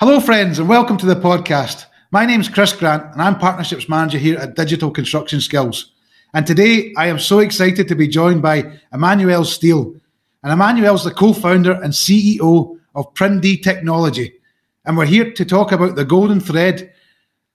Hello, 0.00 0.20
friends, 0.20 0.60
and 0.60 0.68
welcome 0.68 0.96
to 0.96 1.06
the 1.06 1.16
podcast. 1.16 1.86
My 2.12 2.24
name 2.24 2.40
is 2.40 2.48
Chris 2.48 2.72
Grant, 2.72 3.02
and 3.12 3.20
I'm 3.20 3.36
Partnerships 3.36 3.88
Manager 3.88 4.16
here 4.16 4.38
at 4.38 4.54
Digital 4.54 4.92
Construction 4.92 5.40
Skills. 5.40 5.90
And 6.34 6.46
today 6.46 6.94
I 6.96 7.08
am 7.08 7.18
so 7.18 7.40
excited 7.40 7.88
to 7.88 7.96
be 7.96 8.06
joined 8.06 8.40
by 8.40 8.78
Imanuel 8.92 9.44
Steele. 9.44 9.96
And 10.44 10.52
Imanuel's 10.52 11.02
the 11.02 11.10
co 11.10 11.32
founder 11.32 11.72
and 11.82 11.92
CEO 11.92 12.78
of 12.94 13.12
PrinD 13.14 13.60
Technology. 13.60 14.34
And 14.84 14.96
we're 14.96 15.04
here 15.04 15.32
to 15.32 15.44
talk 15.44 15.72
about 15.72 15.96
the 15.96 16.04
golden 16.04 16.38
thread, 16.38 16.92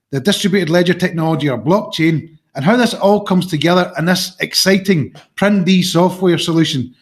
the 0.09 0.19
distributed 0.19 0.69
ledger 0.69 0.93
technology 0.93 1.49
or 1.49 1.57
blockchain, 1.57 2.37
and 2.55 2.65
how 2.65 2.75
this 2.75 2.93
all 2.93 3.21
comes 3.21 3.47
together 3.47 3.89
in 3.97 4.03
this 4.03 4.35
exciting 4.41 5.15
PrinD 5.37 5.81
software 5.85 6.37
solution, 6.37 6.93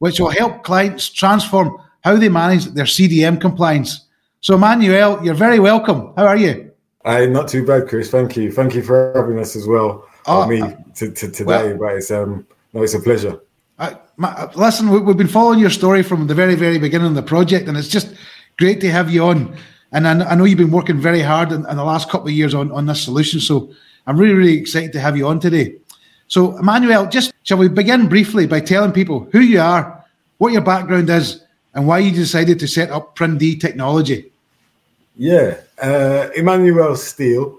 which 0.00 0.18
will 0.18 0.30
help 0.30 0.64
clients 0.64 1.08
transform 1.08 1.80
how 2.02 2.16
they 2.16 2.28
manage 2.28 2.64
their 2.64 2.84
CDM 2.84 3.40
compliance. 3.40 4.06
So, 4.40 4.56
Manuel, 4.56 5.24
you're 5.24 5.34
very 5.34 5.58
welcome. 5.58 6.12
How 6.16 6.26
are 6.26 6.36
you? 6.36 6.70
I'm 7.04 7.32
not 7.32 7.48
too 7.48 7.66
bad, 7.66 7.88
Chris. 7.88 8.10
Thank 8.10 8.36
you. 8.36 8.52
Thank 8.52 8.74
you 8.74 8.82
for 8.82 9.12
having 9.14 9.38
us 9.38 9.56
as 9.56 9.66
well. 9.66 10.06
Oh, 10.26 10.46
me 10.46 10.60
to, 10.96 11.10
to 11.10 11.30
today, 11.30 11.72
well, 11.72 11.78
but 11.78 11.94
it's 11.94 12.10
um 12.10 12.46
no, 12.72 12.82
it's 12.82 12.94
a 12.94 13.00
pleasure. 13.00 13.40
Uh, 13.78 13.94
my, 14.16 14.50
listen, 14.54 14.90
we, 14.90 14.98
have 14.98 15.16
been 15.16 15.26
following 15.26 15.58
your 15.58 15.70
story 15.70 16.02
from 16.02 16.26
the 16.26 16.34
very, 16.34 16.54
very 16.54 16.78
beginning 16.78 17.06
of 17.08 17.14
the 17.14 17.22
project, 17.22 17.68
and 17.68 17.76
it's 17.78 17.88
just 17.88 18.14
great 18.58 18.80
to 18.80 18.90
have 18.90 19.10
you 19.10 19.24
on. 19.24 19.56
And 19.92 20.06
I, 20.06 20.30
I 20.30 20.34
know 20.34 20.44
you've 20.44 20.58
been 20.58 20.70
working 20.70 21.00
very 21.00 21.22
hard 21.22 21.50
in, 21.50 21.66
in, 21.68 21.76
the 21.76 21.84
last 21.84 22.10
couple 22.10 22.28
of 22.28 22.34
years 22.34 22.54
on, 22.54 22.70
on 22.72 22.86
this 22.86 23.02
solution. 23.02 23.40
So 23.40 23.72
I'm 24.06 24.18
really, 24.18 24.34
really 24.34 24.58
excited 24.58 24.92
to 24.92 25.00
have 25.00 25.16
you 25.16 25.26
on 25.26 25.40
today. 25.40 25.76
So, 26.26 26.58
Imanuel, 26.58 27.06
just 27.06 27.32
shall 27.44 27.58
we 27.58 27.68
begin 27.68 28.08
briefly 28.08 28.46
by 28.46 28.60
telling 28.60 28.92
people 28.92 29.28
who 29.32 29.40
you 29.40 29.60
are, 29.60 30.04
what 30.36 30.52
your 30.52 30.62
background 30.62 31.08
is, 31.08 31.42
and 31.78 31.86
why 31.86 32.00
you 32.00 32.10
decided 32.10 32.58
to 32.58 32.66
set 32.66 32.90
up 32.90 33.14
PrinD 33.14 33.60
Technology? 33.60 34.32
Yeah, 35.14 35.58
uh, 35.80 36.28
Imanuel 36.36 36.96
Steele. 36.96 37.56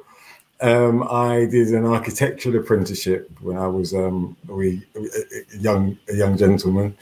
Um, 0.59 1.07
I 1.09 1.45
did 1.45 1.69
an 1.69 1.85
architectural 1.85 2.57
apprenticeship 2.57 3.31
when 3.39 3.55
I 3.55 3.67
was 3.67 3.93
um, 3.93 4.35
a, 4.49 4.53
wee, 4.53 4.85
a, 4.93 5.57
young 5.57 5.97
a 6.09 6.15
young 6.17 6.35
gentleman, 6.37 6.97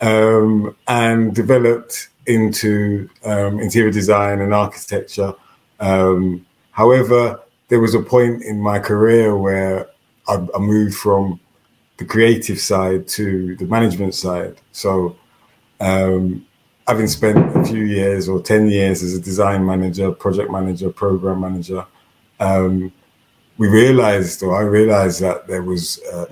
um, 0.00 0.74
and 0.88 1.32
developed 1.32 2.08
into 2.26 3.08
um, 3.24 3.60
interior 3.60 3.92
design 3.92 4.40
and 4.40 4.52
architecture. 4.52 5.34
Um, 5.78 6.44
however, 6.72 7.40
there 7.68 7.78
was 7.78 7.94
a 7.94 8.00
point 8.00 8.42
in 8.42 8.60
my 8.60 8.80
career 8.80 9.36
where 9.36 9.86
I, 10.26 10.44
I, 10.56 10.58
moved 10.58 10.96
from 10.96 11.38
the 11.98 12.04
creative 12.04 12.58
side 12.58 13.06
to 13.08 13.54
the 13.54 13.66
management 13.66 14.16
side. 14.16 14.56
So, 14.72 15.16
um, 15.78 16.44
having 16.88 17.06
spent 17.06 17.38
a 17.56 17.64
few 17.64 17.84
years 17.84 18.28
or 18.28 18.40
ten 18.42 18.68
years 18.68 19.04
as 19.04 19.14
a 19.14 19.20
design 19.20 19.64
manager, 19.64 20.10
project 20.10 20.50
manager, 20.50 20.90
program 20.90 21.40
manager 21.40 21.86
um, 22.40 22.92
we 23.56 23.66
realized, 23.68 24.42
or 24.42 24.56
I 24.56 24.62
realized, 24.62 25.20
that 25.20 25.48
there 25.48 25.62
was 25.62 26.00
a, 26.12 26.28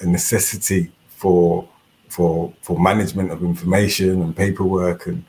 a, 0.00 0.06
necessity 0.06 0.92
for 1.08 1.66
for 2.08 2.52
for 2.62 2.78
management 2.78 3.30
of 3.32 3.42
information 3.42 4.22
and 4.22 4.36
paperwork, 4.36 5.06
and 5.06 5.24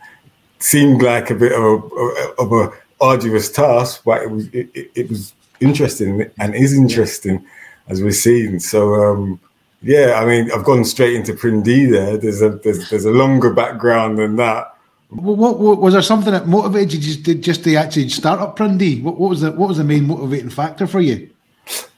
seemed 0.59 1.01
like 1.01 1.29
a 1.29 1.35
bit 1.35 1.53
of 1.53 1.91
of 2.37 2.51
a 2.51 2.71
arduous 2.99 3.49
task, 3.51 4.01
but 4.03 4.21
it 4.21 4.29
was 4.29 4.47
it, 4.53 4.91
it 4.95 5.09
was 5.09 5.33
interesting 5.61 6.29
and 6.39 6.55
is 6.55 6.73
interesting 6.73 7.45
as 7.87 8.03
we're 8.03 8.11
seeing. 8.11 8.59
So. 8.59 8.95
Um, 8.95 9.39
yeah, 9.81 10.19
I 10.21 10.25
mean, 10.25 10.51
I've 10.51 10.65
gone 10.65 10.83
straight 10.83 11.15
into 11.15 11.33
PrinD 11.33 11.91
there. 11.91 12.17
There's 12.17 12.41
a 12.41 12.49
there's, 12.49 12.89
there's 12.89 13.05
a 13.05 13.11
longer 13.11 13.53
background 13.53 14.17
than 14.17 14.35
that. 14.35 14.75
What, 15.09 15.37
what, 15.37 15.59
what, 15.59 15.81
was 15.81 15.93
there 15.93 16.03
something 16.03 16.31
that 16.33 16.47
motivated 16.47 16.93
you 16.93 16.99
just 16.99 17.25
to, 17.25 17.35
just 17.35 17.63
to 17.63 17.75
actually 17.75 18.09
start 18.09 18.39
up? 18.39 18.59
What, 18.59 19.17
what 19.17 19.29
was 19.29 19.41
the 19.41 19.51
what 19.51 19.69
was 19.69 19.77
the 19.77 19.83
main 19.83 20.05
motivating 20.05 20.49
factor 20.49 20.85
for 20.85 20.99
you? 20.99 21.29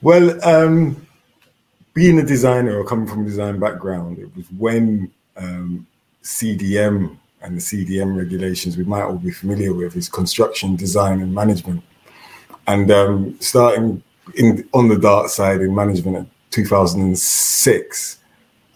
Well, 0.02 0.44
um, 0.48 1.08
being 1.94 2.20
a 2.20 2.26
designer 2.26 2.78
or 2.78 2.86
coming 2.86 3.08
from 3.08 3.22
a 3.22 3.26
design 3.26 3.59
background, 3.59 4.19
it 4.19 4.34
was 4.36 4.46
when 4.58 5.12
um, 5.36 5.88
CDM 6.24 7.18
and 7.42 7.58
the 7.58 7.62
CDM 7.62 8.16
regulations 8.16 8.78
we 8.78 8.84
might 8.84 9.03
all 9.03 9.18
be 9.18 9.31
familiar 9.31 9.74
with 9.74 9.96
is 9.96 10.08
construction 10.08 10.75
design 10.75 11.22
and 11.22 11.34
management, 11.34 11.84
and 12.68 12.92
um, 12.92 13.36
starting 13.40 14.03
in 14.36 14.69
on 14.74 14.88
the 14.88 15.00
dark 15.00 15.30
side 15.30 15.62
in 15.62 15.74
management 15.74 16.30
2006 16.51 18.17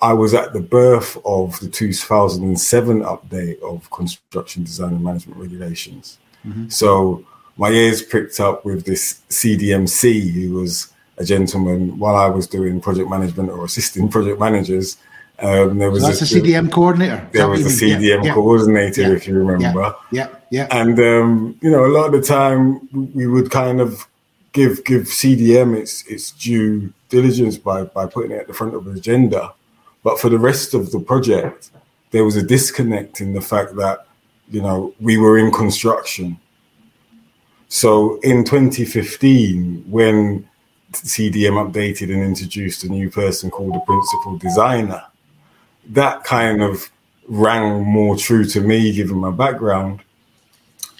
I 0.01 0.13
was 0.13 0.33
at 0.33 0.53
the 0.53 0.59
birth 0.59 1.17
of 1.25 1.59
the 1.59 1.67
2007 1.67 3.01
update 3.01 3.59
of 3.61 3.89
construction 3.91 4.63
design 4.63 4.93
and 4.93 5.03
management 5.03 5.39
regulations. 5.39 6.19
Mm-hmm. 6.45 6.69
So 6.69 7.25
my 7.57 7.69
ears 7.69 8.01
pricked 8.01 8.39
up 8.39 8.65
with 8.65 8.85
this 8.85 9.21
CDMC, 9.29 10.31
who 10.31 10.53
was 10.53 10.93
a 11.17 11.23
gentleman 11.23 11.97
while 11.97 12.15
I 12.15 12.27
was 12.27 12.45
doing 12.45 12.81
project 12.81 13.09
management 13.09 13.49
or 13.49 13.65
assisting 13.65 14.09
project 14.15 14.39
managers. 14.39 14.97
Um, 15.39 15.79
there 15.79 15.91
was 15.91 16.03
so 16.03 16.09
that's 16.09 16.31
a, 16.31 16.37
a 16.37 16.41
CDM 16.41 16.71
coordinator. 16.71 17.27
There 17.31 17.49
was 17.49 17.65
a 17.65 17.85
CDM 17.85 18.25
yeah, 18.25 18.33
coordinator, 18.33 19.01
yeah, 19.01 19.11
if 19.11 19.27
you 19.27 19.33
remember. 19.33 19.95
Yeah, 20.11 20.29
yeah. 20.49 20.67
And 20.71 20.97
um, 20.99 21.57
you 21.61 21.71
know, 21.71 21.85
a 21.85 21.91
lot 21.91 22.13
of 22.13 22.21
the 22.21 22.21
time 22.21 22.87
we 23.13 23.27
would 23.27 23.49
kind 23.51 23.81
of 23.81 24.07
give 24.55 24.83
give 24.85 25.03
CDM 25.03 25.77
its 25.77 26.03
its 26.07 26.31
due 26.31 26.91
diligence 27.09 27.57
by 27.57 27.83
by 27.83 28.07
putting 28.07 28.31
it 28.31 28.39
at 28.39 28.47
the 28.47 28.53
front 28.53 28.73
of 28.73 28.85
the 28.85 28.91
agenda. 28.91 29.53
But 30.03 30.19
for 30.19 30.29
the 30.29 30.39
rest 30.39 30.73
of 30.73 30.91
the 30.91 30.99
project, 30.99 31.71
there 32.11 32.23
was 32.23 32.37
a 32.37 32.43
disconnect 32.43 33.21
in 33.21 33.33
the 33.33 33.41
fact 33.41 33.75
that, 33.75 34.07
you 34.49 34.61
know, 34.61 34.93
we 34.99 35.17
were 35.17 35.37
in 35.37 35.51
construction. 35.51 36.39
So 37.67 38.19
in 38.21 38.45
2015, 38.45 39.85
when 39.89 40.47
CDM 40.93 41.57
updated 41.63 42.13
and 42.13 42.23
introduced 42.23 42.83
a 42.83 42.87
new 42.87 43.09
person 43.09 43.49
called 43.49 43.75
a 43.75 43.79
principal 43.79 44.37
designer, 44.37 45.03
that 45.89 46.23
kind 46.23 46.61
of 46.61 46.89
rang 47.27 47.83
more 47.83 48.15
true 48.15 48.45
to 48.45 48.61
me 48.61 48.93
given 48.93 49.17
my 49.17 49.31
background. 49.31 50.01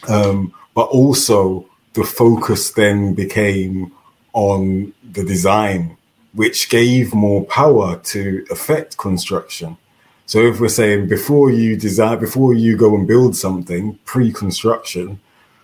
Um, 0.08 0.52
but 0.74 0.88
also 0.90 1.66
the 1.96 2.04
focus 2.04 2.72
then 2.72 3.14
became 3.14 3.92
on 4.34 4.94
the 5.12 5.24
design 5.24 5.98
which 6.34 6.70
gave 6.70 7.14
more 7.14 7.46
power 7.46 7.98
to 8.04 8.46
affect 8.52 8.98
construction. 8.98 9.78
So 10.26 10.40
if 10.40 10.60
we're 10.60 10.68
saying 10.68 11.08
before 11.08 11.50
you 11.50 11.78
design, 11.78 12.20
before 12.20 12.54
you 12.54 12.76
go 12.76 12.94
and 12.96 13.08
build 13.08 13.38
something, 13.38 13.98
pre-construction, 14.04 15.20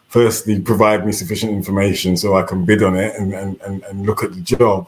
firstly 0.08 0.62
provide 0.62 1.06
me 1.06 1.12
sufficient 1.12 1.52
information 1.52 2.16
so 2.16 2.38
I 2.38 2.44
can 2.44 2.64
bid 2.64 2.82
on 2.84 2.96
it 2.96 3.16
and, 3.16 3.34
and, 3.34 3.60
and, 3.62 3.84
and 3.84 4.06
look 4.06 4.24
at 4.24 4.34
the 4.34 4.42
job. 4.42 4.88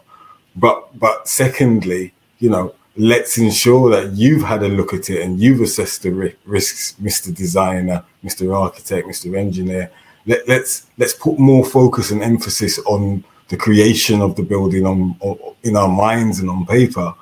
But 0.56 0.98
but 0.98 1.28
secondly, 1.28 2.14
you 2.40 2.50
know, 2.50 2.76
let's 2.96 3.38
ensure 3.38 3.90
that 3.90 4.14
you've 4.14 4.44
had 4.44 4.64
a 4.64 4.70
look 4.70 4.94
at 4.94 5.10
it 5.10 5.22
and 5.22 5.40
you've 5.40 5.62
assessed 5.62 6.04
the 6.04 6.12
risks, 6.46 6.96
Mr. 7.02 7.36
Designer, 7.36 8.06
Mr. 8.24 8.56
Architect, 8.56 9.08
Mr. 9.08 9.36
Engineer. 9.36 9.92
Let, 10.26 10.48
let's 10.48 10.88
let's 10.98 11.14
put 11.14 11.38
more 11.40 11.66
focus 11.66 12.12
and 12.12 12.24
emphasis 12.24 12.80
on 12.80 13.24
the 13.50 13.58
creation 13.58 14.22
of 14.22 14.36
the 14.36 14.44
building 14.44 14.86
on, 14.86 15.16
on, 15.20 15.38
in 15.64 15.76
our 15.76 15.88
minds 15.88 16.40
and 16.40 16.50
on 16.50 16.66
paper 16.66 17.14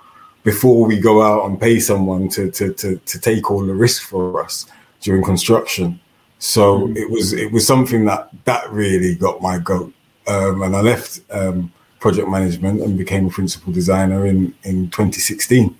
before 0.43 0.85
we 0.85 0.99
go 0.99 1.21
out 1.21 1.45
and 1.45 1.59
pay 1.59 1.79
someone 1.79 2.27
to, 2.29 2.49
to, 2.51 2.73
to, 2.73 2.97
to 2.97 3.19
take 3.19 3.51
all 3.51 3.65
the 3.65 3.73
risk 3.73 4.03
for 4.03 4.43
us 4.43 4.65
during 5.01 5.23
construction. 5.23 5.99
So 6.39 6.87
mm. 6.87 6.97
it 6.97 7.09
was 7.09 7.33
it 7.33 7.51
was 7.51 7.67
something 7.67 8.05
that 8.05 8.29
that 8.45 8.69
really 8.71 9.15
got 9.15 9.41
my 9.41 9.59
goat, 9.59 9.93
um, 10.27 10.63
and 10.63 10.75
I 10.75 10.81
left 10.81 11.21
um, 11.29 11.71
project 11.99 12.27
management 12.27 12.81
and 12.81 12.97
became 12.97 13.27
a 13.27 13.29
principal 13.29 13.71
designer 13.71 14.25
in 14.25 14.53
in 14.63 14.89
2016. 14.89 15.75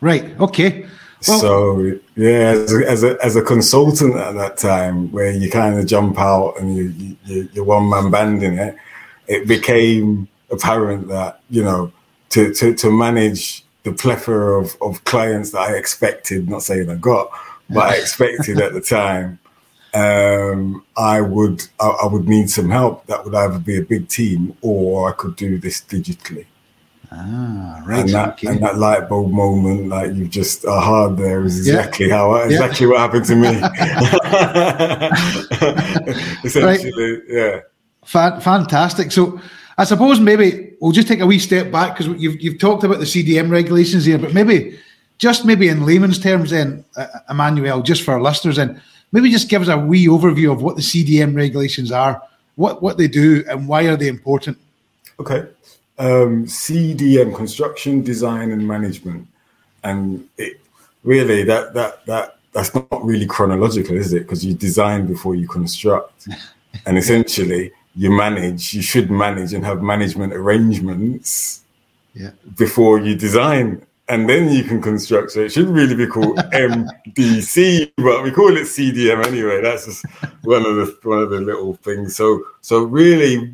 Right. 0.00 0.38
Okay. 0.40 0.86
Well, 1.26 1.40
so 1.40 1.98
yeah, 2.14 2.50
as 2.50 2.72
a, 2.72 2.90
as 2.90 3.04
a, 3.04 3.24
as 3.24 3.36
a 3.36 3.42
consultant 3.42 4.16
at 4.16 4.34
that 4.34 4.58
time, 4.58 5.10
where 5.12 5.30
you 5.30 5.50
kind 5.50 5.78
of 5.78 5.86
jump 5.86 6.18
out 6.18 6.54
and 6.60 6.76
you, 6.76 7.16
you 7.24 7.48
you're 7.52 7.64
one 7.64 7.88
man 7.88 8.10
band 8.10 8.42
in 8.42 8.58
it, 8.58 8.76
it 9.26 9.48
became 9.48 10.28
apparent 10.50 11.08
that 11.08 11.40
you 11.48 11.62
know 11.62 11.90
to 12.30 12.52
to, 12.54 12.74
to 12.74 12.90
manage 12.90 13.64
the 13.84 13.92
plethora 13.92 14.60
of, 14.60 14.76
of 14.82 15.04
clients 15.04 15.52
that 15.52 15.60
I 15.60 15.76
expected, 15.76 16.50
not 16.50 16.62
saying 16.62 16.90
I 16.90 16.96
got, 16.96 17.30
but 17.70 17.90
I 17.90 17.96
expected 17.96 18.60
at 18.60 18.72
the 18.74 18.80
time, 18.98 19.38
um, 19.94 20.84
I 20.96 21.20
would 21.20 21.66
I, 21.80 21.88
I, 21.88 22.06
would 22.06 22.28
need 22.28 22.50
some 22.50 22.68
help. 22.68 23.06
That 23.06 23.24
would 23.24 23.34
either 23.34 23.58
be 23.58 23.78
a 23.78 23.82
big 23.82 24.08
team 24.08 24.56
or 24.60 25.08
I 25.08 25.12
could 25.12 25.36
do 25.36 25.58
this 25.58 25.80
digitally. 25.80 26.46
Ah, 27.12 27.82
right. 27.86 28.00
And 28.00 28.08
that, 28.10 28.28
okay. 28.30 28.48
and 28.48 28.60
that 28.62 28.78
light 28.78 29.08
bulb 29.08 29.30
moment, 29.30 29.88
like 29.88 30.12
you 30.14 30.26
just 30.28 30.64
are 30.64 30.80
hard 30.80 31.16
there, 31.16 31.44
is 31.44 31.58
exactly 31.58 32.08
yeah. 32.08 32.16
how 32.16 32.34
exactly 32.36 32.86
yeah. 32.86 32.92
what 32.92 33.00
happened 33.00 33.24
to 33.26 33.36
me. 33.36 33.48
Essentially, 36.44 37.12
right. 37.12 37.22
yeah. 37.28 37.60
Fantastic. 38.04 39.12
So 39.12 39.40
I 39.78 39.84
suppose 39.84 40.20
maybe 40.20 40.74
we'll 40.80 40.92
just 40.92 41.08
take 41.08 41.20
a 41.20 41.26
wee 41.26 41.38
step 41.38 41.70
back 41.70 41.96
because 41.96 42.20
you've, 42.20 42.40
you've 42.40 42.58
talked 42.58 42.84
about 42.84 42.98
the 42.98 43.04
CDM 43.04 43.50
regulations 43.50 44.04
here, 44.04 44.18
but 44.18 44.32
maybe 44.32 44.78
just 45.18 45.44
maybe 45.44 45.68
in 45.68 45.84
layman's 45.84 46.18
terms 46.18 46.50
then, 46.50 46.84
uh, 46.96 47.06
Imanuel, 47.30 47.82
just 47.82 48.02
for 48.02 48.14
our 48.14 48.22
listeners 48.22 48.56
then, 48.56 48.80
maybe 49.12 49.30
just 49.30 49.48
give 49.48 49.62
us 49.62 49.68
a 49.68 49.78
wee 49.78 50.06
overview 50.06 50.52
of 50.52 50.62
what 50.62 50.76
the 50.76 50.82
CDM 50.82 51.34
regulations 51.34 51.92
are, 51.92 52.22
what 52.56 52.82
what 52.82 52.98
they 52.98 53.08
do, 53.08 53.44
and 53.48 53.68
why 53.68 53.84
are 53.84 53.96
they 53.96 54.08
important. 54.08 54.58
Okay, 55.18 55.46
um, 55.98 56.46
CDM, 56.46 57.34
construction 57.34 58.02
design 58.02 58.52
and 58.52 58.66
management, 58.66 59.26
and 59.84 60.28
it 60.36 60.60
really 61.04 61.42
that 61.44 61.74
that 61.74 62.04
that 62.06 62.38
that's 62.52 62.74
not 62.74 63.04
really 63.04 63.26
chronological, 63.26 63.96
is 63.96 64.12
it? 64.12 64.20
Because 64.20 64.44
you 64.44 64.54
design 64.54 65.06
before 65.06 65.34
you 65.34 65.48
construct, 65.48 66.28
and 66.86 66.98
essentially 66.98 67.72
you 67.94 68.10
manage. 68.10 68.74
You 68.74 68.82
should 68.82 69.10
manage 69.10 69.54
and 69.54 69.64
have 69.64 69.82
management 69.82 70.32
arrangements 70.34 71.62
yeah. 72.14 72.30
before 72.56 72.98
you 72.98 73.14
design 73.14 73.86
and 74.08 74.28
then 74.28 74.48
you 74.48 74.62
can 74.62 74.80
construct. 74.80 75.32
So 75.32 75.40
it 75.40 75.52
should 75.52 75.68
really 75.68 75.94
be 75.94 76.06
called 76.06 76.36
MDC, 76.52 77.92
but 77.96 78.22
we 78.22 78.30
call 78.30 78.56
it 78.56 78.62
CDM 78.62 79.24
anyway. 79.26 79.60
That's 79.60 79.86
just 79.86 80.04
one 80.42 80.64
of 80.64 80.76
the 80.76 80.96
one 81.02 81.18
of 81.18 81.30
the 81.30 81.40
little 81.40 81.74
things. 81.74 82.16
So 82.16 82.44
so 82.60 82.84
really 82.84 83.52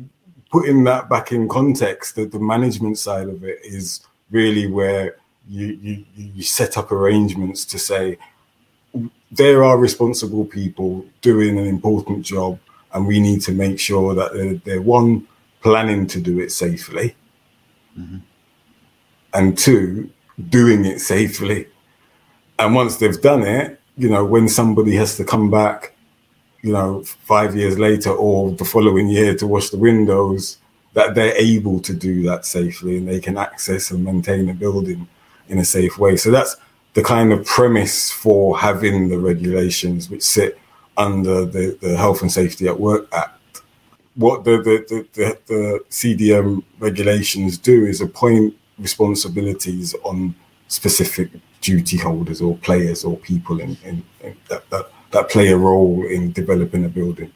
putting 0.53 0.83
that 0.83 1.09
back 1.09 1.31
in 1.31 1.49
context, 1.49 2.15
that 2.15 2.31
the 2.31 2.39
management 2.39 2.99
side 2.99 3.27
of 3.27 3.43
it 3.43 3.59
is 3.63 4.01
really 4.29 4.67
where 4.67 5.15
you 5.49 5.67
you 5.81 6.05
you 6.15 6.43
set 6.43 6.77
up 6.77 6.91
arrangements 6.91 7.65
to 7.65 7.79
say 7.79 8.17
there 9.31 9.63
are 9.63 9.77
responsible 9.79 10.45
people 10.45 11.03
doing 11.21 11.57
an 11.57 11.65
important 11.65 12.23
job, 12.23 12.59
and 12.93 13.07
we 13.07 13.19
need 13.19 13.41
to 13.41 13.51
make 13.51 13.79
sure 13.79 14.13
that 14.13 14.33
they're, 14.33 14.59
they're 14.65 14.81
one 14.99 15.27
planning 15.61 16.05
to 16.05 16.21
do 16.21 16.39
it 16.39 16.51
safely. 16.51 17.15
Mm-hmm. 17.99 18.17
And 19.33 19.57
two, 19.57 20.11
doing 20.49 20.85
it 20.85 20.99
safely. 20.99 21.67
And 22.59 22.75
once 22.75 22.97
they've 22.97 23.19
done 23.19 23.41
it, 23.41 23.81
you 23.97 24.07
know, 24.07 24.23
when 24.23 24.47
somebody 24.47 24.95
has 24.97 25.17
to 25.17 25.23
come 25.25 25.49
back, 25.49 25.92
you 26.63 26.71
know, 26.71 27.03
five 27.03 27.55
years 27.55 27.77
later 27.77 28.09
or 28.09 28.51
the 28.51 28.65
following 28.65 29.09
year 29.09 29.35
to 29.35 29.45
wash 29.45 29.69
the 29.69 29.77
windows, 29.77 30.57
that 30.93 31.13
they're 31.13 31.35
able 31.35 31.79
to 31.81 31.93
do 31.93 32.23
that 32.23 32.45
safely 32.45 32.97
and 32.97 33.07
they 33.07 33.19
can 33.19 33.37
access 33.37 33.91
and 33.91 34.03
maintain 34.03 34.49
a 34.49 34.53
building 34.53 35.07
in 35.49 35.59
a 35.59 35.65
safe 35.65 35.97
way. 35.97 36.15
So 36.15 36.31
that's 36.31 36.55
the 36.93 37.03
kind 37.03 37.33
of 37.33 37.45
premise 37.45 38.09
for 38.09 38.57
having 38.57 39.09
the 39.09 39.19
regulations 39.19 40.09
which 40.09 40.23
sit 40.23 40.57
under 40.95 41.45
the, 41.45 41.77
the 41.81 41.97
Health 41.97 42.21
and 42.21 42.31
Safety 42.31 42.67
at 42.67 42.79
Work 42.79 43.07
Act. 43.13 43.61
What 44.15 44.45
the, 44.45 44.57
the, 44.57 45.07
the, 45.13 45.37
the 45.47 45.83
CDM 45.89 46.63
regulations 46.79 47.57
do 47.57 47.85
is 47.85 47.99
appoint 47.99 48.55
responsibilities 48.77 49.95
on 50.03 50.35
specific 50.67 51.29
duty 51.61 51.97
holders 51.97 52.41
or 52.41 52.55
players 52.57 53.03
or 53.03 53.17
people 53.17 53.59
in, 53.59 53.75
in, 53.83 54.03
in 54.21 54.37
that, 54.49 54.69
that, 54.69 54.89
that 55.13 55.29
play 55.29 55.49
a 55.49 55.57
role 55.57 56.05
in 56.05 56.31
developing 56.31 56.85
a 56.85 56.89
building. 56.89 57.31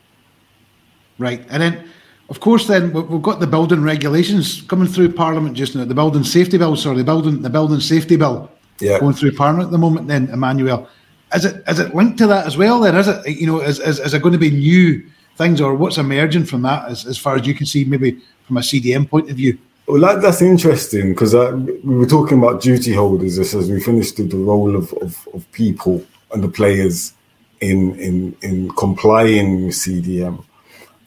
Right. 1.17 1.45
And 1.49 1.63
then, 1.63 1.89
of 2.29 2.39
course, 2.39 2.67
then 2.67 2.91
we've 2.93 3.21
got 3.21 3.39
the 3.39 3.47
building 3.47 3.81
regulations 3.81 4.61
coming 4.63 4.87
through 4.87 5.13
Parliament 5.13 5.55
just 5.55 5.75
now, 5.75 5.85
the 5.85 5.95
building 5.95 6.23
safety 6.23 6.57
bill, 6.57 6.75
sorry, 6.75 6.97
the 6.97 7.03
building, 7.03 7.41
the 7.41 7.49
building 7.49 7.79
safety 7.79 8.17
bill 8.17 8.51
yeah. 8.79 8.99
going 8.99 9.13
through 9.13 9.31
Parliament 9.31 9.67
at 9.67 9.71
the 9.71 9.77
moment 9.77 10.07
then, 10.07 10.27
Imanuel. 10.27 10.87
Is 11.33 11.45
it 11.45 11.63
is 11.67 11.79
it 11.79 11.93
linked 11.93 12.17
to 12.19 12.27
that 12.27 12.45
as 12.45 12.57
well 12.57 12.79
then? 12.79 12.95
Is 12.95 13.07
it, 13.07 13.27
you 13.27 13.47
know, 13.47 13.59
is, 13.59 13.79
is, 13.79 13.99
is 13.99 14.11
there 14.11 14.21
going 14.21 14.33
to 14.33 14.39
be 14.39 14.51
new 14.51 15.05
things 15.35 15.59
or 15.61 15.75
what's 15.75 15.97
emerging 15.97 16.45
from 16.45 16.61
that 16.63 16.89
as, 16.89 17.05
as 17.05 17.17
far 17.17 17.35
as 17.35 17.45
you 17.45 17.53
can 17.53 17.65
see, 17.65 17.85
maybe 17.85 18.19
from 18.45 18.57
a 18.57 18.61
CDM 18.61 19.09
point 19.09 19.29
of 19.29 19.35
view? 19.35 19.57
Well, 19.87 20.01
that, 20.01 20.21
that's 20.21 20.41
interesting 20.41 21.09
because 21.09 21.33
we 21.33 21.95
were 21.95 22.05
talking 22.05 22.39
about 22.39 22.61
duty 22.61 22.93
holders 22.93 23.39
as 23.39 23.69
we 23.69 23.79
finished 23.81 24.17
the 24.17 24.35
role 24.35 24.75
of, 24.75 24.91
of, 24.93 25.27
of, 25.33 25.49
people 25.53 26.05
and 26.33 26.43
the 26.43 26.49
players 26.49 27.13
in 27.61 27.95
in 27.99 28.35
in 28.41 28.69
complying 28.71 29.65
with 29.65 29.75
CDM. 29.75 30.43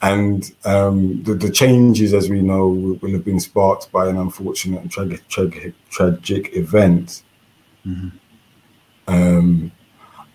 And 0.03 0.51
um, 0.65 1.23
the, 1.25 1.35
the, 1.35 1.51
changes, 1.51 2.15
as 2.15 2.31
we 2.31 2.41
know, 2.41 2.69
will, 2.69 2.95
will, 3.03 3.13
have 3.13 3.25
been 3.25 3.39
sparked 3.39 3.93
by 3.93 4.09
an 4.09 4.17
unfortunate 4.17 4.81
and 4.81 4.91
tragic, 4.91 5.29
tragic, 5.29 5.75
tragic 5.91 6.57
event. 6.57 7.23
Mm-hmm. 7.87 8.09
Um, 9.07 9.71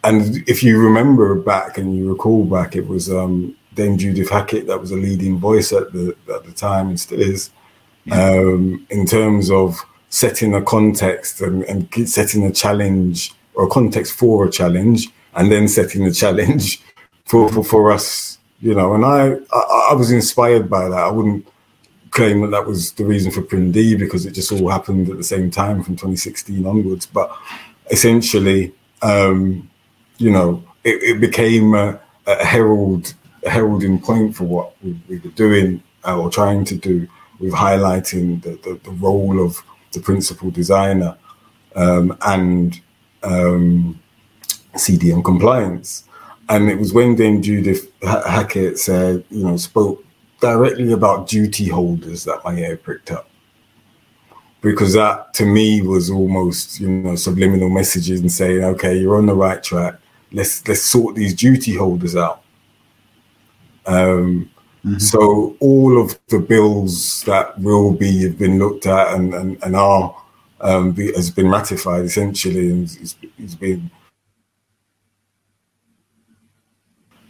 and 0.03 0.47
if 0.47 0.61
you 0.61 0.79
remember 0.79 1.33
back 1.33 1.79
and 1.79 1.97
you 1.97 2.11
recall 2.11 2.45
back, 2.45 2.75
it 2.75 2.87
was 2.87 3.11
um, 3.11 3.55
Dame 3.73 3.97
Judith 3.97 4.29
Hackitt 4.29 4.67
that 4.67 4.79
was 4.79 4.91
a 4.91 4.95
leading 4.95 5.37
voice 5.37 5.73
at 5.73 5.91
the 5.91 6.15
at 6.33 6.45
the 6.45 6.51
time 6.51 6.89
and 6.89 6.99
still 6.99 7.21
is 7.21 7.49
um, 8.11 8.85
in 8.89 9.05
terms 9.05 9.49
of 9.49 9.79
setting 10.09 10.53
a 10.53 10.61
context 10.61 11.41
and, 11.41 11.63
and, 11.63 12.07
setting 12.07 12.45
a 12.45 12.51
challenge 12.51 13.33
or 13.55 13.65
a 13.65 13.69
context 13.69 14.13
for 14.13 14.45
a 14.45 14.51
challenge 14.51 15.09
and 15.35 15.51
then 15.51 15.67
setting 15.67 16.05
the 16.05 16.11
challenge 16.11 16.81
for, 17.25 17.49
for, 17.49 17.63
for 17.63 17.91
us, 17.91 18.39
you 18.61 18.73
know. 18.73 18.95
And 18.95 19.05
I, 19.05 19.33
I, 19.51 19.89
I, 19.91 19.93
was 19.93 20.11
inspired 20.11 20.69
by 20.69 20.89
that. 20.89 20.97
I 20.97 21.11
wouldn't 21.11 21.47
claim 22.11 22.41
that 22.41 22.51
that 22.51 22.65
was 22.65 22.93
the 22.93 23.05
reason 23.05 23.31
for 23.31 23.41
PrinD 23.41 23.99
because 23.99 24.25
it 24.25 24.31
just 24.31 24.51
all 24.51 24.69
happened 24.69 25.09
at 25.09 25.17
the 25.17 25.23
same 25.23 25.51
time 25.51 25.83
from 25.83 25.95
2016 25.95 26.65
onwards. 26.65 27.05
But 27.05 27.35
essentially, 27.91 28.73
um, 29.01 29.69
you 30.17 30.31
know, 30.31 30.63
it, 30.83 31.03
it 31.03 31.19
became 31.19 31.75
a, 31.75 31.99
a, 32.25 32.45
herald, 32.45 33.13
a 33.43 33.49
heralding 33.49 33.99
point 33.99 34.35
for 34.35 34.45
what 34.45 34.75
we, 34.81 34.99
we 35.09 35.19
were 35.19 35.31
doing 35.31 35.83
uh, 36.05 36.17
or 36.17 36.29
trying 36.29 36.63
to 36.65 36.75
do 36.75 37.07
with 37.39 37.53
highlighting 37.53 38.41
the, 38.43 38.51
the, 38.63 38.79
the 38.83 38.91
role 38.91 39.43
of 39.43 39.61
the 39.91 39.99
principal 39.99 40.49
designer 40.51 41.17
um, 41.75 42.17
and 42.21 42.79
um, 43.23 43.99
CDM 44.75 45.23
compliance. 45.23 46.05
And 46.49 46.69
it 46.69 46.77
was 46.77 46.93
when 46.93 47.15
Dame 47.15 47.41
Judith 47.41 47.91
Hackitt 48.01 48.77
said, 48.77 49.23
you 49.29 49.45
know, 49.45 49.57
spoke 49.57 50.03
directly 50.39 50.91
about 50.91 51.27
duty 51.27 51.67
holders 51.67 52.23
that 52.25 52.43
my 52.43 52.55
ear 52.55 52.77
pricked 52.77 53.11
up. 53.11 53.29
Because 54.61 54.93
that 54.93 55.33
to 55.35 55.45
me 55.45 55.81
was 55.81 56.09
almost, 56.09 56.79
you 56.79 56.89
know, 56.89 57.15
subliminal 57.15 57.69
messages 57.69 58.21
and 58.21 58.31
saying, 58.31 58.63
okay, 58.63 58.97
you're 58.97 59.17
on 59.17 59.25
the 59.25 59.35
right 59.35 59.61
track. 59.63 59.95
Let's 60.31 60.67
let's 60.67 60.81
sort 60.81 61.15
these 61.15 61.33
duty 61.33 61.75
holders 61.75 62.15
out. 62.15 62.43
Um, 63.85 64.49
Mm-hmm. 64.85 64.99
So 64.99 65.57
all 65.61 65.99
of 65.99 66.19
the 66.27 66.37
bills 66.37 67.23
that 67.23 67.57
will 67.57 67.91
be 67.91 68.21
have 68.23 68.37
been 68.37 68.59
looked 68.59 68.85
at 68.85 69.15
and 69.15 69.33
and, 69.33 69.57
and 69.63 69.75
are 69.75 70.15
um, 70.61 70.91
be, 70.91 71.11
has 71.13 71.31
been 71.31 71.49
ratified 71.49 72.05
essentially, 72.05 72.69
and 72.69 72.83
it's, 72.83 73.15
it's 73.39 73.55
been 73.55 73.89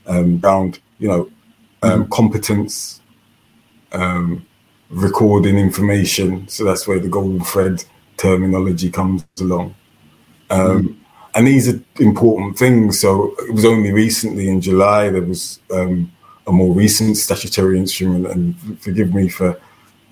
um, 0.07 0.41
around 0.43 0.79
you 0.99 1.07
know 1.07 1.31
um, 1.83 2.03
mm-hmm. 2.03 2.11
competence, 2.11 3.01
um, 3.91 4.45
recording 4.89 5.57
information. 5.57 6.47
So 6.47 6.63
that's 6.63 6.87
where 6.87 6.99
the 6.99 7.09
golden 7.09 7.43
thread 7.43 7.83
terminology 8.17 8.89
comes 8.89 9.25
along. 9.39 9.75
Um, 10.49 10.59
mm-hmm. 10.59 11.01
And 11.35 11.47
these 11.47 11.67
are 11.67 11.79
important 11.99 12.57
things. 12.57 12.99
So 12.99 13.35
it 13.39 13.53
was 13.53 13.65
only 13.65 13.91
recently 13.91 14.47
in 14.47 14.61
July 14.61 15.09
there 15.09 15.21
was 15.21 15.59
um, 15.69 16.11
a 16.47 16.51
more 16.51 16.73
recent 16.73 17.17
statutory 17.17 17.77
instrument. 17.77 18.27
And 18.27 18.81
forgive 18.81 19.13
me 19.13 19.27
for 19.27 19.59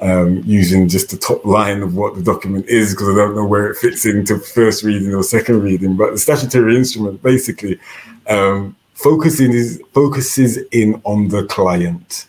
um, 0.01 0.43
using 0.45 0.89
just 0.89 1.11
the 1.11 1.17
top 1.17 1.45
line 1.45 1.81
of 1.81 1.95
what 1.95 2.15
the 2.15 2.21
document 2.21 2.65
is 2.67 2.93
because 2.93 3.07
I 3.07 3.15
don't 3.15 3.35
know 3.35 3.45
where 3.45 3.69
it 3.69 3.77
fits 3.77 4.05
into 4.05 4.37
first 4.37 4.83
reading 4.83 5.13
or 5.13 5.23
second 5.23 5.61
reading. 5.61 5.95
But 5.95 6.11
the 6.11 6.17
statutory 6.17 6.75
instrument 6.75 7.23
basically 7.23 7.79
um, 8.27 8.75
focusing 8.93 9.51
is, 9.51 9.81
focuses 9.93 10.57
in 10.71 11.01
on 11.03 11.29
the 11.29 11.45
client 11.45 12.27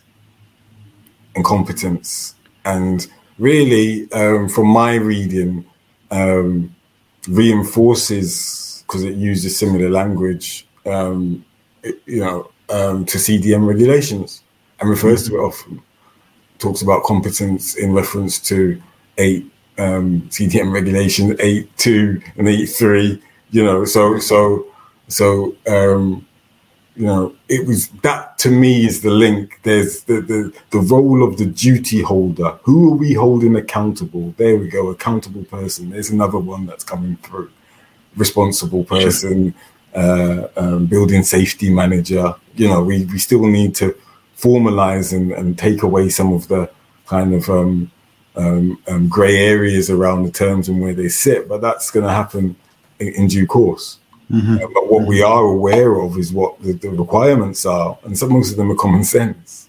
and 1.35 1.45
competence. 1.45 2.35
And 2.65 3.07
really, 3.39 4.11
um, 4.13 4.49
from 4.49 4.69
my 4.69 4.95
reading, 4.95 5.65
um, 6.11 6.75
reinforces 7.29 8.85
because 8.87 9.05
it 9.05 9.15
uses 9.15 9.59
similar 9.59 9.91
language. 9.91 10.67
Um, 10.87 11.45
it, 11.83 12.01
you 12.07 12.21
know, 12.21 12.51
um, 12.71 13.05
to 13.07 13.19
CDM 13.19 13.67
regulations 13.67 14.43
and 14.81 14.89
refers 14.89 15.25
mm-hmm. 15.25 15.37
to 15.37 15.43
it 15.43 15.47
often. 15.47 15.83
Talks 16.59 16.83
about 16.83 17.03
competence 17.05 17.75
in 17.75 17.93
reference 17.93 18.39
to 18.41 18.81
eight 19.19 19.51
um, 19.77 20.23
CDM 20.31 20.73
regulations, 20.73 21.35
eight 21.41 21.77
two 21.77 22.23
and 22.37 22.49
eight 22.49 22.67
three. 22.67 23.21
You 23.51 23.65
know, 23.65 23.85
so 23.85 24.19
so 24.19 24.67
so 25.09 25.57
um, 25.67 26.27
you 26.97 27.07
know, 27.07 27.35
it 27.49 27.67
was 27.67 27.89
that 28.03 28.39
to 28.39 28.51
me 28.51 28.87
is 28.87 29.03
the 29.03 29.11
link. 29.11 29.61
There's 29.65 30.05
the, 30.05 30.21
the 30.21 30.53
the 30.71 30.79
role 30.79 31.25
of 31.25 31.39
the 31.39 31.47
duty 31.47 32.03
holder. 32.03 32.59
Who 32.63 32.93
are 32.93 32.97
we 32.97 33.15
holding 33.15 33.57
accountable? 33.57 34.35
There 34.37 34.57
we 34.57 34.69
go, 34.69 34.89
accountable 34.89 35.45
person. 35.45 35.91
There's 35.91 36.11
another 36.11 36.39
one 36.39 36.67
that's 36.67 36.85
coming 36.85 37.17
through. 37.17 37.51
Responsible 38.17 38.85
person, 38.85 39.55
uh, 39.95 40.47
um, 40.57 40.87
building 40.87 41.25
safety 41.25 41.69
manager. 41.69 42.37
You 42.55 42.69
know, 42.69 42.85
we, 42.85 43.05
we 43.07 43.19
still 43.19 43.45
need 43.47 43.75
to 43.77 43.97
formalize 44.39 45.13
and, 45.13 45.33
and 45.33 45.59
take 45.59 45.83
away 45.83 46.09
some 46.11 46.33
of 46.33 46.47
the 46.47 46.71
kind 47.07 47.35
of 47.35 47.49
um, 47.51 47.91
um, 48.37 48.81
um, 48.89 49.09
grey 49.09 49.37
areas 49.37 49.91
around 49.91 50.25
the 50.25 50.31
terms 50.31 50.69
and 50.69 50.81
where 50.81 50.95
they 50.95 51.09
sit, 51.09 51.49
but 51.49 51.61
that's 51.61 51.91
going 51.91 52.07
to 52.07 52.13
happen 52.13 52.57
in, 52.99 53.09
in, 53.15 53.27
due 53.29 53.47
course. 53.47 53.99
Mm-hmm. 54.31 54.57
Uh, 54.57 54.69
but 54.73 54.91
what 54.91 55.07
we 55.07 55.23
are 55.23 55.45
aware 55.45 56.01
of 56.01 56.17
is 56.19 56.33
what 56.33 56.61
the, 56.61 56.73
the, 56.73 56.91
requirements 56.91 57.67
are, 57.67 57.99
and 58.05 58.17
some 58.17 58.33
most 58.33 58.51
of 58.51 58.57
them 58.57 58.71
are 58.71 58.77
common 58.77 59.05
sense. 59.05 59.69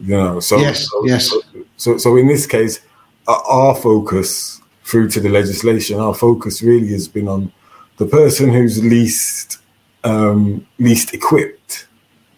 You 0.00 0.16
know, 0.16 0.40
so 0.40 0.58
yes, 0.58 0.88
so, 0.88 1.06
yes. 1.06 1.28
So, 1.28 1.42
so, 1.76 1.98
so 1.98 2.16
in 2.16 2.26
this 2.26 2.46
case, 2.46 2.80
our 3.26 3.74
focus 3.74 4.60
through 4.84 5.08
to 5.10 5.20
the 5.20 5.28
legislation, 5.28 5.98
our 5.98 6.14
focus 6.14 6.62
really 6.62 6.88
has 6.88 7.08
been 7.08 7.28
on 7.28 7.52
the 7.96 8.06
person 8.06 8.52
who's 8.52 8.84
least 8.84 9.58
um, 10.04 10.66
least 10.78 11.14
equipped 11.14 11.86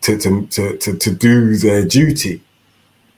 to, 0.03 0.19
to, 0.19 0.47
to, 0.49 0.77
to, 0.77 0.97
to 0.97 1.15
do 1.15 1.57
their 1.57 1.85
duty. 1.85 2.43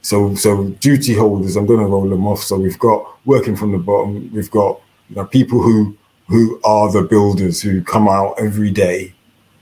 So, 0.03 0.35
so 0.37 0.69
duty 0.69 1.15
holders, 1.15 1.57
I'm 1.57 1.67
going 1.67 1.81
to 1.81 1.87
roll 1.87 2.09
them 2.09 2.27
off. 2.27 2.41
So 2.43 2.57
we've 2.59 2.79
got 2.79 3.05
working 3.27 3.57
from 3.57 3.73
the 3.73 3.79
bottom. 3.79 4.31
We've 4.33 4.51
got 4.51 4.81
you 5.09 5.17
know, 5.17 5.25
people 5.25 5.61
who 5.61 5.97
who 6.29 6.61
are 6.65 6.91
the 6.91 7.03
builders 7.03 7.63
who 7.63 7.83
come 7.83 8.09
out 8.09 8.35
every 8.39 8.71
day, 8.71 9.15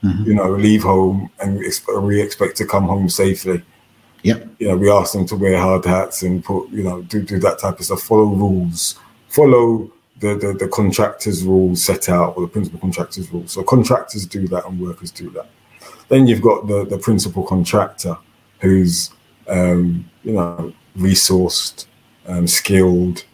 mm-hmm. 0.03 0.23
you 0.23 0.33
know, 0.33 0.51
leave 0.51 0.83
home 0.83 1.29
and 1.39 1.59
we 2.01 2.21
expect 2.21 2.57
to 2.57 2.65
come 2.65 2.85
home 2.85 3.09
safely. 3.09 3.63
Yeah. 4.23 4.39
You 4.57 4.69
know, 4.69 4.77
we 4.77 4.89
ask 4.89 5.13
them 5.13 5.27
to 5.27 5.35
wear 5.35 5.57
hard 5.59 5.85
hats 5.85 6.23
and 6.23 6.43
put, 6.43 6.69
you 6.69 6.83
know, 6.83 7.03
do, 7.03 7.21
do 7.21 7.39
that 7.39 7.59
type 7.59 7.79
of 7.79 7.85
stuff, 7.85 8.01
follow 8.01 8.25
rules, 8.25 8.99
follow 9.29 9.91
the, 10.19 10.35
the, 10.35 10.53
the 10.53 10.67
contractors' 10.69 11.43
rules 11.43 11.83
set 11.83 12.09
out 12.09 12.35
or 12.35 12.41
the 12.41 12.47
principal 12.47 12.79
contractors' 12.79 13.31
rules. 13.31 13.51
So 13.51 13.63
contractors 13.63 14.25
do 14.25 14.47
that 14.47 14.65
and 14.65 14.79
workers 14.79 15.11
do 15.11 15.29
that. 15.31 15.47
Then 16.07 16.25
you've 16.25 16.41
got 16.41 16.67
the, 16.67 16.85
the 16.85 16.97
principal 16.97 17.43
contractor 17.43 18.17
who's, 18.59 19.11
um, 19.47 20.09
you 20.23 20.33
know, 20.33 20.73
resourced, 20.97 21.85
um, 22.27 22.47
skilled, 22.47 23.25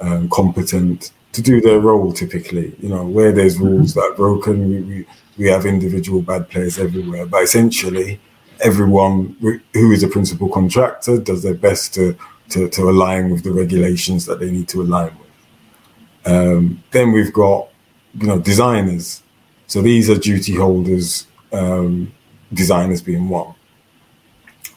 um, 0.00 0.28
competent 0.30 1.12
to 1.32 1.42
do 1.42 1.60
their 1.60 1.80
role 1.80 2.12
typically. 2.12 2.74
You 2.80 2.88
know, 2.88 3.04
where 3.04 3.32
there's 3.32 3.56
mm-hmm. 3.56 3.66
rules 3.66 3.94
that 3.94 4.02
are 4.02 4.14
broken, 4.14 4.68
we, 4.68 4.80
we, 4.80 5.06
we 5.38 5.46
have 5.46 5.66
individual 5.66 6.22
bad 6.22 6.48
players 6.48 6.78
everywhere. 6.78 7.26
But 7.26 7.42
essentially, 7.42 8.20
everyone 8.60 9.36
who 9.74 9.92
is 9.92 10.02
a 10.02 10.08
principal 10.08 10.48
contractor 10.48 11.18
does 11.18 11.42
their 11.42 11.54
best 11.54 11.94
to, 11.94 12.16
to, 12.50 12.68
to 12.68 12.88
align 12.88 13.30
with 13.30 13.42
the 13.42 13.52
regulations 13.52 14.26
that 14.26 14.40
they 14.40 14.50
need 14.50 14.68
to 14.68 14.82
align 14.82 15.16
with. 15.18 16.32
Um, 16.32 16.82
then 16.92 17.12
we've 17.12 17.32
got, 17.32 17.68
you 18.14 18.26
know, 18.26 18.38
designers. 18.38 19.22
So 19.66 19.82
these 19.82 20.08
are 20.10 20.16
duty 20.16 20.54
holders, 20.54 21.26
um, 21.52 22.12
designers 22.52 23.02
being 23.02 23.28
one. 23.28 23.54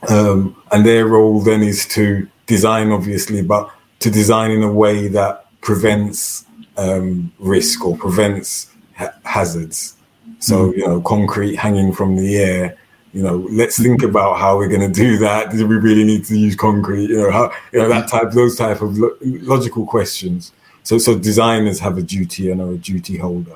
Um, 0.10 0.56
and 0.72 0.86
their 0.86 1.08
role 1.08 1.42
then 1.42 1.62
is 1.62 1.86
to 1.90 2.28
design, 2.46 2.92
obviously, 2.92 3.42
but 3.42 3.70
to 4.00 4.10
design 4.10 4.52
in 4.52 4.64
a 4.64 4.72
way 4.72 5.08
that 5.10 5.46
prevents 5.62 6.45
um, 6.78 7.32
risk 7.40 7.86
or 7.86 7.98
prevents 7.98 8.72
ha- 8.96 9.14
hazards. 9.24 9.96
So, 10.40 10.72
mm. 10.72 10.78
you 10.78 10.88
know, 10.88 11.02
concrete 11.02 11.56
hanging 11.56 11.94
from 11.94 12.16
the 12.16 12.38
air, 12.38 12.78
you 13.14 13.24
know, 13.24 13.48
let's 13.50 13.82
think 13.82 14.04
about 14.04 14.38
how 14.38 14.58
we're 14.58 14.68
going 14.68 14.82
to 14.82 15.02
do 15.02 15.18
that. 15.20 15.52
Do 15.52 15.66
we 15.66 15.78
really 15.78 16.04
need 16.04 16.26
to 16.26 16.38
use 16.38 16.56
concrete? 16.56 17.10
You 17.10 17.22
know, 17.22 17.32
how, 17.32 17.54
you 17.72 17.80
know, 17.80 17.88
that 17.88 18.10
type, 18.10 18.32
those 18.32 18.58
type 18.58 18.82
of 18.82 18.98
lo- 18.98 19.16
logical 19.22 19.86
questions. 19.86 20.52
So, 20.84 20.98
so 20.98 21.18
designers 21.18 21.80
have 21.80 21.98
a 21.98 22.02
duty 22.02 22.52
and 22.52 22.60
are 22.62 22.72
a 22.72 22.78
duty 22.78 23.18
holder. 23.18 23.56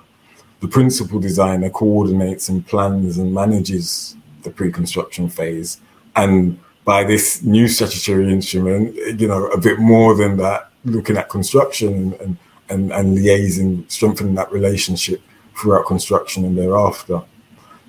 The 0.61 0.67
principal 0.67 1.19
designer 1.19 1.69
coordinates 1.69 2.49
and 2.49 2.65
plans 2.65 3.17
and 3.17 3.33
manages 3.33 4.15
the 4.43 4.49
pre-construction 4.49 5.29
phase. 5.29 5.81
And 6.15 6.59
by 6.85 7.03
this 7.03 7.43
new 7.43 7.67
statutory 7.67 8.31
instrument, 8.31 8.95
you 9.19 9.27
know, 9.27 9.47
a 9.47 9.59
bit 9.59 9.79
more 9.79 10.15
than 10.15 10.37
that, 10.37 10.69
looking 10.85 11.17
at 11.17 11.29
construction 11.29 11.93
and, 11.93 12.13
and, 12.13 12.37
and 12.69 13.17
liaising, 13.17 13.89
strengthening 13.91 14.35
that 14.35 14.51
relationship 14.51 15.21
throughout 15.57 15.85
construction 15.87 16.45
and 16.45 16.57
thereafter. 16.57 17.21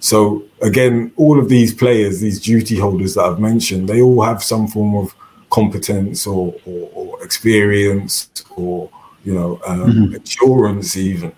So 0.00 0.44
again, 0.62 1.12
all 1.16 1.38
of 1.38 1.49
these 1.49 1.75
players, 1.75 2.20
these 2.20 2.40
duty 2.40 2.78
holders 2.78 3.14
that 3.14 3.25
I've 3.25 3.38
mentioned, 3.38 3.88
they 3.88 4.00
all 4.00 4.22
have 4.22 4.42
some 4.42 4.66
form 4.66 4.96
of 4.96 5.14
competence 5.50 6.26
or, 6.26 6.54
or, 6.64 6.90
or 6.94 7.25
experience 7.25 8.30
or 8.56 8.90
you 9.25 9.34
know, 9.34 9.60
um, 9.66 9.90
mm-hmm. 9.90 10.14
insurance 10.14 10.96
even. 10.96 11.32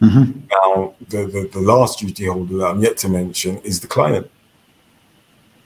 Mm-hmm. 0.00 0.40
Now, 0.50 0.94
the, 1.08 1.26
the, 1.26 1.50
the 1.52 1.60
last 1.60 1.98
duty 1.98 2.26
holder 2.26 2.56
that 2.58 2.66
I'm 2.66 2.82
yet 2.82 2.96
to 2.98 3.08
mention 3.08 3.58
is 3.58 3.80
the 3.80 3.86
client. 3.86 4.30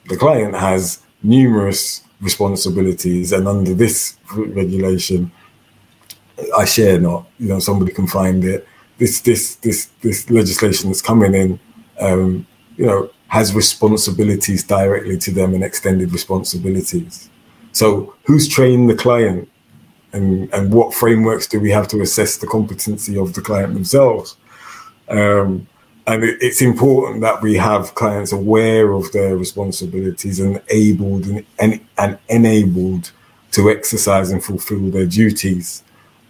The 0.08 0.16
client 0.16 0.54
has 0.54 1.00
numerous 1.22 2.02
responsibilities, 2.20 3.32
and 3.32 3.46
under 3.46 3.74
this 3.74 4.18
regulation, 4.32 5.30
I 6.56 6.64
share 6.64 6.98
not. 7.00 7.26
You 7.38 7.48
know, 7.48 7.58
somebody 7.58 7.92
can 7.92 8.06
find 8.06 8.44
it. 8.44 8.66
This 8.98 9.20
this 9.20 9.56
this 9.56 9.86
this 10.02 10.30
legislation 10.30 10.90
that's 10.90 11.02
coming 11.02 11.34
in, 11.34 11.60
um, 12.00 12.46
you 12.76 12.86
know, 12.86 13.10
has 13.28 13.54
responsibilities 13.54 14.62
directly 14.64 15.18
to 15.18 15.30
them 15.32 15.54
and 15.54 15.64
extended 15.64 16.12
responsibilities. 16.12 17.30
So, 17.72 18.14
who's 18.24 18.48
trained 18.48 18.88
the 18.88 18.94
client? 18.94 19.48
and, 20.14 20.52
and 20.54 20.72
what 20.72 20.94
frameworks 20.94 21.46
do 21.46 21.60
we 21.60 21.70
have 21.72 21.88
to 21.88 22.00
assess 22.00 22.36
the 22.36 22.46
competency 22.46 23.18
of 23.18 23.34
the 23.34 23.42
client 23.42 23.74
themselves? 23.74 24.36
Um, 25.08 25.66
and 26.06 26.22
it, 26.22 26.38
it's 26.40 26.62
important 26.62 27.20
that 27.22 27.42
we 27.42 27.56
have 27.56 27.94
clients 27.96 28.32
aware 28.32 28.92
of 28.92 29.10
their 29.12 29.36
responsibilities 29.36 30.38
and 30.38 30.62
able 30.68 31.16
and, 31.16 31.44
and, 31.58 31.80
and 31.98 32.18
enabled 32.28 33.10
to 33.50 33.70
exercise 33.70 34.30
and 34.30 34.42
fulfill 34.42 34.90
their 34.90 35.06
duties. 35.06 35.82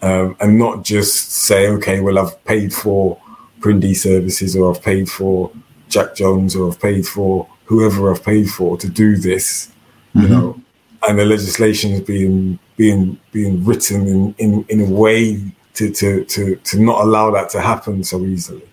Um, 0.05 0.37
and 0.41 0.59
not 0.59 0.85
just 0.85 1.33
say, 1.33 1.67
okay, 1.67 2.01
well, 2.01 2.19
I've 2.19 2.45
paid 2.45 2.75
for 2.75 3.19
PrinD 3.61 3.97
services 3.97 4.55
or 4.55 4.71
I've 4.71 4.83
paid 4.83 5.09
for 5.09 5.51
Jack 5.89 6.15
Jones 6.15 6.55
or 6.55 6.69
I've 6.69 6.79
paid 6.79 7.09
for 7.09 7.49
whoever 7.65 8.13
I've 8.13 8.23
paid 8.23 8.51
for 8.51 8.77
to 8.77 8.87
do 8.87 9.17
this, 9.17 9.73
mm-hmm. 10.15 10.21
you 10.21 10.29
know, 10.29 10.61
and 11.09 11.19
the 11.19 11.25
legislation 11.25 11.93
is 11.93 12.03
being 12.03 12.59
being 12.77 13.19
being 13.33 13.65
written 13.65 14.07
in, 14.07 14.35
in, 14.37 14.67
in 14.69 14.81
a 14.83 14.91
way 14.91 15.41
to, 15.73 15.91
to, 15.91 16.25
to, 16.27 16.57
to 16.57 16.79
not 16.79 17.01
allow 17.01 17.31
that 17.31 17.49
to 17.51 17.61
happen 17.63 18.05
so 18.05 18.21
easily 18.27 18.69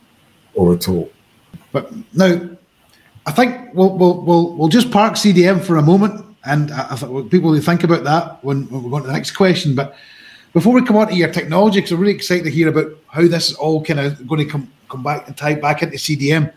or 0.53 0.73
at 0.73 0.89
all. 0.89 1.09
But 1.71 1.93
now, 2.13 2.49
I 3.25 3.31
think 3.31 3.73
we'll 3.73 3.97
we'll 3.97 4.21
we'll, 4.21 4.53
we'll 4.57 4.67
just 4.67 4.91
park 4.91 5.13
CDM 5.13 5.63
for 5.63 5.77
a 5.77 5.81
moment, 5.81 6.25
and 6.43 6.71
I, 6.71 6.87
I 6.91 6.95
think 6.97 7.31
people 7.31 7.51
will 7.51 7.61
think 7.61 7.85
about 7.85 8.03
that 8.03 8.43
when, 8.43 8.69
when 8.69 8.83
we 8.83 8.89
go 8.89 8.97
on 8.97 9.03
to 9.03 9.07
the 9.07 9.13
next 9.13 9.31
question. 9.31 9.75
But 9.75 9.95
before 10.53 10.73
we 10.73 10.85
come 10.85 10.97
on 10.97 11.07
to 11.07 11.15
your 11.15 11.31
technology, 11.31 11.79
because 11.79 11.91
I'm 11.91 11.99
really 11.99 12.13
excited 12.13 12.43
to 12.43 12.51
hear 12.51 12.69
about 12.69 12.91
how 13.07 13.27
this 13.27 13.51
is 13.51 13.55
all 13.55 13.83
kind 13.83 13.99
of 13.99 14.27
going 14.27 14.45
to 14.45 14.51
come 14.51 14.71
come 14.89 15.03
back 15.03 15.27
and 15.27 15.37
tie 15.37 15.55
back 15.55 15.81
into 15.81 15.97
CDM. 15.97 16.53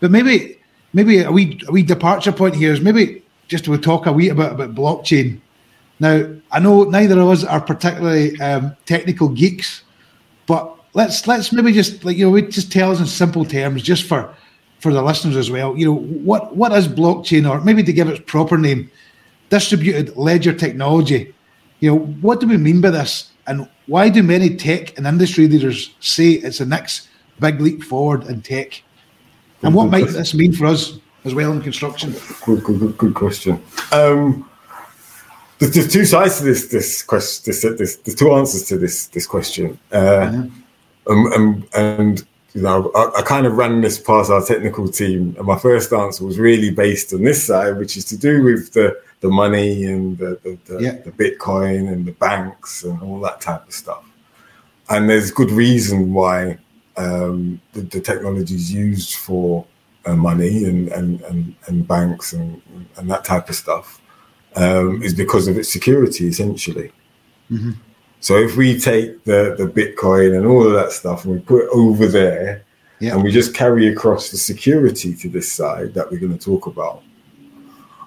But 0.00 0.10
maybe 0.10 0.58
maybe 0.92 1.22
a 1.22 1.30
wee 1.30 1.60
a 1.68 1.72
wee 1.72 1.82
departure 1.82 2.32
point 2.32 2.56
here 2.56 2.72
is 2.72 2.80
maybe 2.80 3.22
just 3.48 3.64
to 3.64 3.78
talk 3.78 4.06
a 4.06 4.12
wee 4.12 4.28
bit 4.28 4.52
about 4.52 4.74
blockchain. 4.74 5.40
Now, 5.98 6.28
I 6.50 6.58
know 6.58 6.84
neither 6.84 7.18
of 7.20 7.28
us 7.28 7.44
are 7.44 7.60
particularly 7.60 8.38
um, 8.40 8.76
technical 8.84 9.28
geeks, 9.28 9.82
but 10.46 10.76
let's 10.94 11.26
let's 11.26 11.52
maybe 11.52 11.72
just 11.72 12.04
like 12.04 12.16
you 12.16 12.30
know, 12.30 12.40
just 12.40 12.72
tell 12.72 12.90
us 12.90 13.00
in 13.00 13.06
simple 13.06 13.44
terms, 13.44 13.82
just 13.82 14.04
for 14.04 14.34
for 14.80 14.92
the 14.92 15.02
listeners 15.02 15.36
as 15.36 15.50
well. 15.50 15.76
You 15.76 15.86
know, 15.86 15.96
what 15.96 16.56
what 16.56 16.72
is 16.72 16.88
blockchain, 16.88 17.48
or 17.48 17.60
maybe 17.60 17.82
to 17.82 17.92
give 17.92 18.08
its 18.08 18.20
proper 18.26 18.58
name, 18.58 18.90
distributed 19.48 20.16
ledger 20.16 20.52
technology. 20.52 21.32
You 21.80 21.90
know, 21.90 21.98
what 21.98 22.40
do 22.40 22.48
we 22.48 22.56
mean 22.56 22.80
by 22.80 22.90
this, 22.90 23.30
and 23.46 23.68
why 23.86 24.08
do 24.08 24.22
many 24.22 24.56
tech 24.56 24.96
and 24.96 25.06
industry 25.06 25.48
leaders 25.48 25.94
say 26.00 26.30
it's 26.32 26.58
the 26.58 26.66
next 26.66 27.08
big 27.40 27.60
leap 27.60 27.82
forward 27.82 28.24
in 28.24 28.42
tech? 28.42 28.82
And 29.62 29.74
what 29.74 29.90
might 29.90 30.08
this 30.08 30.34
mean 30.34 30.52
for 30.52 30.66
us 30.66 30.98
as 31.24 31.34
well 31.34 31.52
in 31.52 31.60
construction? 31.60 32.14
Good, 32.44 32.64
good, 32.64 32.78
good, 32.78 32.98
good 32.98 33.14
question. 33.14 33.62
Um, 33.92 34.48
there's, 35.58 35.72
there's, 35.72 35.92
two 35.92 36.04
sides 36.04 36.38
to 36.38 36.44
this 36.44 36.68
this 36.68 37.02
question. 37.02 37.44
This, 37.46 37.62
this, 37.62 37.96
there's 37.96 38.14
two 38.14 38.32
answers 38.32 38.64
to 38.68 38.76
this 38.76 39.06
this 39.06 39.26
question. 39.26 39.78
Uh, 39.90 40.46
um, 41.08 41.32
and, 41.32 41.68
and 41.74 42.26
you 42.52 42.62
know, 42.62 42.90
I, 42.94 43.18
I, 43.18 43.22
kind 43.22 43.46
of 43.46 43.56
ran 43.56 43.80
this 43.80 43.98
past 43.98 44.30
our 44.30 44.44
technical 44.44 44.88
team, 44.88 45.34
and 45.38 45.46
my 45.46 45.58
first 45.58 45.92
answer 45.92 46.24
was 46.24 46.38
really 46.38 46.70
based 46.70 47.12
on 47.14 47.22
this 47.22 47.44
side, 47.44 47.78
which 47.78 47.96
is 47.96 48.04
to 48.06 48.18
do 48.18 48.42
with 48.42 48.72
the 48.72 49.00
the 49.20 49.28
money 49.28 49.84
and 49.84 50.18
the 50.18 50.38
the, 50.42 50.58
the, 50.66 50.82
yeah. 50.82 50.92
the 50.92 51.12
Bitcoin 51.12 51.92
and 51.92 52.06
the 52.06 52.12
banks 52.12 52.84
and 52.84 53.00
all 53.02 53.20
that 53.20 53.40
type 53.40 53.66
of 53.66 53.72
stuff. 53.72 54.04
And 54.88 55.10
there's 55.10 55.30
good 55.30 55.50
reason 55.50 56.12
why 56.12 56.58
um, 56.96 57.60
the, 57.72 57.82
the 57.82 58.00
technology 58.00 58.54
is 58.54 58.72
used 58.72 59.16
for 59.16 59.66
uh, 60.04 60.14
money 60.14 60.64
and, 60.64 60.88
and, 60.88 61.20
and, 61.22 61.54
and 61.66 61.88
banks 61.88 62.32
and, 62.32 62.62
and 62.96 63.10
that 63.10 63.24
type 63.24 63.48
of 63.48 63.56
stuff 63.56 64.00
um, 64.54 65.02
is 65.02 65.12
because 65.12 65.48
of 65.48 65.58
its 65.58 65.72
security, 65.72 66.28
essentially. 66.28 66.92
Mm-hmm. 67.50 67.72
So 68.20 68.36
if 68.36 68.56
we 68.56 68.78
take 68.78 69.24
the, 69.24 69.54
the 69.58 69.66
Bitcoin 69.66 70.36
and 70.36 70.46
all 70.46 70.66
of 70.66 70.72
that 70.72 70.92
stuff 70.92 71.24
and 71.24 71.34
we 71.34 71.40
put 71.40 71.64
it 71.64 71.70
over 71.72 72.06
there 72.06 72.64
yeah. 73.00 73.14
and 73.14 73.22
we 73.22 73.30
just 73.30 73.54
carry 73.54 73.88
across 73.88 74.30
the 74.30 74.38
security 74.38 75.14
to 75.16 75.28
this 75.28 75.52
side 75.52 75.94
that 75.94 76.10
we're 76.10 76.20
going 76.20 76.36
to 76.36 76.44
talk 76.44 76.66
about, 76.66 77.02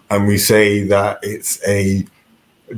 and 0.10 0.28
we 0.28 0.38
say 0.38 0.84
that 0.84 1.20
it's 1.22 1.66
a 1.68 2.06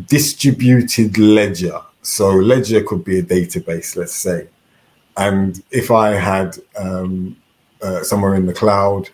distributed 0.07 1.17
ledger. 1.17 1.79
So 2.01 2.29
ledger 2.31 2.81
could 2.83 3.03
be 3.03 3.19
a 3.19 3.23
database, 3.23 3.95
let's 3.95 4.15
say. 4.15 4.47
And 5.17 5.61
if 5.71 5.91
I 5.91 6.11
had 6.11 6.57
um, 6.77 7.37
uh, 7.81 8.03
somewhere 8.03 8.35
in 8.35 8.45
the 8.45 8.53
cloud, 8.53 9.09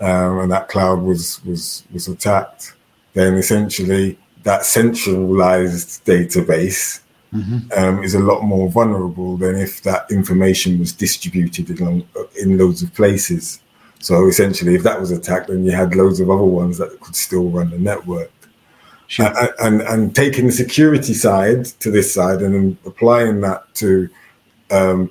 um, 0.00 0.40
and 0.40 0.52
that 0.52 0.68
cloud 0.68 1.00
was 1.00 1.42
was 1.44 1.84
was 1.92 2.08
attacked, 2.08 2.74
then 3.14 3.34
essentially 3.34 4.18
that 4.42 4.64
centralized 4.64 6.04
database 6.04 7.00
mm-hmm. 7.32 7.58
um, 7.76 8.04
is 8.04 8.14
a 8.14 8.20
lot 8.20 8.42
more 8.42 8.68
vulnerable 8.68 9.36
than 9.36 9.56
if 9.56 9.82
that 9.82 10.10
information 10.10 10.78
was 10.78 10.92
distributed 10.92 11.70
in, 11.70 12.06
in 12.40 12.58
loads 12.58 12.82
of 12.82 12.92
places. 12.94 13.60
So 14.00 14.28
essentially, 14.28 14.74
if 14.74 14.82
that 14.82 15.00
was 15.00 15.10
attacked, 15.10 15.48
then 15.48 15.64
you 15.64 15.72
had 15.72 15.94
loads 15.94 16.20
of 16.20 16.30
other 16.30 16.42
ones 16.42 16.78
that 16.78 17.00
could 17.00 17.16
still 17.16 17.48
run 17.48 17.70
the 17.70 17.78
network. 17.78 18.30
Sure. 19.08 19.26
And, 19.26 19.52
and, 19.60 19.82
and 19.82 20.14
taking 20.14 20.46
the 20.46 20.52
security 20.52 21.14
side 21.14 21.66
to 21.80 21.90
this 21.90 22.12
side 22.12 22.42
and 22.42 22.54
then 22.54 22.78
applying 22.84 23.40
that 23.42 23.74
to 23.76 24.08
um, 24.70 25.10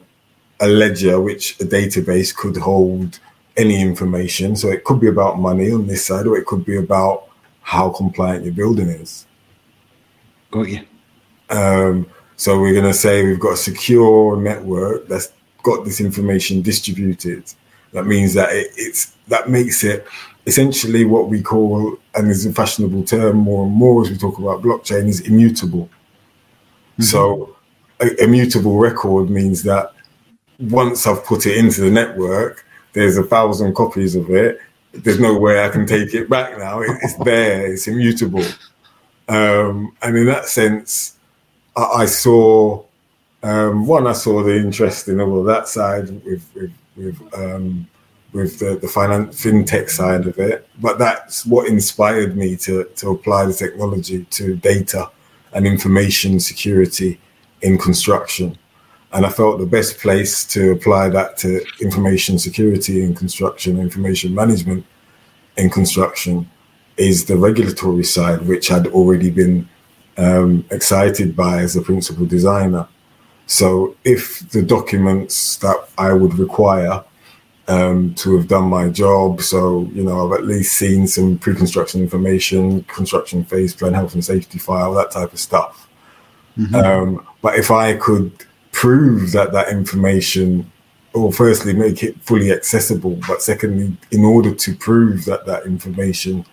a 0.60 0.68
ledger, 0.68 1.20
which 1.20 1.60
a 1.62 1.66
database 1.66 2.36
could 2.36 2.58
hold 2.58 3.20
any 3.58 3.82
information. 3.82 4.56
So 4.56 4.70
it 4.70 4.84
could 4.84 5.00
be 5.00 5.08
about 5.08 5.40
money 5.40 5.72
on 5.72 5.88
this 5.88 6.06
side, 6.06 6.28
or 6.28 6.38
it 6.38 6.46
could 6.46 6.66
be 6.66 6.78
about 6.78 7.30
how 7.62 7.90
compliant 7.90 8.46
your 8.46 8.54
building 8.54 8.90
is. 8.90 9.26
Got 10.52 10.70
you. 10.70 10.82
Um, 11.50 12.06
so 12.36 12.60
we're 12.60 12.74
going 12.74 12.86
to 12.86 12.94
say 12.94 13.26
we've 13.26 13.40
got 13.40 13.54
a 13.54 13.58
secure 13.58 14.38
network 14.38 15.08
that's 15.08 15.32
got 15.64 15.86
this 15.86 16.00
information 16.02 16.62
distributed. 16.62 17.52
That 17.96 18.06
means 18.06 18.34
that 18.34 18.52
it, 18.52 18.72
it's 18.76 19.16
that 19.30 19.50
makes 19.50 19.84
it 19.86 20.06
essentially 20.46 21.06
what 21.06 21.30
we 21.30 21.42
call, 21.42 21.98
and 22.14 22.30
is 22.30 22.46
a 22.46 22.52
fashionable 22.52 23.06
term 23.06 23.38
more 23.38 23.66
and 23.66 23.74
more 23.74 24.04
as 24.04 24.12
we 24.12 24.18
talk 24.18 24.38
about 24.38 24.62
blockchain, 24.62 25.08
is 25.08 25.22
immutable. 25.22 25.86
Mm-hmm. 25.86 27.04
So 27.04 27.56
a, 28.02 28.22
immutable 28.22 28.78
record 28.78 29.30
means 29.30 29.64
that 29.64 29.94
once 30.60 31.08
I've 31.08 31.24
put 31.24 31.46
it 31.46 31.56
into 31.56 31.82
the 31.82 31.90
network, 31.90 32.66
there's 32.92 33.18
a 33.18 33.24
thousand 33.24 33.76
copies 33.76 34.16
of 34.16 34.30
it. 34.30 34.60
There's 34.92 35.20
no 35.20 35.38
way 35.38 35.64
I 35.64 35.70
can 35.70 35.88
take 35.88 36.14
it 36.14 36.30
back 36.30 36.58
now. 36.58 36.82
It's 36.82 37.16
there. 37.24 37.72
It's 37.72 37.88
immutable. 37.88 38.46
Um, 39.30 39.96
and 40.02 40.18
in 40.18 40.26
that 40.26 40.48
sense, 40.48 41.18
I, 41.78 41.84
I 41.84 42.06
saw 42.08 42.84
um, 43.42 43.88
one. 43.88 44.06
I 44.06 44.14
saw 44.14 44.44
the 44.44 44.58
interest 44.58 45.08
in 45.08 45.22
all 45.22 45.40
of 45.40 45.46
that 45.46 45.70
side 45.70 46.10
with 46.26 46.44
with 46.56 46.72
with, 46.96 47.20
um, 47.34 47.88
with 48.34 48.60
the, 48.60 48.78
the 48.78 48.88
finance 48.88 49.44
fintech 49.44 49.90
side 49.90 50.28
of 50.28 50.38
it. 50.40 50.68
But 50.80 51.00
that's 51.00 51.46
what 51.46 51.68
inspired 51.68 52.36
me 52.36 52.56
to 52.58 52.84
to 52.84 53.12
apply 53.12 53.46
the 53.46 53.54
technology 53.54 54.26
to 54.32 54.56
data 54.58 55.10
and 55.54 55.66
information 55.66 56.40
security 56.40 57.20
in 57.62 57.78
construction. 57.78 58.58
And 59.14 59.26
I 59.26 59.30
felt 59.30 59.60
the 59.60 59.66
best 59.66 59.98
place 60.00 60.44
to 60.48 60.72
apply 60.72 61.10
that 61.10 61.38
to 61.38 61.64
information 61.80 62.38
security 62.38 63.02
in 63.02 63.16
construction, 63.16 63.80
information 63.80 64.36
management 64.36 64.86
in 65.56 65.70
construction, 65.70 66.50
is 66.98 67.26
the 67.26 67.38
regulatory 67.38 68.04
side, 68.04 68.42
which 68.42 68.72
I'd 68.72 68.88
already 68.88 69.30
been 69.30 69.70
um, 70.18 70.66
excited 70.70 71.36
by 71.36 71.60
as 71.60 71.78
a 71.78 71.82
principal 71.82 72.26
designer. 72.26 72.88
So 73.48 73.96
if 74.04 74.50
the 74.50 74.62
documents 74.62 75.58
that 75.58 75.90
I 75.98 76.14
would 76.14 76.38
require 76.40 77.04
um, 77.68 78.14
to 78.16 78.38
have 78.38 78.48
done 78.48 78.70
my 78.70 78.90
job, 78.90 79.42
so 79.42 79.90
you 79.94 80.04
know 80.04 80.26
I've 80.26 80.40
at 80.40 80.46
least 80.46 80.78
seen 80.78 81.08
some 81.08 81.38
pre-construction 81.38 82.02
information, 82.02 82.84
construction 82.84 83.44
phase 83.44 83.76
plan, 83.76 83.94
health 83.94 84.14
and 84.14 84.26
safety 84.26 84.60
file, 84.60 84.94
that 84.96 85.12
type 85.12 85.34
of 85.34 85.40
stuff. 85.40 85.88
Mm-hmm. 86.58 86.76
Um, 86.76 87.28
but 87.42 87.60
if 87.60 87.72
I 87.72 87.96
could 87.96 88.32
prove 88.72 89.32
that 89.32 89.52
that 89.54 89.70
information 89.70 90.72
or 91.14 91.32
firstly 91.32 91.74
make 91.74 92.04
it 92.04 92.22
fully 92.22 92.52
accessible 92.52 93.18
but 93.26 93.42
secondly 93.42 93.96
in 94.12 94.26
order 94.26 94.54
to 94.54 94.76
prove 94.76 95.24
that 95.24 95.46
that 95.46 95.66
information 95.66 96.46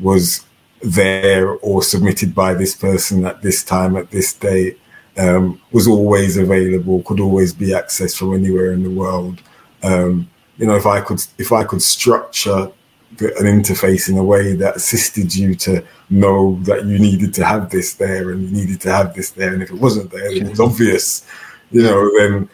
was 0.00 0.46
there 0.80 1.50
or 1.56 1.82
submitted 1.82 2.34
by 2.34 2.54
this 2.54 2.74
person 2.74 3.26
at 3.26 3.42
this 3.42 3.62
time 3.62 3.94
at 3.94 4.10
this 4.10 4.32
date 4.32 4.78
um, 5.18 5.60
was 5.72 5.86
always 5.86 6.36
available 6.36 7.02
could 7.02 7.20
always 7.20 7.52
be 7.52 7.68
accessed 7.68 8.16
from 8.16 8.34
anywhere 8.34 8.72
in 8.72 8.82
the 8.82 8.90
world 8.90 9.40
um, 9.82 10.28
you 10.58 10.66
know 10.66 10.76
if 10.76 10.86
i 10.86 11.00
could 11.00 11.20
if 11.38 11.52
i 11.52 11.64
could 11.64 11.82
structure 11.82 12.70
an 13.18 13.46
interface 13.46 14.08
in 14.10 14.18
a 14.18 14.24
way 14.24 14.54
that 14.54 14.76
assisted 14.76 15.34
you 15.34 15.54
to 15.54 15.82
know 16.10 16.58
that 16.62 16.84
you 16.84 16.98
needed 16.98 17.32
to 17.32 17.44
have 17.44 17.70
this 17.70 17.94
there 17.94 18.30
and 18.30 18.42
you 18.42 18.50
needed 18.50 18.80
to 18.80 18.92
have 18.92 19.14
this 19.14 19.30
there 19.30 19.54
and 19.54 19.62
if 19.62 19.70
it 19.70 19.76
wasn't 19.76 20.10
there 20.10 20.28
then 20.34 20.46
it 20.46 20.50
was 20.50 20.60
obvious 20.60 21.26
you 21.70 21.82
know, 21.82 22.10
then 22.18 22.48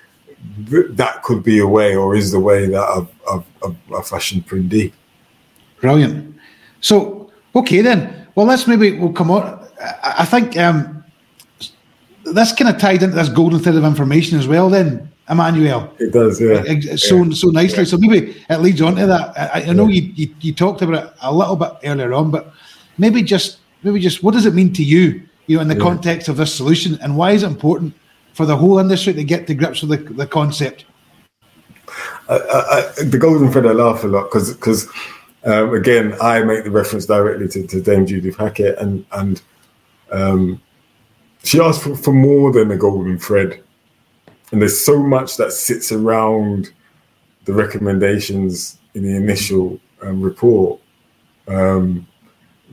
that 0.97 1.23
could 1.23 1.43
be 1.43 1.59
a 1.59 1.67
way 1.67 1.95
or 1.95 2.15
is 2.15 2.33
the 2.33 2.41
way 2.41 2.67
that 2.67 2.83
I've, 2.83 3.09
I've, 3.31 3.45
I've, 3.65 3.77
I've 3.95 4.09
fashioned. 4.09 4.47
Brilliant. 5.81 6.37
So, 6.81 7.31
okay 7.55 7.83
then. 7.83 8.29
Well, 8.35 8.47
let's 8.47 8.67
maybe 8.67 8.99
we'll 8.99 9.13
come 9.13 9.31
on. 9.31 9.69
I 10.03 10.25
think 10.25 10.57
um, 10.57 11.02
that's 12.25 12.53
kind 12.53 12.75
of 12.75 12.81
tied 12.81 13.03
into 13.03 13.17
this 13.17 13.29
golden 13.29 13.61
thread 13.61 13.77
of 13.77 13.85
information 13.85 14.39
as 14.39 14.47
well. 14.47 14.69
Then, 14.69 15.11
Imanuel. 15.29 15.93
It 16.01 16.13
does, 16.13 16.41
yeah. 16.41 16.63
So 16.97 17.23
yeah. 17.23 17.35
so 17.35 17.49
nicely. 17.49 17.79
Yeah. 17.79 17.85
So 17.85 17.99
maybe 17.99 18.37
it 18.49 18.61
leads 18.61 18.81
on 18.81 18.97
to 18.97 19.07
that. 19.07 19.39
I, 19.39 19.63
I 19.69 19.73
know 19.73 19.87
yeah. 19.87 20.03
you, 20.03 20.13
you, 20.15 20.35
you 20.41 20.53
talked 20.53 20.83
about 20.83 21.05
it 21.05 21.13
a 21.23 21.35
little 21.35 21.57
bit 21.57 21.73
earlier 21.85 22.13
on, 22.13 22.31
but 22.31 22.53
maybe 22.99 23.23
just 23.23 23.59
maybe 23.83 24.01
just 24.01 24.23
what 24.23 24.35
does 24.35 24.47
it 24.47 24.55
mean 24.55 24.73
to 24.75 24.83
you? 24.83 25.23
You 25.47 25.57
know, 25.57 25.63
in 25.63 25.69
the 25.69 25.77
context 25.77 26.29
of 26.29 26.37
this 26.37 26.55
solution, 26.55 26.99
and 27.03 27.17
why 27.17 27.33
is 27.33 27.43
it 27.43 27.47
important 27.47 27.95
for 28.33 28.47
the 28.47 28.57
whole 28.57 28.79
industry 28.79 29.13
to 29.13 29.25
get 29.25 29.47
to 29.49 29.55
grips 29.55 29.83
with 29.83 30.07
the, 30.07 30.15
the 30.15 30.27
concept? 30.27 30.85
I, 32.29 32.37
I, 32.37 33.03
the 33.05 33.19
golden 33.19 33.51
thread, 33.51 33.67
I 33.67 33.73
laugh 33.73 34.05
a 34.05 34.07
lot 34.07 34.25
because 34.25 34.55
because 34.55 34.89
um, 35.45 35.75
again, 35.75 36.15
I 36.21 36.43
make 36.43 36.65
the 36.65 36.71
reference 36.71 37.07
directly 37.07 37.49
to, 37.49 37.67
to 37.67 37.81
Dame 37.81 38.07
Judith 38.07 38.37
Hackitt, 38.37 38.81
and 38.81 39.05
and 39.13 39.43
um, 40.11 40.61
she 41.45 41.61
asked 41.61 41.83
for, 41.83 41.97
for 41.97 42.13
more 42.13 42.53
than 42.53 42.71
a 42.71 42.77
golden 42.77 43.19
thread, 43.19 43.63
and 44.51 44.61
there's 44.61 44.85
so 44.85 45.03
much 45.03 45.37
that 45.37 45.53
sits 45.53 45.93
around 45.93 46.71
the 47.45 47.53
recommendations 47.53 48.79
in 48.95 49.03
the 49.03 49.17
initial 49.17 49.81
um, 50.03 50.21
report. 50.21 50.81
Um, 51.49 52.07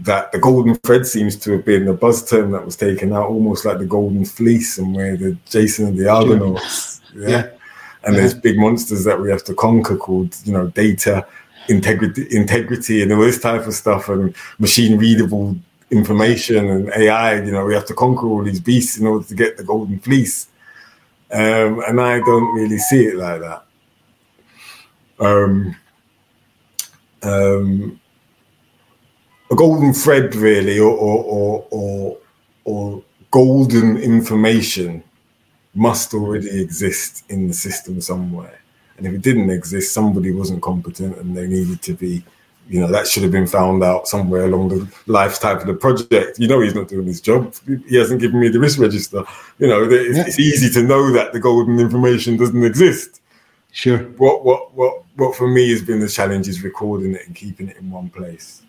that 0.01 0.31
the 0.31 0.39
golden 0.39 0.75
thread 0.75 1.05
seems 1.05 1.35
to 1.35 1.51
have 1.51 1.65
been 1.65 1.87
a 1.87 1.93
buzz 1.93 2.27
term 2.29 2.51
that 2.51 2.63
was 2.63 2.77
taken 2.77 3.11
out, 3.11 3.27
almost 3.27 3.65
like 3.65 3.79
the 3.79 3.85
golden 3.85 4.23
fleece, 4.23 4.77
and 4.77 4.95
where 4.95 5.17
the 5.17 5.37
Jason 5.45 5.87
and 5.87 5.97
the 5.97 6.07
Argonauts, 6.07 7.01
yeah. 7.15 7.27
yeah. 7.27 7.49
And 8.05 8.15
yeah. 8.15 8.21
there's 8.21 8.33
big 8.33 8.57
monsters 8.57 9.03
that 9.03 9.19
we 9.19 9.29
have 9.29 9.43
to 9.45 9.53
conquer 9.53 9.97
called, 9.97 10.35
you 10.45 10.53
know, 10.53 10.67
data 10.67 11.27
integrity, 11.67 12.27
integrity, 12.31 13.03
and 13.03 13.11
all 13.11 13.21
this 13.21 13.41
type 13.41 13.67
of 13.67 13.73
stuff, 13.73 14.07
and 14.09 14.33
machine 14.57 14.97
readable 14.97 15.55
information 15.91 16.69
and 16.69 16.89
AI. 16.89 17.41
You 17.43 17.51
know, 17.51 17.65
we 17.65 17.73
have 17.73 17.85
to 17.87 17.93
conquer 17.93 18.27
all 18.27 18.43
these 18.43 18.59
beasts 18.59 18.97
in 18.97 19.07
order 19.07 19.25
to 19.27 19.35
get 19.35 19.57
the 19.57 19.63
golden 19.63 19.99
fleece. 19.99 20.47
Um, 21.31 21.83
and 21.87 22.01
I 22.01 22.19
don't 22.19 22.55
really 22.55 22.77
see 22.77 23.05
it 23.05 23.15
like 23.15 23.41
that. 23.41 23.65
Um, 25.19 25.75
um, 27.23 27.99
a 29.51 29.55
golden 29.55 29.93
thread, 29.93 30.35
really, 30.35 30.79
or 30.79 30.91
or 30.91 31.23
or, 31.23 31.67
or, 31.71 32.17
or 32.65 33.03
golden 33.31 33.97
information 33.97 35.03
must 35.75 36.13
already 36.13 36.61
exist 36.61 37.23
in 37.29 37.47
the 37.47 37.53
system 37.53 38.01
somewhere. 38.01 38.59
And 38.97 39.07
if 39.07 39.13
it 39.13 39.21
didn't 39.21 39.49
exist, 39.49 39.93
somebody 39.93 40.31
wasn't 40.31 40.61
competent 40.61 41.17
and 41.17 41.35
they 41.35 41.47
needed 41.47 41.81
to 41.83 41.93
be, 41.93 42.23
you 42.69 42.79
know, 42.79 42.87
that 42.87 43.07
should 43.07 43.23
have 43.23 43.31
been 43.31 43.47
found 43.47 43.83
out 43.83 44.07
somewhere 44.07 44.45
along 44.45 44.69
the 44.69 44.87
lifetime 45.07 45.57
of 45.57 45.65
the 45.65 45.73
project. 45.73 46.39
You 46.39 46.47
know, 46.47 46.61
he's 46.61 46.75
not 46.75 46.87
doing 46.87 47.07
his 47.07 47.19
job. 47.19 47.53
He 47.87 47.95
hasn't 47.95 48.21
given 48.21 48.39
me 48.39 48.49
the 48.49 48.59
risk 48.59 48.79
register. 48.79 49.23
You 49.57 49.67
know, 49.67 49.83
it's, 49.83 50.17
yeah. 50.17 50.23
it's 50.27 50.39
easy 50.39 50.69
to 50.79 50.87
know 50.87 51.11
that 51.11 51.33
the 51.33 51.39
golden 51.39 51.79
information 51.79 52.37
doesn't 52.37 52.63
exist. 52.63 53.21
Sure. 53.71 53.97
What, 53.97 54.45
what, 54.45 54.73
what, 54.75 55.03
what 55.15 55.35
for 55.35 55.47
me 55.47 55.69
has 55.71 55.81
been 55.81 55.99
the 55.99 56.07
challenge 56.07 56.47
is 56.47 56.63
recording 56.63 57.15
it 57.15 57.25
and 57.25 57.35
keeping 57.35 57.69
it 57.69 57.77
in 57.77 57.89
one 57.89 58.09
place. 58.09 58.61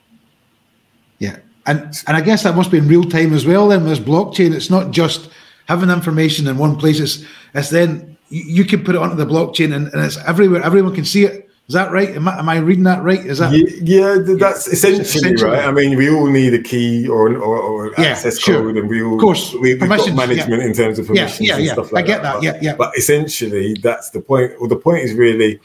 Yeah, 1.19 1.37
and 1.67 2.03
and 2.07 2.17
I 2.17 2.23
guess 2.23 2.43
that 2.43 2.57
must 2.57 2.71
be 2.71 2.79
in 2.79 2.89
real 2.89 3.05
time 3.05 3.35
as 3.35 3.47
well. 3.47 3.69
Then 3.69 3.85
with 3.85 4.07
blockchain, 4.07 4.55
it's 4.55 4.71
not 4.71 4.91
just 4.91 5.31
having 5.67 5.91
information 5.91 6.49
in 6.49 6.57
one 6.57 6.77
place. 6.77 6.99
It's 6.99 7.25
it's 7.55 7.69
then 7.69 8.17
you, 8.31 8.65
can 8.65 8.83
put 8.85 8.95
it 8.95 9.01
onto 9.01 9.17
the 9.17 9.27
blockchain 9.27 9.75
and, 9.75 9.89
and 9.93 10.03
it's 10.03 10.17
everywhere. 10.19 10.63
Everyone 10.63 10.95
can 10.95 11.05
see 11.05 11.25
it. 11.25 11.50
Is 11.71 11.75
that 11.75 11.93
right? 11.93 12.17
Am 12.17 12.27
I, 12.27 12.37
am 12.37 12.49
I 12.49 12.57
reading 12.57 12.83
that 12.83 13.01
right? 13.05 13.25
Is 13.25 13.39
that 13.39 13.53
yeah? 13.53 13.65
yeah 13.81 14.37
that's 14.37 14.67
yeah, 14.67 14.73
essentially, 14.73 15.03
essentially, 15.03 15.53
right. 15.53 15.69
I 15.69 15.71
mean, 15.71 15.97
we 15.97 16.11
all 16.11 16.27
need 16.27 16.53
a 16.53 16.61
key 16.61 17.07
or 17.07 17.33
or, 17.37 17.59
or 17.59 17.93
yeah, 17.97 18.07
access 18.07 18.41
sure. 18.41 18.61
code, 18.61 18.77
and 18.77 18.89
we 18.89 19.01
all 19.05 19.15
of 19.15 19.21
course 19.21 19.55
we, 19.55 19.79
have 19.79 19.89
got 19.89 20.13
management 20.13 20.65
in 20.65 20.73
terms 20.73 20.99
of 20.99 21.07
permissions 21.07 21.49
yeah, 21.49 21.59
and 21.59 21.69
stuff 21.69 21.93
like 21.93 22.07
I 22.07 22.07
get 22.09 22.23
that. 22.25 22.41
that. 22.41 22.43
yeah, 22.43 22.59
yeah. 22.61 22.75
But 22.75 22.99
essentially, 22.99 23.75
that's 23.75 24.11
the 24.11 24.21
point. 24.21 24.59
Well, 24.59 24.69
the 24.69 24.75
point 24.75 25.05
is 25.05 25.15
really 25.15 25.61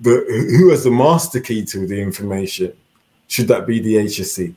the 0.00 0.24
who 0.58 0.70
has 0.70 0.82
the 0.82 0.90
master 0.90 1.38
key 1.38 1.64
to 1.66 1.86
the 1.86 2.02
information. 2.02 2.72
Should 3.28 3.46
that 3.46 3.68
be 3.68 3.78
the 3.78 3.94
HSE? 3.94 4.52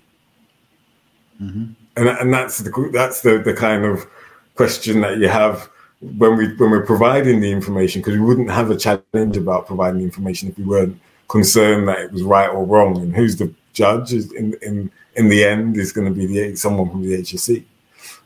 Mm-hmm. 1.44 1.74
And 1.96 2.10
and 2.10 2.34
that's 2.34 2.58
the 2.58 2.90
that's 2.92 3.22
the 3.22 3.38
the 3.38 3.54
kind 3.54 3.86
of 3.86 4.08
question 4.56 5.02
that 5.02 5.20
you 5.20 5.28
have 5.28 5.70
when 6.04 6.36
we 6.36 6.54
when 6.56 6.72
we're 6.72 6.86
providing 6.86 7.40
the 7.40 7.52
information, 7.52 8.02
because 8.02 8.16
we 8.16 8.26
wouldn't 8.26 8.52
have 8.52 8.70
a 8.70 8.78
challenge 8.78 9.38
about 9.38 9.68
providing 9.68 10.00
the 10.00 10.06
information 10.06 10.50
if 10.50 10.58
we 10.58 10.66
weren't 10.66 11.00
concerned 11.28 11.88
that 11.88 12.00
it 12.00 12.12
was 12.12 12.24
right 12.24 12.50
or 12.50 12.66
wrong. 12.66 12.98
And 12.98 13.16
who's 13.16 13.38
the 13.38 13.54
judge 13.74 14.14
is 14.14 14.32
in 14.34 14.56
in 14.62 14.92
in 15.16 15.30
the 15.30 15.44
end 15.44 15.78
is 15.78 15.92
going 15.92 16.08
to 16.08 16.14
be 16.14 16.26
the 16.26 16.56
someone 16.56 16.90
from 16.90 17.02
the 17.02 17.18
HSE. 17.22 17.64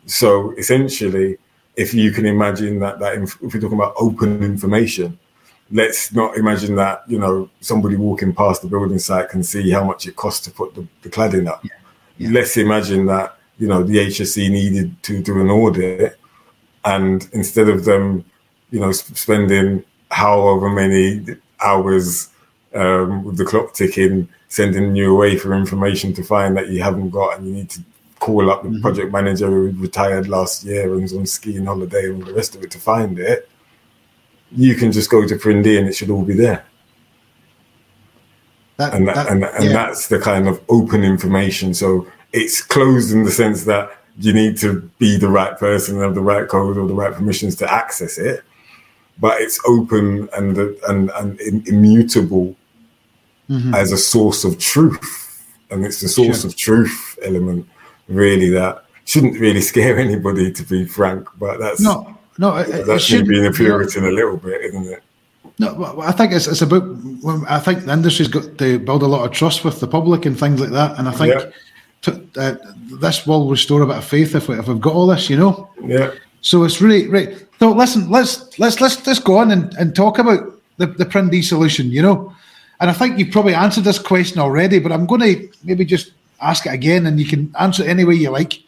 So 0.06 0.52
essentially, 0.58 1.38
if 1.76 1.94
you 1.94 2.12
can 2.12 2.26
imagine 2.26 2.80
that 2.80 3.00
that 3.00 3.16
if 3.16 3.42
we're 3.42 3.62
talking 3.62 3.74
about 3.74 3.94
open 3.98 4.44
information, 4.44 5.20
let's 5.72 6.12
not 6.14 6.38
imagine 6.38 6.76
that 6.76 7.04
you 7.08 7.20
know 7.20 7.50
somebody 7.60 7.96
walking 7.96 8.34
past 8.34 8.62
the 8.62 8.68
building 8.68 9.00
site 9.00 9.30
can 9.30 9.44
see 9.44 9.70
how 9.70 9.84
much 9.84 10.08
it 10.08 10.16
costs 10.16 10.44
to 10.46 10.52
put 10.52 10.74
the, 10.74 10.88
the 11.04 11.10
cladding 11.10 11.48
up. 11.48 11.64
Yeah. 11.64 11.72
Yeah. 12.18 12.30
Let's 12.32 12.58
imagine 12.58 13.06
that 13.06 13.38
you 13.60 13.68
know 13.68 13.84
the 13.84 13.98
HSE 13.98 14.50
needed 14.50 15.02
to 15.04 15.22
do 15.22 15.40
an 15.42 15.50
audit, 15.50 16.18
and 16.88 17.28
instead 17.34 17.68
of 17.68 17.84
them, 17.84 18.24
you 18.72 18.80
know, 18.80 18.92
spending 18.92 19.84
however 20.10 20.70
many 20.70 21.26
hours 21.60 22.30
um, 22.74 23.24
with 23.26 23.38
the 23.38 23.46
clock 23.46 23.74
ticking, 23.74 24.30
sending 24.48 24.96
you 24.96 25.14
away 25.14 25.38
for 25.38 25.54
information 25.54 26.14
to 26.14 26.24
find 26.24 26.56
that 26.56 26.70
you 26.70 26.82
haven't 26.82 27.10
got, 27.10 27.38
and 27.38 27.48
you 27.48 27.54
need 27.54 27.70
to 27.70 27.82
call 28.20 28.50
up 28.50 28.64
the 28.64 28.70
mm-hmm. 28.70 28.82
project 28.82 29.12
manager 29.12 29.48
who 29.48 29.72
retired 29.72 30.28
last 30.28 30.64
year 30.64 30.94
and 30.94 31.02
was 31.02 31.14
on 31.14 31.26
skiing 31.26 31.66
holiday 31.66 32.06
and 32.10 32.26
the 32.26 32.34
rest 32.34 32.56
of 32.56 32.64
it 32.64 32.72
to 32.72 32.80
find 32.80 33.20
it. 33.20 33.50
You 34.52 34.76
can 34.76 34.94
just 34.94 35.10
go 35.10 35.28
to 35.28 35.36
PrinD 35.36 35.78
and 35.78 35.90
it 35.90 35.94
should 35.94 36.10
all 36.10 36.24
be 36.24 36.34
there. 36.34 36.66
That, 38.78 38.94
and 38.94 39.08
that, 39.08 39.16
that, 39.16 39.28
and, 39.32 39.44
and 39.44 39.66
yeah. 39.66 39.74
that's 39.74 40.08
the 40.08 40.20
kind 40.20 40.48
of 40.48 40.64
open 40.70 41.04
information. 41.04 41.74
So 41.74 42.08
it's 42.32 42.62
closed 42.62 43.12
in 43.12 43.24
the 43.24 43.32
sense 43.32 43.66
that 43.66 43.97
you 44.20 44.34
need 44.34 44.58
to 44.58 44.82
be 44.98 45.18
the 45.18 45.30
right 45.30 45.58
person 45.58 45.96
and 45.96 46.04
have 46.04 46.16
the 46.16 46.22
right 46.22 46.48
code 46.48 46.78
or 46.78 46.88
the 46.88 46.94
right 46.94 47.14
permissions 47.14 47.56
to 47.58 47.72
access 47.72 48.18
it. 48.18 48.44
But 49.20 49.42
it's 49.42 49.60
open 49.66 50.30
and 50.36 50.58
and 50.58 51.10
and 51.10 51.40
immutable 51.68 52.56
mm-hmm. 53.50 53.74
as 53.74 53.92
a 53.92 53.98
source 53.98 54.44
of 54.44 54.60
truth, 54.60 55.44
and 55.72 55.84
it's 55.84 56.02
the 56.02 56.08
source 56.08 56.42
sure. 56.42 56.50
of 56.50 56.56
truth 56.56 57.18
element 57.24 57.68
really 58.08 58.50
that 58.50 58.86
shouldn't 59.06 59.40
really 59.40 59.62
scare 59.72 59.98
anybody, 59.98 60.52
to 60.52 60.64
be 60.64 60.86
frank. 60.86 61.28
But 61.40 61.60
that's 61.60 61.82
no, 61.82 62.16
no, 62.38 62.58
it, 62.58 62.86
that's 62.86 63.12
it 63.12 63.28
being 63.28 63.48
a 63.48 63.52
Puritan 63.52 64.06
a 64.06 64.12
little 64.12 64.38
bit, 64.38 64.62
isn't 64.62 64.86
it? 64.86 65.04
No, 65.60 66.00
I 66.00 66.12
think 66.12 66.34
it's, 66.34 66.46
it's 66.46 66.62
about. 66.62 66.84
I 67.48 67.60
think 67.60 67.86
the 67.86 67.94
industry's 67.94 68.28
got 68.28 68.60
to 68.60 68.78
build 68.78 69.02
a 69.02 69.08
lot 69.08 69.26
of 69.26 69.32
trust 69.32 69.66
with 69.66 69.80
the 69.80 69.88
public 69.88 70.28
and 70.28 70.40
things 70.40 70.60
like 70.60 70.72
that, 70.72 71.00
and 71.00 71.08
I 71.08 71.12
think. 71.12 71.34
Yeah 71.34 71.50
uh, 72.06 72.56
this 73.00 73.26
will 73.26 73.50
restore 73.50 73.82
a 73.82 73.88
bit 73.88 73.98
of 73.98 74.06
faith 74.06 74.36
if, 74.36 74.48
we, 74.48 74.58
if 74.58 74.68
we've 74.68 74.82
got 74.82 74.94
all 74.94 75.08
this, 75.08 75.30
you 75.30 75.38
know. 75.38 75.70
Yeah. 75.84 76.12
So 76.42 76.64
it's 76.64 76.82
really 76.82 77.08
right. 77.08 77.46
So 77.60 77.72
listen, 77.72 78.10
let's 78.10 78.58
let's 78.60 78.80
let's 78.80 79.06
let's 79.06 79.20
go 79.20 79.38
on 79.38 79.52
and, 79.52 79.74
and 79.76 79.96
talk 79.96 80.20
about 80.20 80.62
the 80.78 80.88
the 80.88 81.06
PrinD 81.06 81.44
solution, 81.44 81.92
you 81.92 82.02
know. 82.02 82.34
And 82.80 82.90
I 82.90 82.94
think 82.94 83.18
you've 83.18 83.32
probably 83.32 83.56
answered 83.56 83.84
this 83.84 84.00
question 84.00 84.40
already, 84.40 84.80
but 84.80 84.92
I'm 84.92 85.08
going 85.08 85.22
to 85.22 85.50
maybe 85.64 85.84
just 85.84 86.12
ask 86.40 86.68
it 86.68 86.74
again, 86.74 87.08
and 87.08 87.20
you 87.20 87.26
can 87.26 87.54
answer 87.60 87.84
it 87.84 87.90
any 87.90 88.04
way 88.06 88.14
you 88.14 88.30
like. 88.30 88.62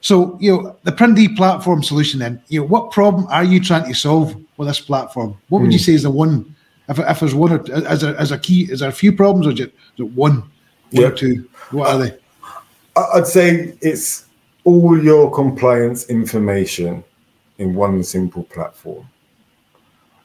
So 0.00 0.36
you 0.40 0.52
know 0.52 0.76
the 0.84 0.92
PrinD 0.92 1.36
platform 1.36 1.82
solution. 1.82 2.20
Then 2.20 2.42
you 2.48 2.60
know 2.60 2.66
what 2.66 2.92
problem 2.92 3.26
are 3.28 3.44
you 3.44 3.60
trying 3.60 3.86
to 3.86 3.94
solve 3.94 4.36
with 4.58 4.68
this 4.68 4.80
platform? 4.80 5.36
What 5.48 5.62
would 5.62 5.70
mm. 5.70 5.74
you 5.74 5.78
hmm. 5.78 5.84
say 5.84 5.94
is 5.94 6.02
the 6.02 6.10
one? 6.10 6.54
If, 6.90 6.98
if 6.98 7.20
there's 7.20 7.34
one 7.34 7.52
or 7.52 7.86
as 7.86 8.02
a, 8.02 8.18
as 8.18 8.32
a 8.32 8.38
key, 8.38 8.70
is 8.70 8.80
there 8.80 8.88
a 8.88 8.92
few 8.92 9.12
problems 9.12 9.46
or 9.46 9.52
just 9.52 9.72
one 9.98 10.42
yep. 10.90 11.22
or? 11.22 11.44
What 11.70 11.90
are 11.90 11.98
they? 11.98 12.18
I'd 13.14 13.26
say 13.26 13.76
it's 13.80 14.26
all 14.64 15.02
your 15.02 15.30
compliance 15.30 16.08
information 16.08 17.04
in 17.58 17.74
one 17.74 18.02
simple 18.02 18.44
platform, 18.44 19.08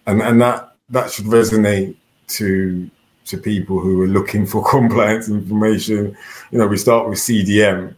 and 0.05 0.21
and 0.21 0.41
that 0.41 0.75
that 0.89 1.11
should 1.11 1.25
resonate 1.25 1.95
to 2.27 2.89
to 3.25 3.37
people 3.37 3.79
who 3.79 4.01
are 4.01 4.07
looking 4.07 4.45
for 4.45 4.63
compliance 4.69 5.29
information. 5.29 6.15
You 6.51 6.59
know, 6.59 6.67
we 6.67 6.77
start 6.77 7.09
with 7.09 7.19
CDM, 7.19 7.95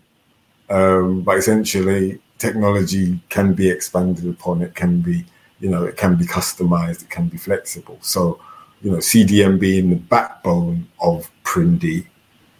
um, 0.69 1.21
but 1.21 1.37
essentially 1.37 2.19
technology 2.37 3.19
can 3.29 3.53
be 3.53 3.69
expanded 3.69 4.27
upon. 4.27 4.61
It 4.61 4.75
can 4.75 5.01
be, 5.01 5.25
you 5.59 5.69
know, 5.69 5.83
it 5.85 5.97
can 5.97 6.15
be 6.15 6.25
customized. 6.25 7.03
It 7.03 7.09
can 7.09 7.27
be 7.27 7.37
flexible. 7.37 7.97
So, 8.01 8.39
you 8.81 8.91
know, 8.91 8.97
CDM 8.97 9.59
being 9.59 9.89
the 9.89 9.95
backbone 9.95 10.87
of 10.99 11.31
PrinD 11.43 12.05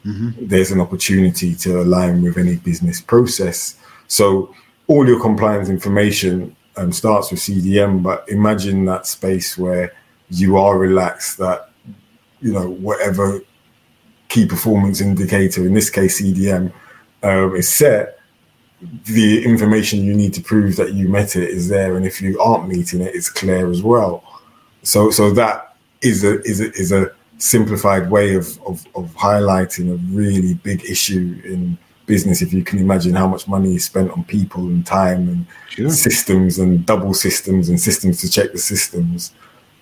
mm-hmm. 0.06 0.30
there's 0.48 0.72
an 0.72 0.80
opportunity 0.80 1.56
to 1.56 1.82
align 1.82 2.22
with 2.22 2.38
any 2.38 2.58
business 2.58 3.02
process. 3.02 3.76
So 4.08 4.54
all 4.88 5.08
your 5.08 5.20
compliance 5.20 5.70
information 5.70 6.56
um, 6.78 6.92
starts 6.92 7.32
with 7.32 7.40
CDM, 7.40 8.04
but 8.04 8.28
imagine 8.30 8.86
that 8.86 9.08
space 9.08 9.58
where 9.58 9.94
you 10.30 10.58
are 10.58 10.78
relaxed 10.78 11.38
that, 11.38 11.70
you 12.42 12.54
know, 12.54 12.70
whatever 12.70 13.42
key 14.28 14.46
performance 14.46 15.02
indicator, 15.02 15.66
in 15.66 15.74
this 15.74 15.90
case 15.90 16.22
CDM, 16.22 16.72
um, 17.24 17.56
is 17.56 17.72
set, 17.72 18.20
the 19.06 19.44
information 19.46 20.04
you 20.04 20.14
need 20.14 20.34
to 20.34 20.42
prove 20.42 20.76
that 20.76 20.94
you 20.94 21.08
met 21.08 21.36
it 21.36 21.50
is 21.50 21.70
there, 21.70 21.96
and 21.96 22.06
if 22.06 22.22
you 22.22 22.40
aren't 22.40 22.68
meeting 22.68 23.02
it, 23.02 23.16
it's 23.16 23.30
clear 23.30 23.72
as 23.72 23.82
well. 23.82 24.24
So, 24.84 25.10
so 25.10 25.32
that 25.32 25.76
is 26.02 26.24
a 26.24 26.42
is 26.42 26.62
a, 26.62 26.72
is 26.74 26.92
a 26.92 27.12
simplified 27.38 28.10
way 28.10 28.36
of, 28.36 28.62
of, 28.64 28.86
of 28.96 29.14
highlighting 29.16 29.92
a 29.92 29.98
really 30.16 30.54
big 30.54 30.84
issue 30.86 31.40
in 31.44 31.78
business 32.06 32.42
if 32.42 32.54
you 32.54 32.64
can 32.64 32.80
imagine 32.80 33.14
how 33.14 33.28
much 33.28 33.48
money 33.48 33.76
is 33.76 33.86
spent 33.86 34.12
on 34.12 34.24
people 34.26 34.62
and 34.64 34.86
time 34.86 35.28
and 35.28 35.48
sure. 35.70 35.90
systems 35.90 36.60
and 36.60 36.86
double 36.86 37.14
systems 37.14 37.70
and 37.70 37.80
systems 37.80 38.22
to 38.22 38.30
check 38.30 38.52
the 38.52 38.58
systems 38.58 39.34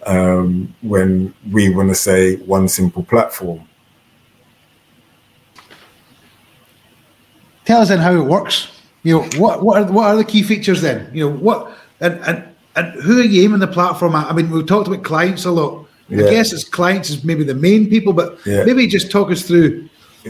um, 0.05 0.73
when 0.81 1.33
we 1.51 1.73
want 1.73 1.89
to 1.89 1.95
say 1.95 2.37
one 2.37 2.67
simple 2.67 3.03
platform. 3.03 3.67
Tell 7.65 7.81
us 7.81 7.89
then 7.89 7.99
how 7.99 8.13
it 8.13 8.25
works. 8.25 8.69
You 9.03 9.19
know 9.19 9.23
what 9.37 9.63
what 9.63 9.81
are, 9.81 9.91
what 9.91 10.05
are 10.05 10.15
the 10.15 10.25
key 10.25 10.43
features 10.43 10.81
then? 10.81 11.09
You 11.13 11.29
know 11.29 11.35
what 11.35 11.77
and 11.99 12.19
and, 12.25 12.43
and 12.75 13.01
who 13.01 13.19
are 13.19 13.23
you 13.23 13.43
aiming 13.43 13.59
the 13.59 13.67
platform 13.67 14.15
at? 14.15 14.27
I 14.27 14.33
mean 14.33 14.49
we've 14.49 14.65
talked 14.65 14.87
about 14.87 15.03
clients 15.03 15.45
a 15.45 15.51
lot 15.51 15.82
yeah. 16.09 16.25
I 16.25 16.29
guess 16.29 16.53
as 16.53 16.63
clients 16.63 17.09
is 17.09 17.23
maybe 17.23 17.43
the 17.43 17.55
main 17.55 17.89
people, 17.89 18.13
but 18.13 18.39
yeah. 18.45 18.63
maybe 18.63 18.87
just 18.87 19.11
talk 19.11 19.31
us 19.31 19.43
through, 19.43 19.89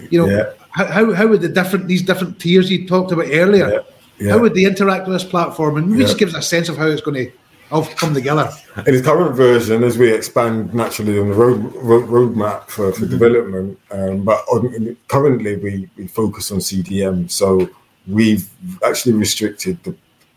you 0.10 0.20
know, 0.20 0.28
yeah. 0.28 0.54
how, 0.72 1.14
how 1.14 1.28
would 1.28 1.42
the 1.42 1.50
different 1.50 1.88
these 1.88 2.02
different 2.02 2.40
tiers 2.40 2.70
you 2.72 2.88
talked 2.88 3.12
about 3.12 3.28
earlier, 3.30 3.84
how 4.30 4.40
would 4.40 4.54
they 4.54 4.66
interact 4.66 5.08
with 5.08 5.16
this 5.16 5.30
platform, 5.30 5.78
and 5.78 5.90
maybe 5.90 6.04
just 6.04 6.18
give 6.18 6.30
us 6.30 6.36
a 6.36 6.42
sense 6.42 6.70
of 6.70 6.78
how 6.78 6.88
it's 6.88 7.02
going 7.02 7.26
to 7.26 7.32
all 7.72 7.86
come 7.86 8.14
together. 8.14 8.52
In 8.86 8.96
the 8.96 9.02
current 9.02 9.36
version, 9.36 9.84
as 9.84 9.98
we 9.98 10.14
expand 10.14 10.74
naturally 10.76 11.18
on 11.18 11.30
the 11.30 11.34
road, 11.34 11.74
road 11.76 12.06
roadmap 12.08 12.68
for, 12.68 12.92
for 12.92 13.02
mm-hmm. 13.02 13.10
development, 13.10 13.80
um, 13.90 14.24
but 14.24 14.38
on, 14.48 14.96
currently 15.08 15.58
we, 15.58 15.90
we 15.98 16.08
focus 16.08 16.52
on 16.52 16.60
CDM, 16.60 17.32
so 17.32 17.68
we've 18.08 18.48
actually 18.84 19.14
restricted 19.14 19.82
the 19.84 19.96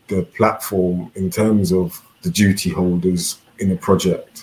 the 0.09 0.22
platform 0.37 1.11
in 1.14 1.31
terms 1.31 1.72
of 1.72 2.03
the 2.22 2.31
duty 2.31 2.70
holders 2.70 3.38
in 3.59 3.68
the 3.68 3.77
project. 3.77 4.36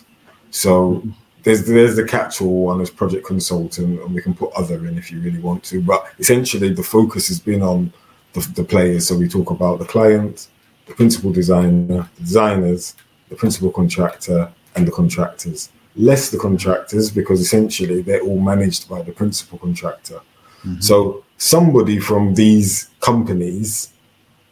So 0.53 1.01
there's 1.41 1.65
there's 1.65 1.95
the 1.95 2.05
catch-all 2.05 2.65
one 2.65 2.79
as 2.79 2.91
project 2.91 3.25
consultant, 3.25 3.99
and 3.99 4.13
we 4.13 4.21
can 4.21 4.35
put 4.35 4.53
other 4.53 4.85
in 4.87 4.97
if 4.97 5.11
you 5.11 5.19
really 5.19 5.39
want 5.39 5.63
to. 5.65 5.81
But 5.81 6.05
essentially, 6.19 6.69
the 6.69 6.83
focus 6.83 7.27
has 7.27 7.39
been 7.39 7.63
on 7.63 7.91
the, 8.33 8.41
the 8.53 8.63
players. 8.63 9.07
So 9.07 9.17
we 9.17 9.27
talk 9.27 9.49
about 9.49 9.79
the 9.79 9.85
client, 9.85 10.47
the 10.85 10.93
principal 10.93 11.31
designer, 11.31 12.07
the 12.15 12.21
designers, 12.21 12.95
the 13.29 13.35
principal 13.35 13.71
contractor, 13.71 14.53
and 14.75 14.87
the 14.87 14.91
contractors. 14.91 15.69
Less 15.95 16.29
the 16.29 16.37
contractors 16.37 17.09
because 17.09 17.41
essentially 17.41 18.03
they're 18.03 18.21
all 18.21 18.39
managed 18.39 18.87
by 18.87 19.01
the 19.01 19.11
principal 19.11 19.57
contractor. 19.57 20.19
Mm-hmm. 20.63 20.81
So 20.81 21.23
somebody 21.37 21.99
from 21.99 22.35
these 22.35 22.89
companies 22.99 23.91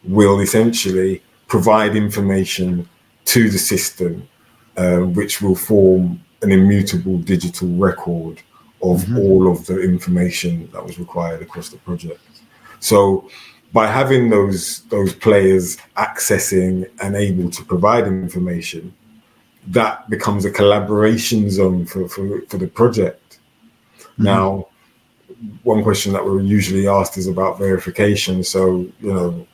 will 0.04 0.40
essentially 0.40 1.22
provide 1.48 1.96
information 1.96 2.90
to 3.26 3.50
the 3.52 3.60
system 3.60 4.28
uh, 4.78 5.00
which 5.00 5.42
will 5.42 5.56
form 5.56 6.22
an 6.42 6.52
immutable 6.52 7.18
digital 7.20 7.68
record 7.70 8.42
of 8.82 9.02
mm-hmm. 9.02 9.18
all 9.18 9.52
of 9.52 9.66
the 9.68 9.80
information 9.82 10.70
that 10.72 10.84
was 10.84 10.98
required 10.98 11.42
across 11.42 11.70
the 11.70 11.78
project. 11.78 12.22
So 12.80 13.30
by 13.74 13.88
having 13.88 14.30
those 14.30 14.82
those 14.90 15.14
players 15.14 15.78
accessing 15.98 16.90
and 17.02 17.16
able 17.16 17.50
to 17.52 17.64
provide 17.64 18.08
information, 18.08 18.94
that 19.68 20.10
becomes 20.10 20.46
a 20.46 20.52
collaboration 20.52 21.50
zone 21.50 21.86
for, 21.86 22.10
for, 22.10 22.42
for 22.50 22.58
the 22.58 22.68
project. 22.68 23.40
Mm-hmm. 24.00 24.24
Now, 24.24 24.68
one 25.64 25.84
question 25.84 26.14
that 26.14 26.26
we're 26.26 26.42
usually 26.42 26.88
asked 26.88 27.18
is 27.18 27.28
about 27.28 27.58
verification. 27.58 28.44
So, 28.44 28.88
you 29.00 29.14
know, 29.14 29.48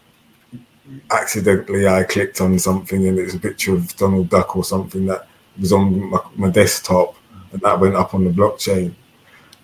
accidentally 1.11 1.87
I 1.87 2.03
clicked 2.03 2.41
on 2.41 2.57
something 2.59 3.07
and 3.07 3.17
it 3.17 3.23
was 3.23 3.35
a 3.35 3.39
picture 3.39 3.73
of 3.73 3.95
Donald 3.97 4.29
Duck 4.29 4.55
or 4.55 4.63
something 4.63 5.05
that 5.07 5.27
was 5.59 5.73
on 5.73 6.09
my, 6.09 6.19
my 6.35 6.49
desktop 6.49 7.15
and 7.51 7.61
that 7.61 7.79
went 7.79 7.95
up 7.95 8.13
on 8.13 8.23
the 8.23 8.31
blockchain. 8.31 8.93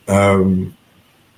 Um, 0.08 0.76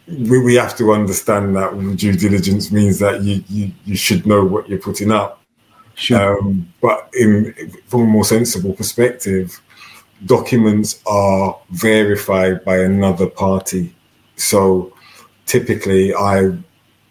we, 0.07 0.39
we 0.39 0.55
have 0.55 0.75
to 0.77 0.91
understand 0.91 1.55
that 1.55 1.97
due 1.97 2.13
diligence 2.13 2.71
means 2.71 2.99
that 2.99 3.21
you, 3.23 3.43
you, 3.47 3.71
you 3.85 3.95
should 3.95 4.25
know 4.25 4.45
what 4.45 4.69
you're 4.69 4.79
putting 4.79 5.11
up. 5.11 5.41
Sure. 5.95 6.39
Um, 6.39 6.71
but 6.81 7.09
in 7.17 7.53
from 7.87 8.01
a 8.01 8.05
more 8.05 8.25
sensible 8.25 8.73
perspective, 8.73 9.61
documents 10.25 11.01
are 11.07 11.57
verified 11.71 12.63
by 12.65 12.79
another 12.79 13.27
party. 13.27 13.95
So 14.35 14.93
typically, 15.45 16.13
I 16.13 16.57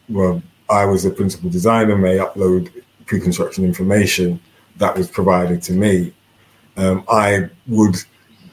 well, 0.09 0.43
I 0.71 0.85
was 0.87 1.03
the 1.03 1.11
principal 1.11 1.51
designer, 1.51 1.97
may 1.97 2.19
upload 2.19 2.71
pre-construction 3.07 3.65
information 3.65 4.41
that 4.77 4.97
was 4.97 5.09
provided 5.09 5.63
to 5.63 5.73
me. 5.73 6.13
Um, 6.77 7.05
I 7.09 7.49
would 7.67 7.97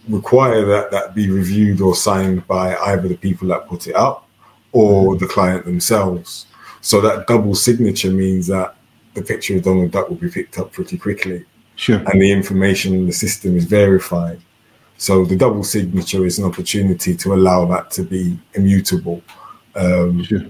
require 0.10 0.66
that 0.66 0.92
that 0.92 1.16
be 1.16 1.30
reviewed 1.30 1.82
or 1.82 1.96
signed 1.96 2.46
by 2.48 2.76
either 2.76 3.08
the 3.08 3.18
people 3.18 3.48
that 3.48 3.68
put 3.68 3.88
it 3.88 3.96
up 3.96 4.28
or 4.72 5.16
the 5.18 5.28
client 5.28 5.66
themselves. 5.66 6.48
So 6.82 7.02
that 7.02 7.28
double 7.28 7.56
signature 7.56 8.12
means 8.12 8.48
that 8.48 8.76
the 9.14 9.22
picture 9.22 9.58
of 9.58 9.64
Donald 9.64 9.92
Duck 9.92 10.10
will 10.10 10.16
be 10.16 10.30
picked 10.30 10.58
up 10.58 10.72
pretty 10.72 10.98
quickly. 10.98 11.46
Sure. 11.76 11.98
And 11.98 12.22
the 12.22 12.32
information 12.32 12.94
in 12.94 13.06
the 13.06 13.14
system 13.14 13.58
is 13.58 13.66
verified. 13.66 14.40
So 14.98 15.26
the 15.26 15.36
double 15.36 15.64
signature 15.64 16.26
is 16.26 16.38
an 16.40 16.46
opportunity 16.46 17.16
to 17.16 17.34
allow 17.34 17.66
that 17.66 17.92
to 17.92 18.04
be 18.04 18.40
immutable. 18.54 19.22
Um, 19.76 20.24
Sure. 20.24 20.46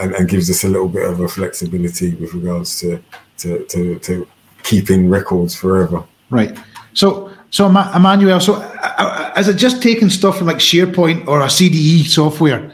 And, 0.00 0.14
and 0.14 0.26
gives 0.26 0.48
us 0.48 0.64
a 0.64 0.68
little 0.68 0.88
bit 0.88 1.06
of 1.06 1.20
a 1.20 1.28
flexibility 1.28 2.14
with 2.14 2.32
regards 2.32 2.80
to 2.80 3.02
to, 3.38 3.64
to, 3.66 3.98
to 3.98 4.26
keeping 4.62 5.10
records 5.10 5.54
forever. 5.54 6.04
Right. 6.30 6.56
So, 6.94 7.30
so 7.50 7.66
Emma- 7.66 7.92
Imanuel, 7.94 8.40
so 8.40 8.54
uh, 8.54 8.94
uh, 8.98 9.32
is 9.36 9.48
it 9.48 9.56
just 9.56 9.82
taking 9.82 10.08
stuff 10.08 10.38
from 10.38 10.46
like 10.46 10.58
SharePoint 10.58 11.26
or 11.26 11.40
a 11.40 11.46
CDE 11.46 12.06
software 12.06 12.72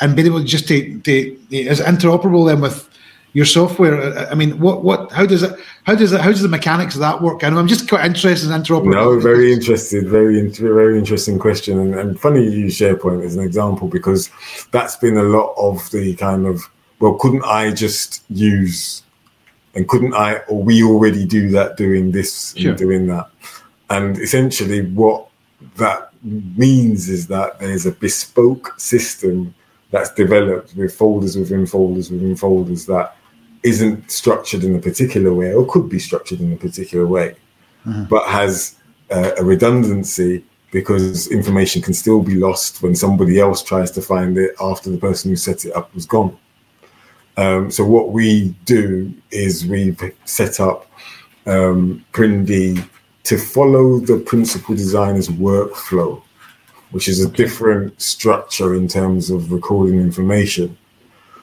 and 0.00 0.14
being 0.14 0.26
able 0.26 0.40
to 0.40 0.44
just 0.44 0.68
to, 0.68 0.98
to 1.00 1.38
is 1.50 1.80
interoperable 1.80 2.46
then 2.46 2.60
with 2.60 2.88
your 3.32 3.44
software? 3.44 4.00
Uh, 4.00 4.28
I 4.30 4.34
mean, 4.34 4.58
what, 4.58 4.82
what, 4.82 5.12
how 5.12 5.26
does 5.26 5.42
it, 5.42 5.58
how 5.84 5.94
does 5.94 6.12
it, 6.12 6.20
how 6.20 6.30
does 6.30 6.42
the 6.42 6.48
mechanics 6.48 6.94
of 6.94 7.00
that 7.00 7.20
work? 7.20 7.42
Know 7.42 7.58
I'm 7.58 7.68
just 7.68 7.88
quite 7.88 8.04
interested 8.04 8.50
in 8.50 8.62
interoperability. 8.62 8.92
No, 8.92 9.20
very 9.20 9.52
interested, 9.52 10.08
very 10.08 10.38
in- 10.38 10.52
very 10.52 10.98
interesting 10.98 11.38
question, 11.38 11.78
and, 11.78 11.94
and 11.94 12.20
funny 12.20 12.44
you 12.44 12.50
use 12.50 12.78
SharePoint 12.78 13.24
as 13.24 13.36
an 13.36 13.42
example 13.42 13.88
because 13.88 14.30
that's 14.72 14.96
been 14.96 15.16
a 15.16 15.22
lot 15.22 15.54
of 15.56 15.90
the 15.90 16.14
kind 16.16 16.46
of 16.46 16.62
well, 17.00 17.14
couldn't 17.14 17.44
I 17.44 17.70
just 17.72 18.24
use 18.28 19.02
and 19.74 19.88
couldn't 19.88 20.14
I 20.14 20.38
or 20.48 20.62
we 20.62 20.82
already 20.82 21.24
do 21.24 21.50
that 21.50 21.76
doing 21.76 22.10
this 22.10 22.54
Sure. 22.56 22.70
and 22.70 22.78
doing 22.78 23.06
that, 23.08 23.30
and 23.90 24.18
essentially 24.18 24.82
what 24.86 25.28
that 25.76 26.10
means 26.22 27.08
is 27.08 27.28
that 27.28 27.60
there's 27.60 27.86
a 27.86 27.92
bespoke 27.92 28.74
system 28.78 29.54
that's 29.90 30.10
developed 30.12 30.74
with 30.74 30.94
folders 30.94 31.36
within 31.36 31.64
folders 31.64 32.10
within 32.10 32.36
folders 32.36 32.86
that 32.86 33.16
isn't 33.68 34.10
structured 34.10 34.64
in 34.64 34.74
a 34.74 34.78
particular 34.78 35.32
way 35.32 35.52
or 35.52 35.66
could 35.66 35.88
be 35.88 35.98
structured 35.98 36.40
in 36.40 36.52
a 36.52 36.56
particular 36.56 37.06
way 37.06 37.34
but 38.08 38.26
has 38.28 38.76
uh, 39.10 39.30
a 39.38 39.44
redundancy 39.44 40.44
because 40.70 41.28
information 41.28 41.80
can 41.80 41.94
still 41.94 42.22
be 42.22 42.34
lost 42.34 42.82
when 42.82 42.94
somebody 42.94 43.40
else 43.40 43.62
tries 43.62 43.90
to 43.90 44.02
find 44.02 44.36
it 44.36 44.54
after 44.60 44.90
the 44.90 44.98
person 44.98 45.30
who 45.30 45.36
set 45.36 45.64
it 45.64 45.74
up 45.74 45.94
was 45.94 46.04
gone. 46.04 46.36
Um, 47.38 47.70
so 47.70 47.84
what 47.84 48.10
we 48.10 48.54
do 48.64 49.14
is 49.30 49.66
we've 49.66 50.00
set 50.24 50.60
up 50.60 50.90
um, 51.46 52.04
PrinD 52.12 52.86
to 53.24 53.38
follow 53.38 54.00
the 54.00 54.18
principal 54.18 54.74
designer's 54.74 55.28
workflow, 55.28 56.20
which 56.90 57.08
is 57.08 57.24
a 57.24 57.30
different 57.30 58.00
structure 58.00 58.74
in 58.74 58.88
terms 58.88 59.30
of 59.30 59.52
recording 59.52 60.00
information. 60.00 60.76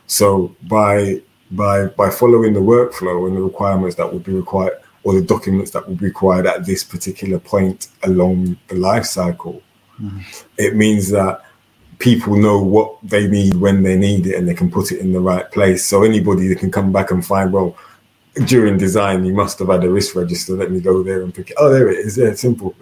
So 0.06 0.56
by 0.64 1.22
by 1.52 1.86
by 1.88 2.10
following 2.10 2.54
the 2.54 2.60
workflow 2.60 3.28
and 3.28 3.38
the 3.38 3.42
requirements 3.42 3.96
that 3.96 4.12
would 4.12 4.24
be 4.24 4.34
required 4.34 4.74
or 5.04 5.14
the 5.14 5.22
documents 5.22 5.72
that 5.72 5.88
would 5.88 6.00
be 6.00 6.06
required 6.06 6.48
at 6.48 6.66
this 6.66 6.84
particular 6.84 7.38
point 7.38 7.90
along 8.04 8.58
the 8.68 8.76
life 8.76 9.06
cycle, 9.06 9.62
it 10.58 10.76
means 10.76 11.10
that 11.12 11.42
people 12.00 12.36
know 12.36 12.62
what 12.62 12.98
they 13.04 13.28
need 13.28 13.56
when 13.56 13.84
they 13.84 13.96
need 13.96 14.26
it 14.26 14.36
and 14.36 14.48
they 14.48 14.54
can 14.54 14.70
put 14.70 14.92
it 14.92 15.00
in 15.00 15.14
the 15.14 15.20
right 15.20 15.50
place. 15.52 15.86
So 15.86 16.04
anybody 16.04 16.48
that 16.48 16.60
can 16.60 16.72
come 16.72 16.92
back 16.92 17.12
and 17.12 17.26
find, 17.26 17.54
well, 17.54 17.78
during 18.46 18.78
design 18.78 19.24
you 19.24 19.34
must 19.34 19.60
have 19.60 19.70
had 19.70 19.84
a 19.84 19.90
risk 19.90 20.16
register. 20.16 20.54
Let 20.54 20.72
me 20.72 20.82
go 20.82 21.04
there 21.04 21.22
and 21.22 21.34
pick 21.34 21.52
it. 21.52 21.58
Oh, 21.58 21.70
there 21.70 21.90
it 21.90 22.00
is. 22.00 22.18
Yeah, 22.18 22.34
simple. 22.34 22.76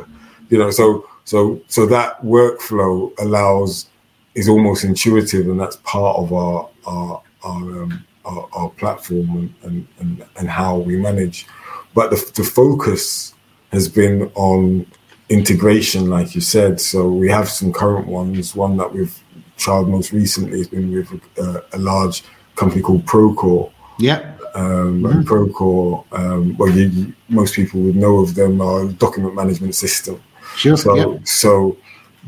You 0.49 0.57
know, 0.57 0.71
so 0.71 1.07
so 1.25 1.61
so 1.67 1.85
that 1.87 2.21
workflow 2.21 3.11
allows 3.19 3.87
is 4.35 4.49
almost 4.49 4.83
intuitive, 4.83 5.47
and 5.47 5.59
that's 5.59 5.75
part 5.77 6.17
of 6.17 6.33
our 6.33 6.69
our 6.87 7.21
our, 7.43 7.83
um, 7.83 8.05
our, 8.25 8.47
our 8.53 8.69
platform 8.71 9.53
and, 9.63 9.87
and, 9.99 10.25
and, 10.37 10.49
how 10.49 10.77
we 10.77 10.97
manage. 10.97 11.45
But 11.93 12.09
the, 12.09 12.31
the 12.35 12.43
focus 12.43 13.33
has 13.71 13.87
been 13.87 14.31
on 14.35 14.85
integration, 15.29 16.09
like 16.09 16.35
you 16.35 16.41
said. 16.41 16.79
So 16.79 17.09
we 17.09 17.29
have 17.29 17.49
some 17.49 17.73
current 17.73 18.07
ones. 18.07 18.55
One 18.55 18.77
that 18.77 18.93
we've 18.93 19.17
tried 19.57 19.87
most 19.87 20.11
recently 20.11 20.59
has 20.59 20.67
been 20.67 20.91
with 20.91 21.21
a, 21.37 21.63
a 21.73 21.77
large 21.77 22.23
company 22.55 22.81
called 22.81 23.05
Procore. 23.05 23.71
Yeah. 23.99 24.35
Um, 24.55 25.05
and 25.05 25.27
Procore, 25.27 26.05
um, 26.11 26.55
well, 26.57 26.69
you, 26.69 26.87
you- 26.87 27.13
most 27.29 27.55
people 27.55 27.81
would 27.81 27.95
know 27.95 28.19
of 28.19 28.35
them, 28.35 28.61
are 28.61 28.83
a 28.83 28.93
document 28.93 29.33
management 29.33 29.73
system. 29.73 30.21
Sure. 30.55 30.77
So, 30.77 30.95
yeah. 30.95 31.19
so 31.23 31.77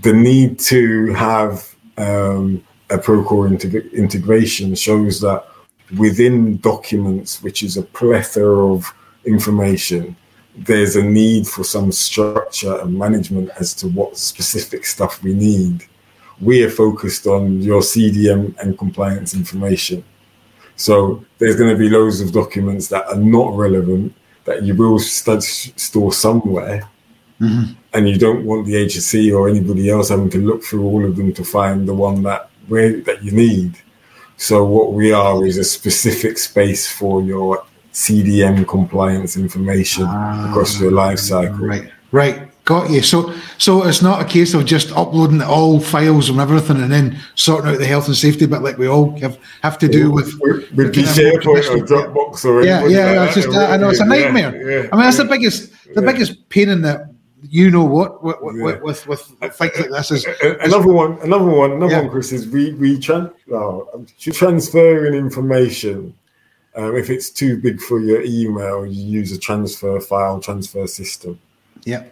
the 0.02 0.14
need 0.14 0.58
to 0.60 1.14
have 1.14 1.76
um, 1.98 2.64
a 2.90 2.98
Procore 2.98 3.50
integ- 3.50 3.94
integration 3.94 4.74
shows 4.74 5.22
that 5.22 5.46
within 5.98 6.58
documents, 6.58 7.42
which 7.44 7.64
is 7.64 7.78
a 7.78 7.84
plethora 7.84 8.74
of 8.74 8.94
information, 9.26 10.16
there's 10.58 10.96
a 10.96 11.04
need 11.04 11.48
for 11.48 11.64
some 11.64 11.92
structure 11.92 12.80
and 12.80 12.98
management 12.98 13.50
as 13.60 13.74
to 13.76 13.88
what 13.90 14.18
specific 14.18 14.86
stuff 14.86 15.22
we 15.22 15.34
need. 15.34 15.84
We 16.40 16.64
are 16.64 16.70
focused 16.70 17.28
on 17.28 17.62
your 17.62 17.82
CDM 17.82 18.58
and 18.60 18.78
compliance 18.78 19.34
information. 19.34 20.04
So 20.76 21.24
there's 21.38 21.56
going 21.56 21.72
to 21.72 21.78
be 21.78 21.90
loads 21.90 22.22
of 22.22 22.32
documents 22.32 22.88
that 22.90 23.06
are 23.08 23.16
not 23.16 23.56
relevant 23.56 24.14
that 24.46 24.64
you 24.64 24.76
will 24.76 25.00
st- 25.00 25.44
store 25.44 26.14
somewhere 26.14 26.88
mm-hmm. 27.40 27.74
and 27.94 28.10
you 28.10 28.18
don't 28.18 28.46
want 28.46 28.66
the 28.66 28.76
agency 28.76 29.32
or 29.32 29.50
anybody 29.50 29.90
else 29.90 30.10
having 30.10 30.30
to 30.30 30.38
look 30.40 30.64
through 30.64 30.84
all 30.84 31.04
of 31.06 31.16
them 31.16 31.34
to 31.34 31.44
find 31.44 31.88
the 31.88 31.94
one 31.94 32.24
that 32.24 32.50
where 32.68 33.00
that 33.02 33.24
you 33.24 33.32
need. 33.32 33.78
So 34.38 34.64
what 34.66 34.94
we 34.94 35.12
are 35.14 35.46
is 35.46 35.58
a 35.58 35.64
specific 35.64 36.38
space 36.38 36.88
for 36.92 37.22
your 37.22 37.64
CDM 37.94 38.68
compliance 38.68 39.38
information 39.38 40.04
across 40.04 40.80
your 40.80 40.92
ah, 40.92 40.96
life 40.96 41.20
cycle. 41.20 41.56
Right. 41.58 41.90
Right. 42.12 42.52
Got 42.66 42.90
you. 42.90 43.02
So, 43.04 43.32
so 43.60 43.86
it's 43.86 44.02
not 44.02 44.22
a 44.22 44.26
case 44.26 44.54
of 44.56 44.66
just 44.66 44.92
uploading 44.94 45.42
all 45.42 45.80
files 45.80 46.30
and 46.30 46.40
everything 46.40 46.82
and 46.82 46.92
then 46.92 47.20
sorting 47.36 47.72
out 47.72 47.78
the 47.78 47.86
health 47.86 48.08
and 48.08 48.16
safety 48.18 48.48
bit 48.48 48.62
like 48.64 48.78
we 48.80 48.88
all 48.88 49.18
have, 49.20 49.38
have 49.62 49.78
to 49.78 49.88
do 49.88 50.12
with. 50.12 50.34
with, 50.42 50.72
with 50.72 50.94
the 50.96 51.04
kind 51.04 51.38
of 51.38 51.46
more 51.46 51.58
SharePoint 51.58 51.82
or 51.82 51.86
Dropbox 51.86 52.46
or 52.46 52.64
Yeah, 52.64 52.86
yeah, 52.88 53.12
like 53.22 53.38
it's 53.38 53.46
just, 53.46 53.56
I 53.58 53.78
know 53.78 53.90
it's 53.90 54.00
a 54.00 54.06
nightmare. 54.06 54.84
yeah, 54.84 54.90
I 54.92 54.96
mean, 54.96 55.06
that's 55.06 55.18
the 55.18 55.26
biggest, 55.26 55.72
the 55.94 56.02
Yeah. 56.02 56.12
biggest 56.12 56.50
pain 56.50 56.70
in 56.70 56.82
the, 56.82 57.15
you 57.44 57.70
know 57.70 57.84
what, 57.84 58.24
with, 58.24 58.38
with, 58.42 58.56
Yeah. 58.58 58.80
with, 58.82 59.08
with 59.08 59.22
things 59.22 59.60
like 59.60 59.74
this 59.76 60.12
is, 60.12 60.26
Another 60.62 60.92
one, 60.92 61.20
another 61.22 61.46
one, 61.46 61.72
another 61.74 61.92
Yeah. 61.94 62.02
one, 62.02 62.10
Chris, 62.10 62.32
is 62.32 62.48
we 62.48 62.74
we 62.74 62.98
tran- 62.98 63.32
oh, 63.52 64.06
transferring 64.18 65.14
information. 65.14 66.14
Um, 66.76 66.96
if 66.98 67.10
it's 67.10 67.30
too 67.30 67.58
big 67.58 67.80
for 67.80 68.00
your 68.02 68.22
email, 68.24 68.86
you 68.86 69.02
use 69.20 69.32
a 69.32 69.38
transfer 69.38 70.00
file 70.02 70.40
transfer 70.42 70.88
system. 70.88 71.40
yeah, 71.86 72.04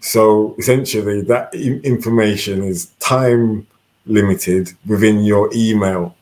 So 0.00 0.54
essentially, 0.58 1.20
that 1.22 1.54
information 1.54 2.62
is 2.64 2.86
time 2.98 3.66
limited 4.06 4.72
within 4.86 5.20
your 5.24 5.48
email. 5.54 6.16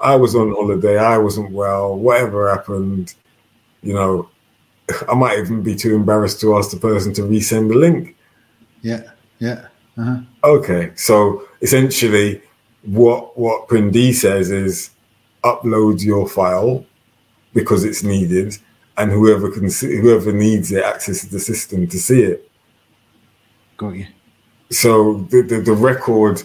I 0.00 0.16
was 0.16 0.34
on 0.34 0.50
holiday, 0.50 0.98
I 0.98 1.16
wasn't 1.18 1.52
well, 1.52 1.96
whatever 1.96 2.50
happened, 2.50 3.14
you 3.82 3.94
know, 3.94 4.28
I 5.08 5.14
might 5.14 5.38
even 5.38 5.62
be 5.62 5.74
too 5.74 5.94
embarrassed 5.94 6.40
to 6.40 6.56
ask 6.56 6.70
the 6.70 6.76
person 6.76 7.12
to 7.14 7.22
resend 7.22 7.68
the 7.68 7.76
link. 7.76 8.16
yeah, 8.82 9.02
yeah. 9.38 9.66
Uh-huh. 9.98 10.20
Okay, 10.44 10.92
so 10.94 11.44
essentially, 11.60 12.40
what 12.82 13.38
what 13.38 13.68
PrinD 13.68 14.14
says 14.14 14.50
is 14.50 14.90
upload 15.44 16.02
your 16.02 16.28
file 16.28 16.84
because 17.52 17.84
it's 17.84 18.02
needed, 18.02 18.56
and 18.96 19.10
whoever 19.10 19.50
can 19.50 19.68
see, 19.68 19.96
whoever 19.96 20.32
needs 20.32 20.72
it 20.72 20.84
accesses 20.84 21.30
the 21.30 21.40
system 21.40 21.86
to 21.88 21.98
see 21.98 22.22
it. 22.22 22.50
Got 23.76 23.96
you. 23.96 24.06
So 24.70 25.26
the, 25.30 25.42
the 25.42 25.60
the 25.60 25.72
record 25.72 26.42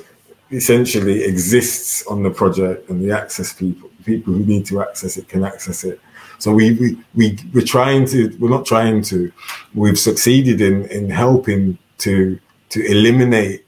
essentially 0.51 1.23
exists 1.23 2.05
on 2.07 2.23
the 2.23 2.31
project, 2.31 2.89
and 2.89 3.01
the 3.01 3.11
access 3.11 3.53
people 3.53 3.89
people 4.03 4.33
who 4.33 4.45
need 4.45 4.65
to 4.67 4.81
access 4.81 5.17
it 5.17 5.27
can 5.27 5.43
access 5.43 5.83
it. 5.83 5.99
So 6.39 6.53
we 6.53 6.73
we, 6.73 6.97
we 7.13 7.39
we're 7.53 7.65
trying 7.65 8.05
to 8.07 8.35
we're 8.39 8.49
not 8.49 8.65
trying 8.65 9.01
to 9.03 9.31
we've 9.73 9.99
succeeded 9.99 10.61
in 10.61 10.85
in 10.85 11.09
helping 11.09 11.77
to 11.99 12.39
to 12.69 12.85
eliminate 12.85 13.65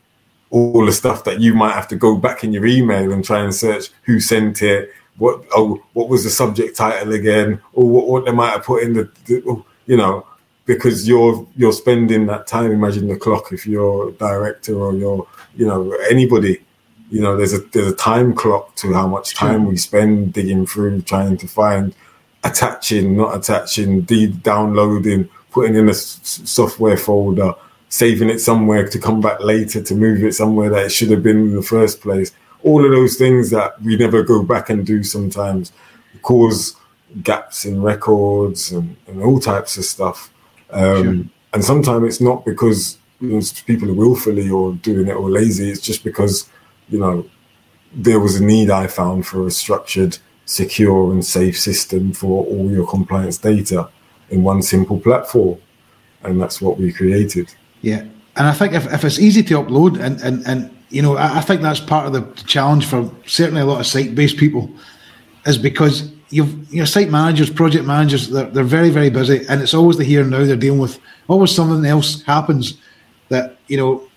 all 0.50 0.86
the 0.86 0.92
stuff 0.92 1.24
that 1.26 1.40
you 1.40 1.54
might 1.54 1.74
have 1.74 1.88
to 1.90 1.96
go 1.96 2.16
back 2.16 2.44
in 2.44 2.54
your 2.54 2.66
email 2.66 3.12
and 3.12 3.24
try 3.24 3.40
and 3.40 3.54
search 3.54 3.90
who 4.04 4.20
sent 4.20 4.62
it, 4.62 4.92
what 5.18 5.44
oh 5.56 5.82
what 5.94 6.10
was 6.10 6.24
the 6.24 6.30
subject 6.30 6.78
title 6.78 7.14
again, 7.14 7.62
or 7.74 7.90
what, 7.90 8.08
what 8.08 8.26
they 8.26 8.32
might 8.32 8.52
have 8.52 8.64
put 8.64 8.84
in 8.84 8.94
the, 8.94 9.10
the 9.26 9.44
oh, 9.48 9.66
you 9.86 9.98
know 9.98 10.26
because 10.66 11.08
you're 11.08 11.48
you're 11.56 11.74
spending 11.74 12.28
that 12.28 12.46
time. 12.46 12.72
Imagine 12.72 13.08
the 13.08 13.18
clock 13.18 13.52
if 13.52 13.66
you're 13.66 14.10
a 14.10 14.12
director 14.12 14.76
or 14.76 14.94
you're 14.94 15.28
you 15.56 15.66
know 15.66 15.92
anybody. 16.10 16.64
You 17.10 17.22
know, 17.22 17.38
there's 17.38 17.54
a 17.54 17.60
there's 17.60 17.88
a 17.88 17.96
time 17.96 18.36
clock 18.36 18.76
to 18.76 18.94
how 18.94 19.08
much 19.08 19.34
time 19.34 19.66
we 19.66 19.78
spend 19.78 20.34
digging 20.34 20.66
through, 20.66 21.02
trying 21.04 21.38
to 21.38 21.48
find, 21.48 21.96
attaching, 22.44 23.18
not 23.18 23.36
attaching, 23.36 24.02
de- 24.02 24.28
downloading, 24.28 25.30
putting 25.52 25.76
in 25.76 25.88
a 25.88 25.92
s- 25.92 26.42
software 26.46 26.98
folder, 26.98 27.54
saving 27.90 28.30
it 28.30 28.40
somewhere 28.40 28.88
to 28.88 29.00
come 29.00 29.22
back 29.22 29.42
later 29.42 29.82
to 29.82 29.96
move 29.96 30.24
it 30.24 30.34
somewhere 30.34 30.70
that 30.70 30.86
it 30.86 30.92
should 30.92 31.12
have 31.12 31.24
been 31.24 31.40
in 31.40 31.56
the 31.56 31.62
first 31.62 32.02
place. 32.02 32.32
All 32.64 32.84
of 32.84 32.92
those 32.92 33.16
things 33.16 33.50
that 33.52 33.82
we 33.82 33.96
never 33.98 34.24
go 34.24 34.44
back 34.44 34.70
and 34.70 34.86
do 34.86 35.04
sometimes 35.04 35.72
cause 36.22 36.76
gaps 37.24 37.66
in 37.66 37.82
records 37.82 38.72
and, 38.72 38.96
and 39.08 39.22
all 39.24 39.40
types 39.40 39.78
of 39.78 39.86
stuff. 39.86 40.32
Um, 40.70 41.04
sure. 41.04 41.26
And 41.54 41.64
sometimes 41.64 42.06
it's 42.06 42.22
not 42.22 42.46
because 42.46 42.98
you 43.20 43.30
know, 43.30 43.42
people 43.66 43.90
are 43.90 43.94
willfully 43.94 44.50
or 44.50 44.74
doing 44.74 45.08
it 45.08 45.16
or 45.16 45.30
lazy. 45.30 45.70
It's 45.70 45.82
just 45.82 46.04
because, 46.04 46.50
you 46.90 47.00
know, 47.00 47.28
there 47.94 48.20
was 48.20 48.36
a 48.36 48.44
need 48.44 48.70
I 48.70 48.88
found 48.88 49.26
for 49.26 49.48
a 49.48 49.52
structured, 49.52 50.18
secure, 50.48 51.12
and 51.12 51.24
safe 51.24 51.60
system 51.60 52.14
for 52.14 52.46
all 52.46 52.72
your 52.72 52.88
compliance 52.88 53.38
data 53.38 53.90
in 54.30 54.44
one 54.44 54.64
simple 54.64 55.00
platform. 55.00 55.60
And 56.24 56.42
that's 56.42 56.60
what 56.62 56.80
we 56.80 56.92
created. 56.92 57.54
Yeah. 57.82 58.06
And 58.36 58.48
I 58.48 58.54
think 58.54 58.74
if, 58.74 58.92
if 58.92 59.04
it's 59.04 59.20
easy 59.20 59.44
to 59.44 59.62
upload, 59.62 60.00
and, 60.00 60.20
and, 60.22 60.48
and 60.48 60.76
you 60.90 61.02
know, 61.02 61.18
I, 61.18 61.38
I 61.38 61.42
think 61.42 61.62
that's 61.62 61.80
part 61.80 62.08
of 62.08 62.14
the 62.14 62.44
challenge 62.44 62.86
for 62.86 63.12
certainly 63.26 63.62
a 63.62 63.66
lot 63.66 63.80
of 63.80 63.86
site 63.86 64.16
based 64.16 64.38
people, 64.38 64.72
is 65.46 65.58
because 65.58 66.12
you've 66.30 66.74
your 66.74 66.86
site 66.86 67.10
managers, 67.10 67.50
project 67.50 67.86
managers, 67.86 68.30
they're, 68.30 68.46
they're 68.46 68.64
very, 68.64 68.90
very 68.90 69.10
busy, 69.10 69.46
and 69.50 69.62
it's 69.62 69.74
always 69.74 69.98
the 69.98 70.04
here 70.04 70.22
and 70.22 70.32
now 70.32 70.46
they're 70.46 70.56
dealing 70.56 70.80
with. 70.80 71.00
Always 71.28 71.54
something 71.54 71.86
else 71.86 72.22
happens 72.24 72.78
that 73.30 73.58
you 73.68 73.78
know 73.78 74.08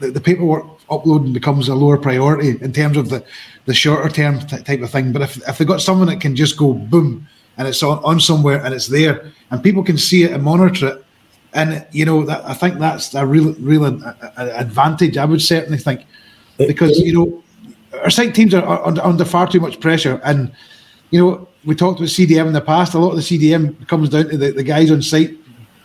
the, 0.00 0.10
the 0.10 0.20
paperwork 0.20 0.66
uploading 0.90 1.32
becomes 1.32 1.68
a 1.68 1.74
lower 1.74 1.96
priority 1.96 2.50
in 2.62 2.72
terms 2.72 2.96
of 2.96 3.08
the, 3.08 3.24
the 3.66 3.74
shorter 3.74 4.08
term 4.08 4.40
t- 4.40 4.62
type 4.62 4.80
of 4.80 4.90
thing. 4.90 5.12
But 5.12 5.22
if, 5.22 5.48
if 5.48 5.58
they've 5.58 5.68
got 5.68 5.80
someone 5.80 6.08
that 6.08 6.20
can 6.20 6.36
just 6.36 6.56
go 6.56 6.72
boom 6.72 7.26
and 7.56 7.68
it's 7.68 7.82
on, 7.82 7.98
on 8.04 8.20
somewhere 8.20 8.64
and 8.64 8.74
it's 8.74 8.86
there 8.86 9.32
and 9.50 9.62
people 9.62 9.82
can 9.82 9.98
see 9.98 10.24
it 10.24 10.32
and 10.32 10.42
monitor 10.42 10.88
it, 10.88 11.04
and 11.52 11.84
you 11.90 12.04
know 12.04 12.24
that 12.24 12.44
I 12.44 12.54
think 12.54 12.78
that's 12.78 13.12
a 13.14 13.26
real 13.26 13.54
real 13.54 13.84
advantage. 14.36 15.16
I 15.16 15.24
would 15.24 15.42
certainly 15.42 15.78
think 15.78 16.06
because 16.58 16.96
you 17.00 17.12
know 17.12 17.42
our 18.02 18.10
site 18.10 18.36
teams 18.36 18.54
are, 18.54 18.62
are 18.62 18.86
under, 18.86 19.02
under 19.02 19.24
far 19.24 19.48
too 19.48 19.58
much 19.58 19.80
pressure 19.80 20.20
and 20.22 20.52
you 21.10 21.20
know, 21.20 21.48
we 21.64 21.74
talked 21.74 21.98
about 21.98 22.08
CDM 22.08 22.46
in 22.46 22.52
the 22.52 22.60
past. 22.60 22.94
A 22.94 22.98
lot 22.98 23.10
of 23.10 23.16
the 23.16 23.22
CDM 23.22 23.86
comes 23.88 24.08
down 24.08 24.28
to 24.28 24.36
the, 24.36 24.52
the 24.52 24.62
guys 24.62 24.90
on 24.90 25.02
site 25.02 25.36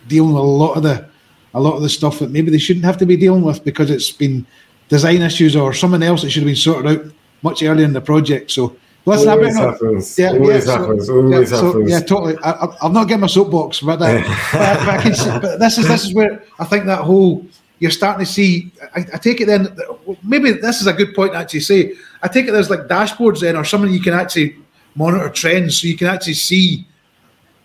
dealing 0.08 0.32
with 0.32 0.42
a 0.42 0.46
lot 0.46 0.76
of 0.76 0.82
the 0.82 1.08
a 1.54 1.60
lot 1.60 1.74
of 1.74 1.82
the 1.82 1.88
stuff 1.88 2.18
that 2.18 2.30
maybe 2.30 2.50
they 2.50 2.58
shouldn't 2.58 2.84
have 2.84 2.98
to 2.98 3.06
be 3.06 3.16
dealing 3.16 3.42
with 3.42 3.64
because 3.64 3.90
it's 3.90 4.10
been 4.10 4.46
design 4.88 5.22
issues 5.22 5.56
or 5.56 5.72
someone 5.72 6.02
else 6.02 6.22
that 6.22 6.30
should 6.30 6.42
have 6.42 6.48
been 6.48 6.56
sorted 6.56 6.98
out 6.98 7.12
much 7.42 7.62
earlier 7.62 7.84
in 7.84 7.92
the 7.92 8.00
project. 8.00 8.50
So 8.50 8.76
listen, 9.04 9.28
always 9.28 9.56
happens. 9.56 10.18
Yeah, 10.18 10.30
always 10.30 10.66
yeah, 10.66 10.78
happens. 10.78 11.06
So, 11.06 11.16
always 11.16 11.50
yeah, 11.50 11.56
happens. 11.56 11.72
So, 11.72 11.86
yeah, 11.86 12.00
totally. 12.00 12.36
I, 12.42 12.66
am 12.82 12.92
not 12.92 13.08
getting 13.08 13.20
my 13.20 13.26
soapbox, 13.26 13.80
but, 13.80 14.02
uh, 14.02 14.22
but, 14.52 14.78
but, 14.84 14.88
I 14.88 15.02
can 15.02 15.14
see, 15.14 15.30
but 15.30 15.58
this 15.58 15.78
is 15.78 15.88
this 15.88 16.04
is 16.04 16.14
where 16.14 16.42
I 16.58 16.64
think 16.64 16.86
that 16.86 17.00
whole 17.00 17.46
you're 17.78 17.90
starting 17.90 18.24
to 18.24 18.30
see. 18.30 18.72
I, 18.94 19.00
I, 19.14 19.18
take 19.18 19.40
it 19.40 19.46
then. 19.46 19.76
Maybe 20.22 20.52
this 20.52 20.80
is 20.80 20.86
a 20.86 20.92
good 20.92 21.14
point 21.14 21.32
to 21.32 21.38
actually 21.38 21.60
say. 21.60 21.94
I 22.22 22.28
take 22.28 22.46
it 22.46 22.52
there's 22.52 22.70
like 22.70 22.88
dashboards 22.88 23.40
then, 23.40 23.56
or 23.56 23.64
something 23.64 23.92
you 23.92 24.00
can 24.00 24.14
actually 24.14 24.56
monitor 24.94 25.28
trends 25.28 25.80
so 25.80 25.86
you 25.86 25.96
can 25.96 26.08
actually 26.08 26.34
see 26.34 26.86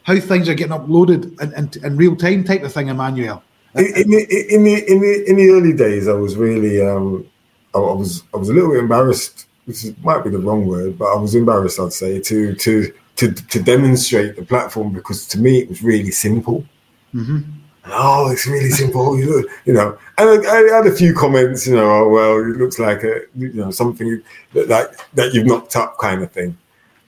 how 0.03 0.19
things 0.19 0.49
are 0.49 0.53
getting 0.53 0.73
uploaded 0.73 1.39
in, 1.41 1.53
in, 1.53 1.85
in 1.85 1.97
real 1.97 2.15
time 2.15 2.43
type 2.43 2.63
of 2.63 2.73
thing, 2.73 2.87
Imanuel. 2.87 3.41
In, 3.75 3.85
in, 3.85 4.09
the, 4.09 4.53
in, 4.53 4.63
the, 4.63 4.91
in, 4.91 5.01
the, 5.01 5.29
in 5.29 5.35
the 5.37 5.49
early 5.49 5.73
days, 5.73 6.07
I 6.07 6.13
was 6.13 6.35
really, 6.35 6.81
um, 6.81 7.25
I, 7.73 7.79
I 7.79 7.93
was 7.93 8.23
I 8.33 8.37
was 8.37 8.49
a 8.49 8.53
little 8.53 8.71
bit 8.71 8.79
embarrassed, 8.79 9.47
which 9.65 9.85
is, 9.85 9.97
might 10.03 10.23
be 10.23 10.29
the 10.29 10.39
wrong 10.39 10.67
word, 10.67 10.97
but 10.97 11.05
I 11.05 11.17
was 11.17 11.35
embarrassed, 11.35 11.79
I'd 11.79 11.93
say, 11.93 12.19
to 12.19 12.53
to 12.53 12.93
to 13.17 13.31
to 13.31 13.61
demonstrate 13.61 14.35
the 14.35 14.43
platform 14.43 14.93
because 14.93 15.25
to 15.27 15.39
me 15.39 15.59
it 15.59 15.69
was 15.69 15.81
really 15.81 16.11
simple. 16.11 16.65
Mm-hmm. 17.13 17.39
Oh, 17.85 18.31
it's 18.31 18.45
really 18.45 18.69
simple, 18.69 19.17
you 19.17 19.25
know. 19.25 19.49
You 19.65 19.73
know, 19.73 19.97
and 20.17 20.45
I, 20.45 20.51
I, 20.51 20.75
had 20.75 20.87
a 20.87 20.95
few 20.95 21.13
comments, 21.13 21.65
you 21.65 21.75
know. 21.75 21.89
Oh, 21.89 22.09
well, 22.09 22.37
it 22.37 22.57
looks 22.57 22.77
like 22.77 23.03
a, 23.03 23.21
you 23.35 23.53
know, 23.53 23.71
something 23.71 24.21
that 24.53 24.67
like 24.67 25.13
that 25.13 25.33
you've 25.33 25.47
knocked 25.47 25.75
up, 25.75 25.97
kind 25.97 26.21
of 26.21 26.31
thing. 26.31 26.57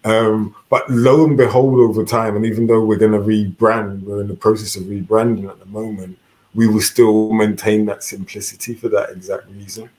Um, 0.05 0.55
but 0.69 0.89
lo 0.89 1.25
and 1.25 1.37
behold, 1.37 1.79
over 1.79 2.03
time, 2.03 2.35
and 2.35 2.45
even 2.45 2.67
though 2.67 2.83
we're 2.83 2.97
going 2.97 3.13
to 3.13 3.19
rebrand, 3.19 4.03
we're 4.03 4.21
in 4.21 4.27
the 4.27 4.35
process 4.35 4.75
of 4.75 4.83
rebranding 4.83 5.49
at 5.49 5.59
the 5.59 5.65
moment, 5.65 6.17
we 6.55 6.67
will 6.67 6.81
still 6.81 7.31
maintain 7.31 7.85
that 7.85 8.03
simplicity 8.03 8.73
for 8.73 8.89
that 8.89 9.09
exact 9.09 9.49
reason. 9.49 9.89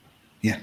Yeah. 0.40 0.60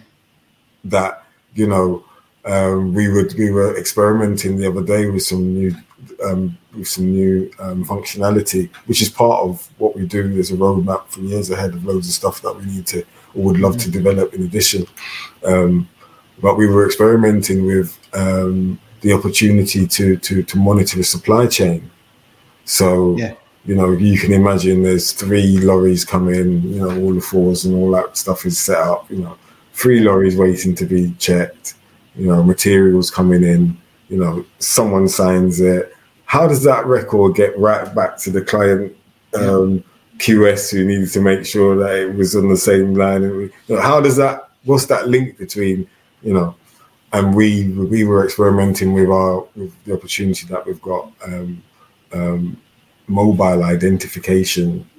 That, 0.85 1.25
you 1.53 1.67
know, 1.67 2.05
um, 2.45 2.93
we 2.93 3.07
would 3.07 3.33
we 3.37 3.51
were 3.51 3.77
experimenting 3.77 4.57
the 4.57 4.67
other 4.67 4.83
day 4.83 5.07
with 5.07 5.23
some 5.23 5.53
new 5.53 5.75
um, 6.23 6.57
with 6.75 6.87
some 6.87 7.11
new 7.11 7.51
um, 7.59 7.85
functionality, 7.85 8.73
which 8.85 9.01
is 9.01 9.09
part 9.09 9.43
of 9.43 9.69
what 9.77 9.95
we 9.95 10.07
do 10.07 10.39
as 10.39 10.51
a 10.51 10.55
roadmap 10.55 11.07
for 11.07 11.19
years 11.21 11.51
ahead 11.51 11.73
of 11.73 11.85
loads 11.85 12.07
of 12.07 12.13
stuff 12.13 12.41
that 12.41 12.55
we 12.55 12.65
need 12.65 12.87
to 12.87 13.03
or 13.35 13.43
would 13.43 13.59
love 13.59 13.73
mm-hmm. 13.73 13.91
to 13.91 13.91
develop 13.91 14.33
in 14.33 14.43
addition. 14.43 14.87
Um, 15.45 15.87
but 16.41 16.57
we 16.57 16.65
were 16.65 16.85
experimenting 16.85 17.67
with 17.67 17.99
um, 18.13 18.79
the 19.01 19.13
opportunity 19.13 19.85
to 19.85 20.17
to 20.17 20.41
to 20.41 20.57
monitor 20.57 20.97
the 20.97 21.03
supply 21.03 21.45
chain. 21.47 21.91
So 22.65 23.17
yeah. 23.17 23.35
You 23.65 23.75
know, 23.75 23.91
you 23.91 24.17
can 24.17 24.33
imagine 24.33 24.83
there's 24.83 25.11
three 25.11 25.57
lorries 25.59 26.03
coming, 26.03 26.63
you 26.63 26.79
know, 26.79 27.01
all 27.01 27.13
the 27.13 27.21
fours 27.21 27.65
and 27.65 27.75
all 27.75 27.91
that 27.91 28.17
stuff 28.17 28.45
is 28.45 28.57
set 28.57 28.77
up, 28.77 29.09
you 29.09 29.17
know, 29.17 29.37
three 29.73 29.99
lorries 29.99 30.35
waiting 30.35 30.73
to 30.75 30.85
be 30.85 31.13
checked, 31.19 31.75
you 32.15 32.27
know, 32.27 32.43
materials 32.43 33.11
coming 33.11 33.43
in, 33.43 33.77
you 34.09 34.17
know, 34.17 34.45
someone 34.59 35.07
signs 35.07 35.59
it. 35.59 35.95
How 36.25 36.47
does 36.47 36.63
that 36.63 36.85
record 36.85 37.35
get 37.35 37.57
right 37.57 37.93
back 37.93 38.17
to 38.19 38.31
the 38.31 38.41
client 38.41 38.95
um, 39.35 39.83
QS 40.17 40.71
who 40.71 40.85
needs 40.85 41.13
to 41.13 41.21
make 41.21 41.45
sure 41.45 41.75
that 41.75 41.95
it 41.97 42.15
was 42.15 42.35
on 42.35 42.49
the 42.49 42.57
same 42.57 42.95
line? 42.95 43.21
You 43.21 43.51
know, 43.67 43.81
how 43.81 44.01
does 44.01 44.17
that? 44.17 44.49
What's 44.63 44.85
that 44.87 45.07
link 45.07 45.37
between 45.37 45.87
you 46.21 46.33
know 46.33 46.55
and 47.13 47.35
we 47.35 47.69
we 47.69 48.03
were 48.03 48.23
experimenting 48.23 48.93
with 48.93 49.09
our 49.09 49.45
with 49.55 49.83
the 49.83 49.93
opportunity 49.93 50.47
that 50.47 50.65
we've 50.65 50.81
got 50.81 51.11
um, 51.25 51.63
um, 52.13 52.61
mobile 53.07 53.63
identification. 53.63 54.89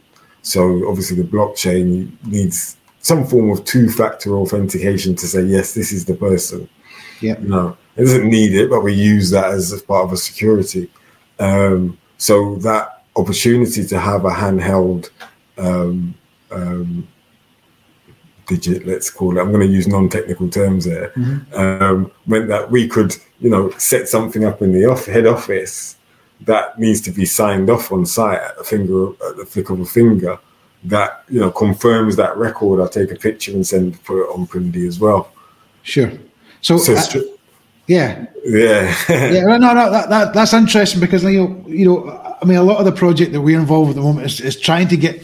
So 0.43 0.89
obviously 0.89 1.17
the 1.17 1.29
blockchain 1.29 2.13
needs 2.27 2.77
some 3.01 3.27
form 3.27 3.51
of 3.51 3.65
two-factor 3.65 4.35
authentication 4.37 5.15
to 5.17 5.27
say 5.27 5.43
yes, 5.43 5.75
this 5.75 5.93
is 5.93 6.05
the 6.05 6.15
person. 6.15 6.69
Yeah. 7.21 7.37
No, 7.41 7.77
it 7.97 8.03
doesn't 8.05 8.29
need 8.29 8.55
it, 8.55 8.71
but 8.71 8.83
we 8.83 8.93
use 8.93 9.31
that 9.31 9.53
as, 9.53 9.81
part 9.83 10.07
of 10.07 10.13
a 10.13 10.17
security. 10.17 10.91
Um, 11.39 11.99
so 12.19 12.57
that 12.57 13.05
opportunity 13.17 13.85
to 13.87 13.99
have 13.99 14.25
a 14.25 14.31
handheld 14.31 15.11
um, 15.59 16.15
um, 16.51 17.09
digit, 18.47 18.87
let's 18.87 19.11
call 19.11 19.37
it. 19.37 19.41
I'm 19.41 19.53
going 19.53 19.67
to 19.67 19.73
use 19.73 19.87
non-technical 19.87 20.49
terms 20.49 20.85
there. 20.85 21.11
Mm-hmm. 21.11 21.55
Um, 21.55 22.11
meant 22.27 22.49
that 22.49 22.71
we 22.71 22.89
could, 22.89 23.17
you 23.41 23.51
know, 23.51 23.71
set 23.71 24.09
something 24.09 24.45
up 24.45 24.63
in 24.63 24.73
the 24.73 24.87
off- 24.87 25.07
head 25.07 25.27
office 25.27 25.97
that 26.45 26.79
needs 26.79 27.01
to 27.03 27.11
be 27.11 27.25
signed 27.25 27.71
off 27.71 27.93
on 27.93 28.07
site 28.07 28.41
at 28.41 28.57
the 28.59 28.65
finger, 28.65 29.11
at 29.29 29.37
the 29.37 29.47
flick 29.47 29.71
of 29.71 29.81
a 29.81 29.87
finger. 29.87 30.39
That 30.85 31.23
you 31.29 31.39
know 31.39 31.51
confirms 31.53 32.17
that 32.17 32.37
record. 32.37 32.81
I 32.81 32.89
take 32.89 33.13
a 33.13 33.17
picture 33.17 33.53
and 33.53 33.65
send 33.65 34.03
put 34.03 34.21
it 34.23 34.29
on 34.35 34.49
PrinD 34.49 34.85
as 34.87 34.99
well. 34.99 35.33
Sure. 35.83 36.11
So, 36.61 36.77
so 36.79 36.95
uh, 36.95 37.23
yeah, 37.87 38.27
yeah, 38.45 38.95
yeah. 39.09 39.43
No, 39.43 39.57
no, 39.59 39.91
that, 39.91 40.09
that 40.09 40.35
that's 40.35 40.53
interesting 40.53 41.01
because 41.01 41.23
you 41.25 41.47
know, 41.47 41.65
you 41.69 41.85
know, 41.85 42.37
I 42.41 42.45
mean, 42.45 42.59
a 42.59 42.63
lot 42.63 42.79
of 42.79 42.85
the 42.85 42.93
project 42.93 43.33
that 43.33 43.41
we're 43.41 43.59
involved 43.59 43.89
with 43.89 43.97
at 43.97 44.01
the 44.01 44.07
moment 44.07 44.27
is, 44.27 44.41
is 44.41 44.61
trying 44.61 44.89
to 44.89 44.97
get 44.97 45.23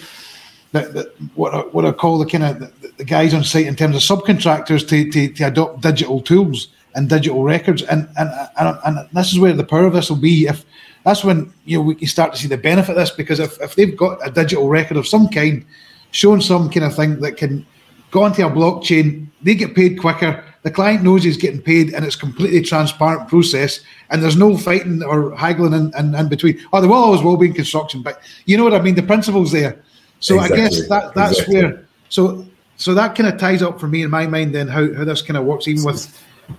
that, 0.72 0.92
that 0.94 1.14
what 1.35 1.54
I, 1.54 1.61
what 1.61 1.85
I 1.85 1.93
call 1.93 2.18
the 2.18 2.26
kind 2.26 2.45
of 2.45 2.61
the, 2.61 2.93
the, 2.99 3.05
guys 3.05 3.32
on 3.32 3.43
site 3.45 3.66
in 3.66 3.76
terms 3.76 3.97
of 3.97 4.03
subcontractors 4.03 4.86
to, 4.88 5.11
to, 5.11 5.32
to 5.34 5.45
adopt 5.45 5.80
digital 5.80 6.20
tools 6.20 6.68
and 6.95 7.09
digital 7.09 7.43
records, 7.45 7.82
and, 7.82 8.09
and 8.16 8.30
and 8.59 8.78
and 8.84 9.09
this 9.12 9.32
is 9.32 9.38
where 9.38 9.53
the 9.53 9.64
power 9.64 9.86
of 9.86 9.93
this 9.93 10.11
will 10.11 10.16
be. 10.16 10.47
If 10.47 10.64
that's 11.09 11.24
when 11.24 11.52
you 11.64 11.78
know 11.78 11.82
we 11.82 11.94
can 11.94 12.06
start 12.06 12.32
to 12.32 12.38
see 12.38 12.48
the 12.48 12.59
benefit 12.59 12.90
of 12.90 12.96
this, 12.96 13.11
because 13.11 13.40
if, 13.40 13.61
if 13.61 13.74
they've 13.74 13.96
got 13.96 14.18
a 14.26 14.30
digital 14.30 14.68
record 14.68 14.98
of 14.98 15.06
some 15.06 15.28
kind, 15.28 15.64
showing 16.11 16.40
some 16.40 16.68
kind 16.70 16.84
of 16.84 16.94
thing 16.94 17.18
that 17.20 17.36
can 17.36 17.66
go 18.11 18.24
onto 18.24 18.46
a 18.46 18.50
blockchain, 18.50 19.26
they 19.42 19.54
get 19.54 19.74
paid 19.74 19.98
quicker. 19.98 20.44
The 20.62 20.70
client 20.70 21.02
knows 21.02 21.24
he's 21.24 21.38
getting 21.38 21.62
paid, 21.62 21.94
and 21.94 22.04
it's 22.04 22.16
completely 22.16 22.61
transparent 22.61 23.28
process, 23.28 23.80
and 24.11 24.22
there's 24.22 24.36
no 24.36 24.56
fighting 24.59 25.02
or 25.02 25.34
haggling 25.34 25.72
in, 25.72 25.92
in, 25.98 26.14
in 26.14 26.28
between. 26.28 26.61
Oh, 26.72 26.80
there 26.80 26.90
will 26.90 26.96
always 26.96 27.22
will 27.22 27.36
be 27.38 27.46
in 27.46 27.54
construction, 27.54 28.02
but 28.02 28.20
you 28.44 28.59
know 28.59 28.64
what 28.64 28.74
I 28.74 28.80
mean. 28.80 28.94
The 28.94 29.02
principles 29.02 29.52
there. 29.52 29.82
So 30.20 30.34
exactly. 30.34 30.61
I 30.61 30.62
guess 30.62 30.88
that 30.88 31.14
that's 31.14 31.38
exactly. 31.38 31.62
where 31.62 31.86
so 32.09 32.46
so 32.76 32.94
that 32.94 33.14
kind 33.14 33.32
of 33.32 33.40
ties 33.40 33.62
up 33.62 33.80
for 33.80 33.88
me 33.88 34.02
in 34.02 34.11
my 34.11 34.26
mind 34.26 34.54
then 34.54 34.68
how, 34.68 34.92
how 34.94 35.04
this 35.04 35.22
kind 35.22 35.36
of 35.36 35.44
works 35.44 35.68
even 35.68 35.84
with 35.84 36.06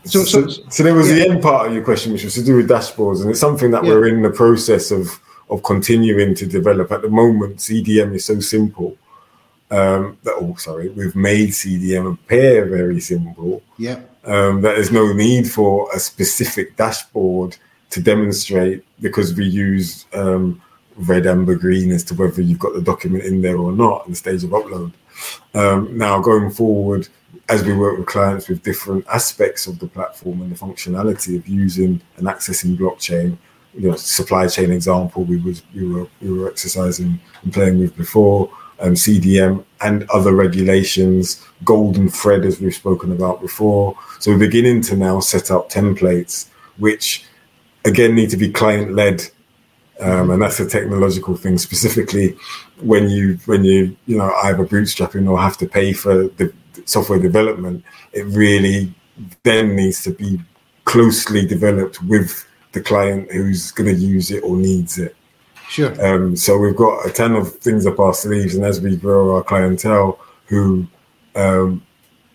So, 0.03 0.23
so, 0.23 0.47
so, 0.47 0.83
there 0.83 0.93
was 0.93 1.09
yeah. 1.09 1.15
the 1.15 1.29
end 1.29 1.41
part 1.41 1.67
of 1.67 1.73
your 1.73 1.83
question, 1.83 2.13
which 2.13 2.23
was 2.23 2.35
to 2.35 2.43
do 2.43 2.55
with 2.55 2.69
dashboards, 2.69 3.21
and 3.21 3.29
it's 3.31 3.39
something 3.39 3.71
that 3.71 3.83
yeah. 3.83 3.89
we're 3.89 4.07
in 4.07 4.21
the 4.21 4.29
process 4.29 4.91
of 4.91 5.19
of 5.49 5.63
continuing 5.63 6.35
to 6.35 6.45
develop. 6.45 6.91
At 6.91 7.01
the 7.01 7.09
moment, 7.09 7.57
CDM 7.57 8.13
is 8.13 8.25
so 8.25 8.39
simple 8.39 8.97
um, 9.71 10.17
that, 10.23 10.35
oh, 10.39 10.55
sorry, 10.55 10.89
we've 10.89 11.15
made 11.15 11.49
CDM 11.49 12.13
appear 12.13 12.65
very 12.65 12.99
simple. 12.99 13.61
Yeah. 13.77 13.99
Um, 14.25 14.61
that 14.61 14.75
there's 14.75 14.91
no 14.91 15.13
need 15.13 15.49
for 15.49 15.89
a 15.93 15.99
specific 15.99 16.75
dashboard 16.75 17.57
to 17.91 18.01
demonstrate 18.01 18.83
because 18.99 19.33
we 19.33 19.45
use 19.45 20.05
um, 20.13 20.61
red, 20.95 21.25
amber, 21.25 21.55
green 21.55 21.91
as 21.91 22.03
to 22.05 22.13
whether 22.15 22.41
you've 22.41 22.59
got 22.59 22.73
the 22.73 22.81
document 22.81 23.23
in 23.23 23.41
there 23.41 23.57
or 23.57 23.71
not 23.71 24.05
in 24.05 24.11
the 24.11 24.17
stage 24.17 24.43
of 24.43 24.51
upload. 24.51 24.91
Um, 25.53 25.97
now, 25.97 26.19
going 26.19 26.51
forward, 26.51 27.07
as 27.49 27.63
we 27.63 27.75
work 27.75 27.97
with 27.97 28.07
clients 28.07 28.47
with 28.47 28.63
different 28.63 29.05
aspects 29.11 29.65
of 29.65 29.79
the 29.79 29.87
platform 29.87 30.41
and 30.41 30.51
the 30.51 30.55
functionality 30.55 31.35
of 31.35 31.47
using 31.47 31.99
and 32.17 32.27
accessing 32.27 32.77
blockchain, 32.77 33.37
you 33.73 33.89
know, 33.89 33.95
supply 33.95 34.47
chain 34.47 34.71
example 34.71 35.23
we 35.23 35.37
was 35.37 35.63
we 35.73 35.87
were 35.87 36.07
we 36.21 36.31
were 36.31 36.49
exercising 36.49 37.19
and 37.43 37.53
playing 37.53 37.79
with 37.79 37.95
before, 37.97 38.49
um, 38.79 38.93
CDM 38.93 39.65
and 39.81 40.07
other 40.11 40.33
regulations, 40.33 41.43
golden 41.63 42.07
thread 42.07 42.45
as 42.45 42.61
we've 42.61 42.73
spoken 42.73 43.11
about 43.11 43.41
before. 43.41 43.97
So 44.19 44.31
we're 44.31 44.37
beginning 44.37 44.81
to 44.83 44.95
now 44.95 45.19
set 45.19 45.51
up 45.51 45.69
templates 45.69 46.49
which 46.77 47.25
again 47.85 48.15
need 48.15 48.29
to 48.31 48.37
be 48.37 48.51
client 48.51 48.93
led. 48.93 49.23
Um, 49.99 50.31
and 50.31 50.41
that's 50.41 50.61
a 50.61 50.69
technological 50.69 51.35
thing 51.35 51.57
specifically 51.57 52.37
when 52.79 53.09
you 53.09 53.37
when 53.45 53.65
you 53.65 53.97
you 54.05 54.17
know 54.17 54.33
either 54.43 54.65
bootstrapping 54.65 55.29
or 55.29 55.37
have 55.37 55.57
to 55.57 55.67
pay 55.67 55.91
for 55.91 56.29
the 56.29 56.53
software 56.85 57.19
development 57.19 57.83
it 58.13 58.25
really 58.27 58.93
then 59.43 59.75
needs 59.75 60.01
to 60.03 60.11
be 60.11 60.39
closely 60.85 61.45
developed 61.45 62.01
with 62.03 62.45
the 62.71 62.81
client 62.81 63.31
who's 63.31 63.71
going 63.71 63.93
to 63.93 63.99
use 63.99 64.31
it 64.31 64.43
or 64.43 64.55
needs 64.55 64.97
it 64.97 65.15
Sure. 65.69 65.93
Um, 66.03 66.35
so 66.35 66.57
we've 66.57 66.75
got 66.75 67.05
a 67.05 67.11
ton 67.11 67.35
of 67.35 67.53
things 67.57 67.85
up 67.85 67.99
our 67.99 68.13
sleeves, 68.13 68.55
and 68.55 68.65
as 68.65 68.81
we 68.81 68.97
grow 68.97 69.35
our 69.35 69.43
clientele 69.43 70.19
who 70.47 70.87
um, 71.35 71.85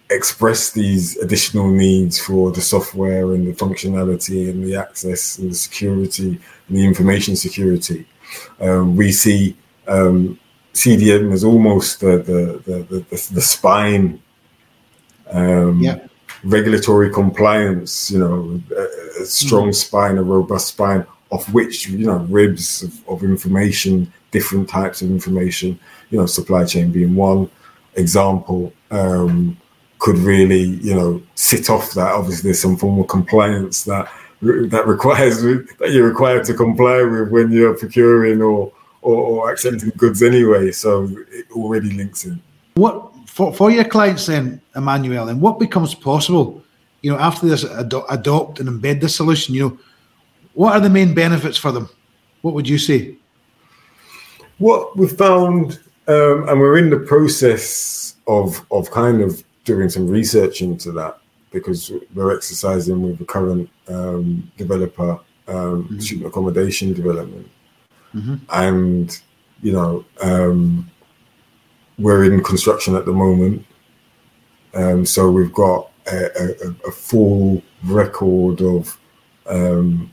express 0.09 0.70
these 0.70 1.16
additional 1.16 1.68
needs 1.68 2.16
for 2.16 2.53
the 2.53 2.61
software 2.61 3.32
and 3.32 3.49
the 3.49 3.53
functionality 3.53 4.49
and 4.49 4.64
the 4.64 4.76
access 4.76 5.38
and 5.38 5.51
the 5.51 5.55
security 5.55 6.40
and 6.68 6.76
the 6.76 6.84
information 6.84 7.34
security, 7.34 8.07
um, 8.61 8.95
we 8.95 9.11
see 9.11 9.57
um, 9.88 10.38
CDM 10.72 11.32
as 11.32 11.42
almost 11.42 11.99
the 12.01 12.18
the 12.18 12.62
the, 12.66 12.99
the, 13.01 13.28
the 13.34 13.42
spine. 13.42 14.22
Um, 15.31 15.81
yeah 15.81 16.07
regulatory 16.45 17.11
compliance, 17.11 18.11
you 18.11 18.18
know, 18.18 18.61
a, 18.77 19.22
a 19.22 19.27
strong 19.27 19.70
mm. 19.70 19.75
spine, 19.75 20.18
a 20.18 20.22
robust 20.22 20.68
spine 20.68 21.07
of 21.33 21.53
which 21.53 21.89
you 21.89 22.07
know 22.07 22.18
ribs 22.29 22.83
of, 22.83 23.09
of, 23.09 23.25
information, 23.25 24.12
different 24.31 24.68
types 24.68 25.03
of 25.03 25.11
information. 25.11 25.79
You 26.11 26.18
know, 26.18 26.27
supply 26.27 26.64
chain 26.64 26.93
being 26.93 27.16
one 27.16 27.51
example 27.95 28.72
um, 28.91 29.57
could 29.99 30.18
really 30.18 30.62
you 30.62 30.95
know 30.95 31.22
sit 31.35 31.70
off 31.70 31.93
that. 31.95 32.12
Obviously, 32.12 32.49
there's 32.49 32.61
some 32.61 32.77
form 32.77 33.01
of 33.01 33.09
compliance 33.09 33.85
that 33.85 34.09
that 34.43 34.87
requires 34.87 35.43
that 35.79 35.91
you're 35.91 36.09
required 36.09 36.45
to 36.45 36.55
comply 36.55 37.03
with 37.03 37.31
when 37.31 37.51
you're 37.51 37.75
procuring 37.77 38.43
or 38.43 38.72
or, 39.03 39.22
or 39.22 39.53
accepting 39.53 39.91
goods 39.97 40.22
anyway. 40.22 40.70
So 40.70 41.11
it 41.31 41.51
already 41.53 41.91
links 41.91 42.25
in. 42.25 42.41
What 42.75 43.13
for, 43.35 43.53
for 43.53 43.68
your 43.68 43.82
clients 43.85 44.26
then, 44.26 44.62
Imanuel, 44.76 45.28
and 45.28 45.41
what 45.41 45.59
becomes 45.59 45.93
possible, 45.93 46.62
you 47.03 47.11
know, 47.11 47.18
after 47.18 47.49
this 47.49 47.64
ad- 47.64 47.93
adopt 48.09 48.61
and 48.61 48.68
embed 48.68 49.01
the 49.01 49.09
solution, 49.09 49.57
you 49.57 49.68
know, 49.68 49.78
what 50.53 50.74
are 50.74 50.80
the 50.80 50.89
main 50.89 51.14
benefits 51.14 51.59
for 51.59 51.72
them? 51.72 51.89
What 52.43 52.55
would 52.55 52.68
you 52.68 52.78
say? 52.78 53.16
What 54.59 54.97
we've 54.97 55.18
found, 55.18 55.80
um, 56.07 56.49
and 56.49 56.61
we're 56.61 56.78
in 56.78 56.91
the 56.91 57.01
process 57.01 58.14
of 58.28 58.64
of 58.70 58.89
kind 58.93 59.20
of 59.20 59.43
doing 59.64 59.89
some 59.89 60.07
research 60.07 60.62
into 60.62 60.93
that 60.93 61.18
because 61.51 61.91
we're 62.14 62.37
exercising 62.37 63.03
with 63.03 63.18
the 63.18 63.24
current 63.24 63.68
um, 63.89 64.49
developer 64.57 65.18
um, 65.49 65.57
mm-hmm. 65.57 65.99
student 65.99 66.28
accommodation 66.28 66.93
development, 66.93 67.51
mm-hmm. 68.14 68.37
and 68.51 69.20
you 69.61 69.72
know 69.72 70.05
um, 70.20 70.89
we're 71.99 72.24
in 72.24 72.42
construction 72.42 72.95
at 72.97 73.07
the 73.07 73.12
moment, 73.12 73.64
um, 74.74 75.07
so 75.07 75.30
we've 75.30 75.53
got 75.53 75.90
a, 76.07 76.26
a, 76.42 76.88
a 76.88 76.92
full 76.92 77.62
record 77.84 78.61
of 78.61 78.99
um, 79.47 80.12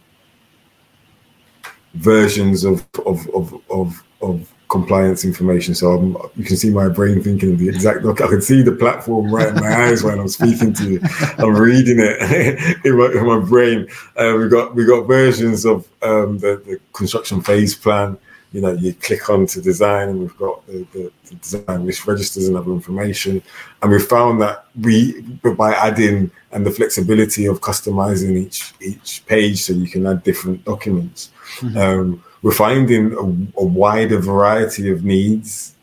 versions 1.96 2.64
of 2.64 2.86
of 3.06 3.28
of 3.30 3.54
of, 3.70 4.04
of 4.22 4.54
compliance 4.72 5.26
information. 5.26 5.76
So 5.76 5.92
I'm, 5.92 6.18
you 6.38 6.46
can 6.46 6.56
see 6.56 6.70
my 6.70 6.88
brain 6.88 7.22
thinking 7.22 7.58
the 7.58 7.68
exact. 7.68 8.04
Look, 8.04 8.22
I 8.22 8.28
can 8.28 8.42
see 8.42 8.62
the 8.62 8.72
platform 8.72 9.34
right 9.34 9.50
in 9.50 9.56
my 9.56 9.88
eyes 9.88 10.02
when 10.02 10.18
I'm 10.18 10.30
speaking 10.30 10.74
to 10.74 10.92
you. 10.92 11.00
I'm 11.38 11.56
reading 11.56 11.98
it 12.00 12.86
in, 12.86 12.98
my, 12.98 13.12
in 13.12 13.26
my 13.26 13.40
brain. 13.40 13.88
Uh, 14.16 14.36
we 14.38 14.48
got 14.48 14.74
we 14.74 14.86
got 14.86 15.08
versions 15.08 15.66
of 15.66 15.88
um, 16.02 16.40
the, 16.40 16.62
the 16.66 16.80
construction 16.94 17.42
phase 17.42 17.76
plan. 17.76 18.18
You 18.52 18.62
know, 18.62 18.74
you 18.74 18.94
click 18.94 19.30
on 19.30 19.46
to 19.48 19.62
design, 19.62 20.10
and 20.10 20.20
we've 20.20 20.38
got 20.38 20.66
the, 20.68 20.86
the, 20.92 21.12
the 21.26 21.36
design 21.36 21.86
which 21.86 22.06
registers 22.06 22.48
and 22.48 22.58
other 22.58 22.72
information. 22.72 23.42
And 23.82 23.92
we 23.92 24.00
found 24.00 24.42
that 24.42 24.66
we 24.80 25.22
by 25.22 25.74
adding 25.74 26.32
and 26.52 26.66
the 26.66 26.72
flexibility 26.72 27.46
of 27.46 27.62
customizing 27.62 28.38
each 28.38 28.74
each 28.82 29.26
page, 29.26 29.64
so 29.64 29.74
you 29.74 29.88
can 29.88 30.06
add 30.06 30.24
different 30.24 30.66
documents 30.66 31.32
Mm-hmm. 31.60 31.78
Um, 31.78 32.24
we're 32.42 32.52
finding 32.52 33.14
a, 33.14 33.62
a, 33.62 33.66
wider 33.66 34.20
variety 34.20 34.90
of 34.90 35.04
needs. 35.04 35.76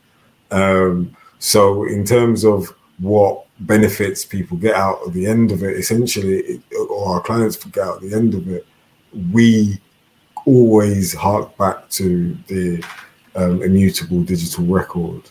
Um, 0.51 1.17
so, 1.39 1.85
in 1.85 2.05
terms 2.05 2.45
of 2.45 2.75
what 2.99 3.45
benefits 3.61 4.25
people 4.25 4.57
get 4.57 4.75
out 4.75 5.01
of 5.07 5.13
the 5.13 5.27
end 5.27 5.53
of 5.53 5.63
it, 5.63 5.77
essentially, 5.77 6.39
it, 6.39 6.63
or 6.91 7.15
our 7.15 7.21
clients 7.21 7.57
get 7.57 7.85
out 7.85 8.01
the 8.01 8.15
end 8.15 8.35
of 8.35 8.49
it, 8.49 8.67
we 9.33 9.81
always 10.49 11.13
hark 11.13 11.57
back 11.59 11.89
to 11.91 12.37
the 12.47 12.83
um, 13.35 13.63
immutable 13.63 14.23
digital 14.23 14.65
record. 14.65 15.23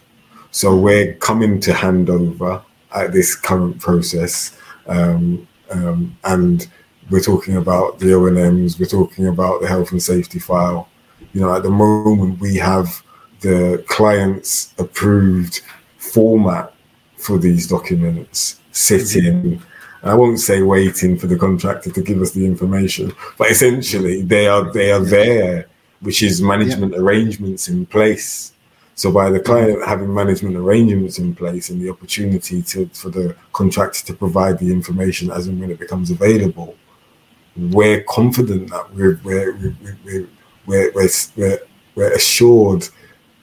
So 0.51 0.71
mm-hmm. 0.71 0.83
we're 0.83 1.13
coming 1.15 1.59
to 1.61 1.73
hand 1.73 2.09
over 2.09 2.61
at 2.93 3.11
this 3.11 3.35
current 3.35 3.79
process, 3.79 4.57
um, 4.87 5.47
um, 5.71 6.17
and 6.23 6.67
we're 7.09 7.27
talking 7.31 7.57
about 7.57 7.99
the 7.99 8.13
O&Ms, 8.13 8.79
we're 8.79 8.85
talking 8.85 9.27
about 9.27 9.61
the 9.61 9.67
health 9.67 9.91
and 9.91 10.01
safety 10.01 10.39
file. 10.39 10.87
You 11.33 11.41
know, 11.41 11.55
at 11.55 11.63
the 11.63 11.69
moment 11.69 12.39
we 12.39 12.55
have 12.57 13.03
the 13.41 13.83
client's 13.87 14.73
approved 14.77 15.61
format 15.97 16.73
for 17.17 17.37
these 17.37 17.67
documents 17.67 18.59
sitting. 18.71 19.61
I 20.03 20.13
won't 20.13 20.39
say 20.39 20.61
waiting 20.61 21.17
for 21.17 21.27
the 21.27 21.37
contractor 21.37 21.91
to 21.91 22.01
give 22.01 22.21
us 22.21 22.31
the 22.31 22.45
information, 22.45 23.13
but 23.37 23.49
essentially 23.51 24.21
they 24.21 24.47
are 24.47 24.71
they 24.71 24.91
are 24.91 24.99
there, 24.99 25.67
which 26.01 26.23
is 26.23 26.41
management 26.41 26.93
yeah. 26.93 26.99
arrangements 26.99 27.67
in 27.67 27.85
place. 27.85 28.53
So 28.95 29.11
by 29.11 29.29
the 29.29 29.39
client 29.39 29.79
mm-hmm. 29.79 29.89
having 29.89 30.13
management 30.13 30.55
arrangements 30.55 31.19
in 31.19 31.35
place 31.35 31.69
and 31.69 31.81
the 31.81 31.89
opportunity 31.89 32.61
to 32.63 32.87
for 32.89 33.09
the 33.09 33.35
contractor 33.53 34.05
to 34.07 34.13
provide 34.13 34.59
the 34.59 34.71
information 34.71 35.31
as 35.31 35.47
and 35.47 35.59
when 35.59 35.71
it 35.71 35.79
becomes 35.79 36.11
available, 36.11 36.75
we're 37.55 38.03
confident 38.03 38.69
that 38.69 38.93
we're 38.93 39.19
we're 39.23 39.53
we're 39.55 39.75
we're, 40.65 40.91
we're, 40.93 41.09
we're, 41.35 41.59
we're 41.95 42.13
assured 42.13 42.87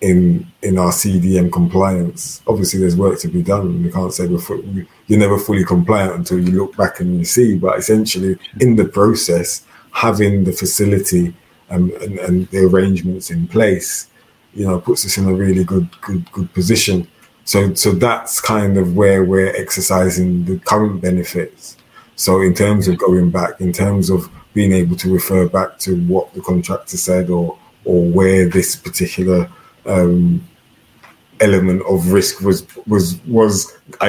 in 0.01 0.47
in 0.63 0.79
our 0.79 0.93
CDM 0.93 1.51
compliance. 1.53 2.43
Obviously, 2.47 2.81
there's 2.81 2.97
work 2.97 3.19
to 3.21 3.29
be 3.29 3.43
done. 3.43 3.83
We 3.83 3.91
can't 3.91 4.13
say 4.13 4.27
we're 4.27 4.39
you're 5.07 5.19
never 5.19 5.39
fully 5.39 5.65
compliant 5.65 6.15
until 6.15 6.39
you 6.39 6.53
look 6.53 6.77
back 6.77 7.01
and 7.01 7.19
you 7.19 7.25
see. 7.25 7.57
But 7.57 7.79
essentially, 7.79 8.39
in 8.61 8.77
the 8.77 8.87
process, 8.87 9.65
having 9.93 10.45
the 10.45 10.53
facility 10.53 11.35
and, 11.69 11.91
and, 11.93 12.19
and 12.19 12.49
the 12.49 12.67
arrangements 12.67 13.31
in 13.31 13.47
place, 13.49 14.09
you 14.55 14.67
know, 14.67 14.81
puts 14.81 15.05
us 15.05 15.19
in 15.19 15.29
a 15.29 15.35
really 15.35 15.65
good 15.65 15.89
good 16.01 16.31
good 16.33 16.53
position. 16.55 17.09
So 17.45 17.75
so 17.75 17.93
that's 17.93 18.41
kind 18.41 18.79
of 18.79 18.97
where 18.97 19.25
we're 19.25 19.55
exercising 19.55 20.45
the 20.45 20.59
current 20.61 21.03
benefits 21.03 21.77
so, 22.17 22.43
in 22.43 22.55
terms 22.55 22.87
of 22.89 22.99
going 22.99 23.31
back, 23.31 23.61
in 23.61 23.73
terms 23.73 24.09
of 24.11 24.31
being 24.53 24.73
able 24.73 24.97
to 24.97 25.13
refer 25.13 25.49
back 25.49 25.79
to 25.81 25.97
what 26.07 26.33
the 26.33 26.41
contractor 26.41 26.97
said 26.97 27.29
or 27.29 27.59
or 27.85 28.05
where 28.05 28.49
this 28.49 28.77
particular 28.77 29.51
um, 29.85 30.47
element 31.47 31.81
of 31.93 31.99
risk 32.19 32.35
was 32.49 32.59
was 32.95 33.07
was 33.39 33.55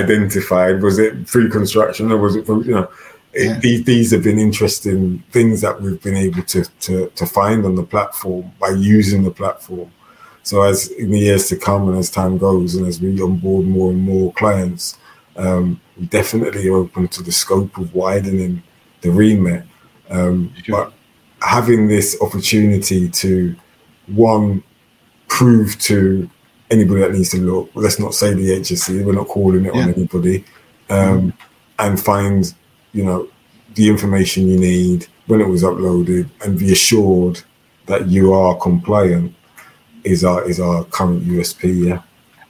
identified, 0.01 0.75
was 0.88 0.97
it 1.05 1.11
pre-construction 1.31 2.11
or 2.13 2.17
was 2.25 2.36
it 2.39 2.47
you 2.47 2.75
know? 2.77 2.88
Yeah. 3.33 3.59
these, 3.65 3.81
these 3.91 4.07
have 4.13 4.23
been 4.29 4.39
interesting 4.49 5.23
things 5.36 5.59
that 5.65 5.75
we've 5.81 6.01
been 6.07 6.19
able 6.27 6.43
to, 6.53 6.61
to 6.86 6.93
to 7.19 7.25
find 7.39 7.59
on 7.65 7.75
the 7.75 7.88
platform 7.95 8.43
by 8.63 8.71
using 8.97 9.21
the 9.27 9.36
platform. 9.41 9.89
So 10.49 10.55
as 10.71 10.77
in 11.01 11.09
the 11.11 11.19
years 11.27 11.43
to 11.49 11.55
come 11.67 11.83
and 11.89 11.97
as 12.03 12.09
time 12.09 12.36
goes 12.47 12.75
and 12.75 12.88
as 12.88 12.97
we 13.01 13.21
onboard 13.27 13.65
more 13.77 13.89
and 13.93 14.01
more 14.11 14.27
clients, 14.41 14.86
Um, 15.38 15.67
we 15.97 16.05
definitely 16.19 16.63
are 16.69 16.79
open 16.86 17.07
to 17.15 17.21
the 17.27 17.31
scope 17.31 17.73
of 17.81 17.88
widening 17.93 18.53
the 19.03 19.11
remit, 19.21 19.63
um, 20.09 20.38
sure. 20.63 20.75
but 20.75 20.88
having 21.41 21.89
this 21.89 22.15
opportunity 22.25 23.01
to 23.23 23.31
one 24.07 24.63
prove 25.27 25.69
to 25.89 26.29
anybody 26.72 27.01
that 27.01 27.11
needs 27.11 27.32
to 27.32 27.38
look. 27.38 27.70
Let's 27.74 27.99
not 27.99 28.13
say 28.13 28.34
the 28.34 28.59
HSE. 28.59 29.05
We're 29.05 29.13
not 29.13 29.28
calling 29.28 29.66
it 29.66 29.76
yeah. 29.76 29.84
on 29.84 29.93
anybody, 29.93 30.45
um, 30.89 31.34
and 31.80 31.99
find 31.99 32.53
you 32.93 33.03
know 33.03 33.28
the 33.76 33.89
information 33.89 34.47
you 34.47 34.57
need 34.57 35.07
when 35.28 35.41
it 35.41 35.47
was 35.47 35.63
uploaded, 35.63 36.30
and 36.43 36.57
be 36.57 36.72
assured 36.72 37.41
that 37.88 38.07
you 38.07 38.34
are 38.34 38.55
compliant. 38.57 39.34
Is 40.03 40.24
our 40.24 40.47
is 40.47 40.59
our 40.59 40.84
current 40.86 41.24
USP? 41.24 41.88
Yeah. 41.88 42.01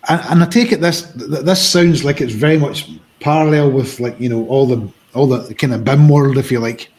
And, 0.07 0.22
and 0.30 0.43
I 0.43 0.45
take 0.47 0.72
it 0.72 0.82
this 0.82 1.01
this 1.16 1.68
sounds 1.68 2.03
like 2.03 2.22
it's 2.22 2.34
very 2.34 2.57
much 2.57 2.89
parallel 3.20 3.72
with 3.72 3.99
like 3.99 4.20
you 4.20 4.30
know 4.30 4.45
all 4.47 4.66
the 4.68 4.88
all 5.13 5.28
the 5.28 5.53
kind 5.55 5.74
of 5.74 5.84
BIM 5.86 6.09
world, 6.09 6.38
if 6.38 6.51
you 6.51 6.59
like, 6.59 6.91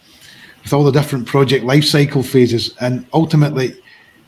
with 0.63 0.73
all 0.73 0.83
the 0.83 0.91
different 0.91 1.27
project 1.27 1.65
life 1.65 1.85
cycle 1.85 2.23
phases, 2.23 2.75
and 2.81 3.07
ultimately 3.13 3.75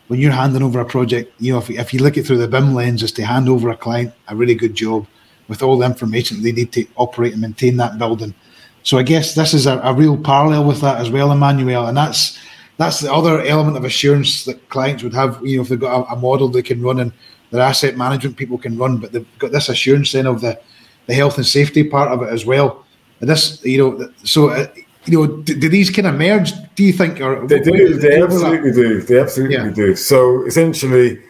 when 0.08 0.20
you're 0.20 0.32
handing 0.32 0.62
over 0.62 0.80
a 0.80 0.84
project, 0.84 1.32
you 1.38 1.52
know, 1.52 1.58
if, 1.58 1.70
if 1.70 1.94
you 1.94 2.02
look 2.02 2.16
it 2.16 2.26
through 2.26 2.38
the 2.38 2.48
BIM 2.48 2.74
lens, 2.74 3.02
is 3.02 3.12
to 3.12 3.24
hand 3.24 3.48
over 3.48 3.70
a 3.70 3.76
client 3.76 4.12
a 4.28 4.36
really 4.36 4.54
good 4.54 4.74
job 4.74 5.06
with 5.48 5.62
all 5.62 5.78
the 5.78 5.86
information 5.86 6.42
they 6.42 6.52
need 6.52 6.72
to 6.72 6.86
operate 6.96 7.32
and 7.32 7.42
maintain 7.42 7.76
that 7.76 7.98
building. 7.98 8.34
So 8.82 8.98
I 8.98 9.02
guess 9.02 9.34
this 9.34 9.54
is 9.54 9.66
a, 9.66 9.78
a 9.80 9.92
real 9.94 10.16
parallel 10.16 10.64
with 10.64 10.80
that 10.80 11.00
as 11.00 11.10
well, 11.10 11.28
Imanuel, 11.28 11.88
and 11.88 11.96
that's 11.96 12.38
that's 12.78 13.00
the 13.00 13.12
other 13.12 13.40
element 13.42 13.76
of 13.76 13.84
assurance 13.84 14.44
that 14.44 14.68
clients 14.68 15.02
would 15.02 15.14
have. 15.14 15.40
You 15.44 15.56
know, 15.56 15.62
if 15.62 15.68
they've 15.68 15.80
got 15.80 16.08
a, 16.08 16.12
a 16.12 16.16
model 16.16 16.48
they 16.48 16.62
can 16.62 16.80
run 16.80 17.00
and 17.00 17.12
their 17.50 17.60
asset 17.60 17.96
management 17.96 18.36
people 18.36 18.56
can 18.56 18.78
run, 18.78 18.98
but 18.98 19.12
they've 19.12 19.26
got 19.38 19.52
this 19.52 19.68
assurance 19.68 20.12
then 20.12 20.26
of 20.26 20.40
the 20.40 20.58
the 21.06 21.14
health 21.14 21.36
and 21.38 21.46
safety 21.46 21.82
part 21.82 22.12
of 22.12 22.22
it 22.22 22.28
as 22.28 22.46
well. 22.46 22.84
And 23.20 23.28
this, 23.28 23.64
you 23.64 23.78
know, 23.78 24.12
so 24.22 24.50
uh, 24.50 24.66
you 25.08 25.26
know, 25.26 25.36
do, 25.38 25.58
do, 25.58 25.68
these 25.68 25.90
kind 25.90 26.06
of 26.06 26.14
merge? 26.14 26.52
Do 26.74 26.84
you 26.84 26.92
think? 26.92 27.20
Or 27.20 27.46
they 27.46 27.60
do. 27.60 27.98
They 27.98 28.22
absolutely 28.22 28.72
do. 28.72 29.00
They 29.00 29.18
absolutely 29.18 29.56
yeah. 29.56 29.70
do. 29.70 29.96
So 29.96 30.44
essentially, 30.44 31.20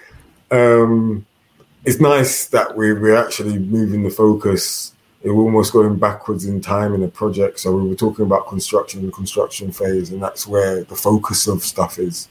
um, 0.50 1.24
it's 1.84 2.00
nice 2.00 2.46
that 2.46 2.76
we're 2.76 2.98
we're 3.00 3.16
actually 3.16 3.58
moving 3.58 4.02
the 4.02 4.10
focus. 4.10 4.94
We're 5.22 5.32
almost 5.32 5.72
going 5.72 5.96
backwards 5.98 6.46
in 6.46 6.60
time 6.60 6.94
in 6.94 7.02
a 7.02 7.08
project. 7.08 7.60
So 7.60 7.76
we 7.76 7.88
were 7.88 7.94
talking 7.94 8.24
about 8.24 8.48
construction 8.48 9.00
and 9.00 9.12
construction 9.12 9.72
phase, 9.72 10.10
and 10.10 10.22
that's 10.22 10.46
where 10.46 10.84
the 10.84 10.96
focus 10.96 11.46
of 11.46 11.62
stuff 11.62 11.98
is. 11.98 12.28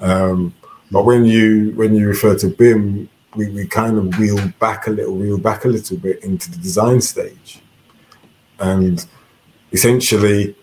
Um, 0.00 0.54
but 0.90 1.04
when 1.04 1.24
you 1.24 1.72
when 1.76 1.94
you 1.94 2.08
refer 2.08 2.36
to 2.38 2.48
BIM, 2.48 3.08
we, 3.36 3.50
we 3.50 3.66
kind 3.66 3.98
of 3.98 4.18
wheel 4.18 4.38
back 4.58 4.86
a 4.86 4.90
little, 4.90 5.14
wheel 5.14 5.38
back 5.38 5.64
a 5.64 5.68
little 5.68 5.96
bit 5.98 6.24
into 6.24 6.50
the 6.50 6.58
design 6.58 7.00
stage, 7.00 7.60
and 8.58 9.06
essentially 9.72 10.56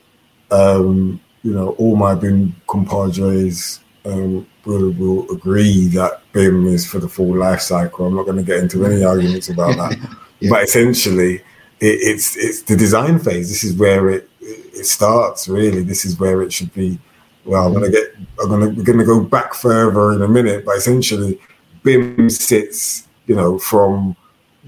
um, 0.52 1.20
you 1.44 1.54
know, 1.54 1.70
all 1.72 1.96
my 1.96 2.16
BIM 2.16 2.56
compadres 2.68 3.80
um, 4.06 4.48
will, 4.66 4.92
will 4.92 5.30
agree 5.32 5.88
that 5.88 6.22
BIM 6.34 6.68
is 6.68 6.86
for 6.86 7.00
the 7.00 7.08
full 7.08 7.36
life 7.36 7.62
cycle. 7.62 8.06
I'm 8.06 8.16
not 8.16 8.26
going 8.26 8.38
to 8.38 8.44
get 8.44 8.60
into 8.60 8.86
any 8.86 9.04
arguments 9.14 9.50
about 9.50 9.76
that. 9.78 9.98
yeah. 10.40 10.50
But 10.50 10.64
essentially, 10.64 11.36
it, 11.36 11.42
it's 11.80 12.36
it's 12.36 12.62
the 12.64 12.76
design 12.76 13.20
phase. 13.20 13.50
This 13.50 13.64
is 13.64 13.76
where 13.76 14.10
it 14.10 14.30
it 14.42 14.86
starts. 14.86 15.48
Really, 15.48 15.84
this 15.84 16.06
is 16.06 16.20
where 16.20 16.42
it 16.42 16.54
should 16.54 16.74
be. 16.74 17.00
Well, 17.46 17.68
I'm 17.68 17.74
going 17.74 17.92
to 17.92 17.92
get. 17.92 18.16
I'm 18.42 18.50
going 18.50 18.62
to. 18.62 18.68
We're 18.76 18.84
going 18.84 19.00
to 19.00 19.06
go 19.06 19.22
back 19.22 19.54
further 19.54 20.14
in 20.14 20.22
a 20.22 20.28
minute. 20.28 20.66
But 20.66 20.78
essentially, 20.78 21.40
BIM 21.84 22.30
sits. 22.30 23.08
You 23.26 23.36
know, 23.36 23.60
from 23.60 24.16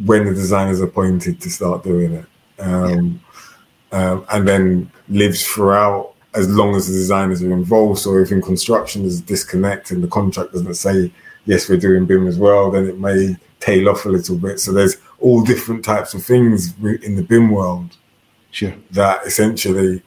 when 0.05 0.25
the 0.25 0.33
designer 0.33 0.71
is 0.71 0.81
appointed 0.81 1.41
to 1.41 1.49
start 1.49 1.83
doing 1.83 2.13
it. 2.13 2.25
Um, 2.59 3.21
um, 3.91 4.25
and 4.29 4.47
then 4.47 4.91
lives 5.09 5.45
throughout 5.45 6.13
as 6.35 6.47
long 6.49 6.75
as 6.75 6.87
the 6.87 6.93
designers 6.93 7.41
are 7.41 7.51
involved. 7.51 7.99
So 7.99 8.17
if 8.17 8.31
in 8.31 8.41
construction 8.41 9.01
there's 9.01 9.19
a 9.19 9.23
disconnect 9.23 9.91
and 9.91 10.03
the 10.03 10.07
contract 10.07 10.53
doesn't 10.53 10.75
say, 10.75 11.11
yes, 11.45 11.67
we're 11.67 11.77
doing 11.77 12.05
BIM 12.05 12.27
as 12.27 12.37
well, 12.37 12.69
then 12.71 12.87
it 12.87 12.99
may 12.99 13.35
tail 13.59 13.89
off 13.89 14.05
a 14.05 14.09
little 14.09 14.37
bit. 14.37 14.59
So 14.59 14.71
there's 14.71 14.97
all 15.19 15.43
different 15.43 15.83
types 15.83 16.13
of 16.13 16.23
things 16.23 16.73
in 16.81 17.15
the 17.15 17.23
BIM 17.23 17.49
world 17.49 17.97
sure. 18.51 18.73
that 18.91 19.25
essentially 19.25 20.01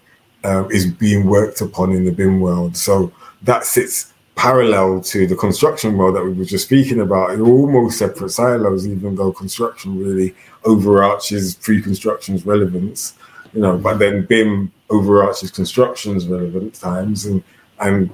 um, 0.45 0.71
is 0.71 0.87
being 0.87 1.27
worked 1.27 1.61
upon 1.61 1.93
in 1.93 2.05
the 2.05 2.13
BIM 2.13 2.41
world. 2.41 2.77
So 2.77 3.13
that 3.43 3.65
sits 3.65 4.13
parallel 4.37 5.01
to 5.01 5.27
the 5.27 5.37
construction 5.37 5.97
world 5.97 6.17
that 6.17 6.25
we 6.25 6.33
were 6.33 6.45
just 6.45 6.67
speaking 6.67 7.01
about. 7.01 7.29
They're 7.29 7.43
almost 7.43 7.99
separate 7.99 8.31
silos, 8.31 8.87
even 8.87 9.15
though 9.17 9.33
construction 9.33 9.99
really 9.99 10.35
overarches 10.65 11.57
pre-construction's 11.57 12.47
relevance 12.47 13.15
you 13.53 13.61
know, 13.61 13.77
but 13.77 13.99
then 13.99 14.27
BIM 14.27 14.73
overarches 14.91 15.51
construction's 15.51 16.27
relevant 16.27 16.75
times, 16.75 17.27
and 17.27 17.43
and 17.81 18.11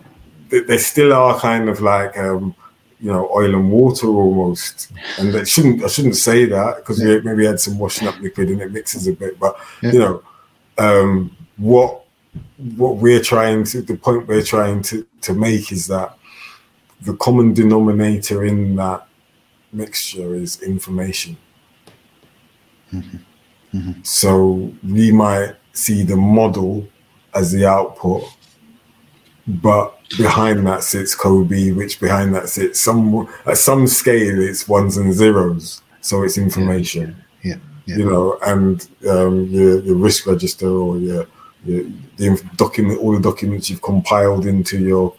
they 0.49 0.79
still 0.79 1.13
are 1.13 1.39
kind 1.39 1.69
of 1.69 1.81
like 1.81 2.17
um, 2.17 2.55
you 3.01 3.13
know 3.13 3.29
oil 3.35 3.55
and 3.55 3.71
water 3.71 4.09
almost, 4.09 4.91
and 5.19 5.33
they 5.33 5.45
shouldn't 5.45 5.85
I 5.85 5.89
shouldn't 5.89 6.17
say 6.17 6.45
that 6.47 6.77
because 6.79 7.01
yeah. 7.01 7.17
we 7.17 7.21
maybe 7.21 7.47
had 7.47 7.61
some 7.61 7.79
washing 7.79 8.09
up 8.09 8.19
liquid 8.21 8.49
and 8.49 8.63
it 8.63 8.73
mixes 8.73 9.07
a 9.07 9.13
bit, 9.13 9.39
but 9.39 9.57
yeah. 9.83 9.93
you 9.93 9.99
know 9.99 10.23
um, 10.79 11.37
what 11.57 12.05
what 12.57 12.97
we're 12.97 13.23
trying 13.23 13.65
to 13.65 13.83
the 13.83 13.97
point 13.97 14.27
we're 14.27 14.43
trying 14.43 14.83
to 14.83 15.07
to 15.23 15.35
make 15.35 15.71
is 15.73 15.87
that 15.87 16.17
the 17.03 17.15
common 17.17 17.55
denominator 17.55 18.45
in 18.45 18.75
that 18.77 19.07
mixture 19.73 20.35
is 20.35 20.61
information. 20.63 21.37
Mm-hmm. 22.93 23.19
Mm-hmm. 23.75 24.03
So 24.03 24.73
we 24.83 25.13
might 25.13 25.55
see 25.73 26.03
the 26.03 26.17
model 26.17 26.87
as 27.35 27.53
the 27.53 27.67
output, 27.67 28.25
but 29.47 29.95
behind 30.17 30.67
that 30.67 30.83
sits 30.83 31.15
COBie, 31.15 31.73
which 31.77 32.01
behind 32.01 32.35
that 32.35 32.49
sits 32.49 32.81
some 32.81 33.29
at 33.47 33.59
some 33.59 33.87
scale 33.87 34.41
it's 34.41 34.67
ones 34.69 34.97
and 34.97 35.13
zeros. 35.13 35.83
So 36.01 36.23
it's 36.23 36.39
information. 36.39 37.17
Yeah. 37.43 37.57
yeah. 37.87 37.97
You 37.97 38.11
know, 38.11 38.39
and 38.43 38.89
um, 39.09 39.47
your, 39.47 39.81
your 39.81 39.97
risk 39.97 40.27
register 40.27 40.69
or 40.69 40.99
your, 40.99 41.27
your 41.65 41.85
the 42.17 42.43
document, 42.57 43.01
all 43.01 43.13
the 43.13 43.21
documents 43.21 43.69
you've 43.69 43.83
compiled 43.83 44.47
into 44.47 44.79
your 44.79 45.15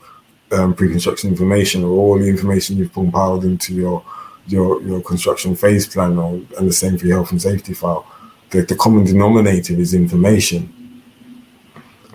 um, 0.52 0.74
pre-construction 0.74 1.30
information, 1.30 1.84
or 1.84 1.92
all 1.92 2.18
the 2.18 2.28
information 2.28 2.78
you've 2.78 2.94
compiled 2.94 3.46
into 3.46 3.74
your 3.74 4.04
your 4.48 4.82
your 4.82 5.02
construction 5.02 5.56
phase 5.56 5.86
plan, 5.88 6.18
or 6.18 6.42
and 6.58 6.68
the 6.68 6.74
same 6.74 6.98
for 6.98 7.06
your 7.06 7.18
health 7.18 7.32
and 7.32 7.42
safety 7.42 7.74
file 7.74 8.06
the, 8.52 8.62
the 8.62 8.76
common 8.76 9.04
denominator 9.06 9.74
is 9.74 9.94
information. 9.94 10.74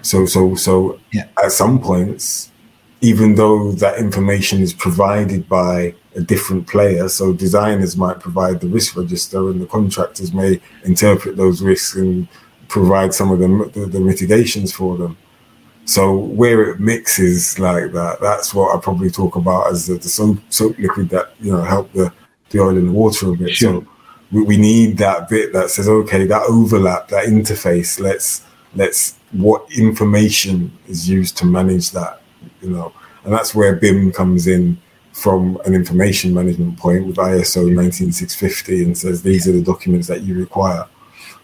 So 0.03 0.27
so 0.27 0.55
so 0.55 1.01
yeah. 1.13 1.29
at 1.43 1.53
some 1.53 1.81
points, 1.81 2.51
even 3.01 3.35
though 3.35 3.73
that 3.73 3.99
information 3.99 4.61
is 4.61 4.73
provided 4.73 5.49
by 5.49 5.95
a 6.15 6.21
different 6.21 6.67
player, 6.67 7.09
so 7.09 7.33
designers 7.33 7.97
might 7.97 8.21
provide 8.21 8.61
the 8.61 8.69
risk 8.69 8.97
register 8.97 9.51
and 9.51 9.61
the 9.61 9.67
contractors 9.67 10.33
may 10.33 10.61
interpret 10.85 11.37
those 11.37 11.63
risks 11.63 11.97
and 11.97 12.29
provide 12.69 13.15
some 13.15 13.31
of 13.31 13.39
the, 13.39 13.71
the, 13.73 13.87
the 13.87 14.01
mitigations 14.01 14.73
for 14.73 14.97
them. 14.97 15.17
So 15.87 16.17
where 16.17 16.71
it 16.71 16.81
mixes 16.81 17.59
like 17.59 17.93
that, 17.93 18.21
that's 18.21 18.55
what 18.55 18.75
I 18.75 18.81
probably 18.81 19.11
talk 19.11 19.37
about 19.37 19.71
as 19.71 19.87
the, 19.87 19.95
the 19.95 20.09
soap, 20.09 20.39
soap 20.49 20.79
liquid 20.79 21.11
that 21.11 21.33
you 21.41 21.53
know 21.53 21.63
help 21.63 21.93
the, 21.93 22.13
the 22.51 22.61
oil 22.61 22.77
and 22.77 22.89
the 22.89 22.93
water 22.93 23.33
a 23.33 23.37
bit. 23.37 23.51
Sure. 23.51 23.83
So 23.83 23.87
we, 24.35 24.43
we 24.43 24.57
need 24.57 24.99
that 24.99 25.29
bit 25.29 25.53
that 25.53 25.71
says, 25.71 25.89
okay, 25.89 26.27
that 26.27 26.43
overlap, 26.49 27.09
that 27.09 27.27
interface. 27.27 28.01
Let's 28.01 28.45
let's 28.75 29.17
what 29.31 29.67
information 29.73 30.77
is 30.89 31.09
used 31.09 31.37
to 31.39 31.47
manage 31.47 31.93
that, 31.93 32.21
you 32.61 32.71
know, 32.71 32.93
and 33.23 33.33
that's 33.33 33.55
where 33.55 33.77
BIM 33.77 34.13
comes 34.13 34.49
in 34.49 34.77
from 35.13 35.61
an 35.65 35.75
information 35.75 36.35
management 36.35 36.77
point 36.77 37.07
with 37.07 37.17
ISO 37.17 37.73
19650 37.73 38.83
and 38.83 38.99
says 38.99 39.23
these 39.23 39.47
are 39.47 39.53
the 39.53 39.63
documents 39.63 40.09
that 40.09 40.23
you 40.23 40.37
require, 40.37 40.87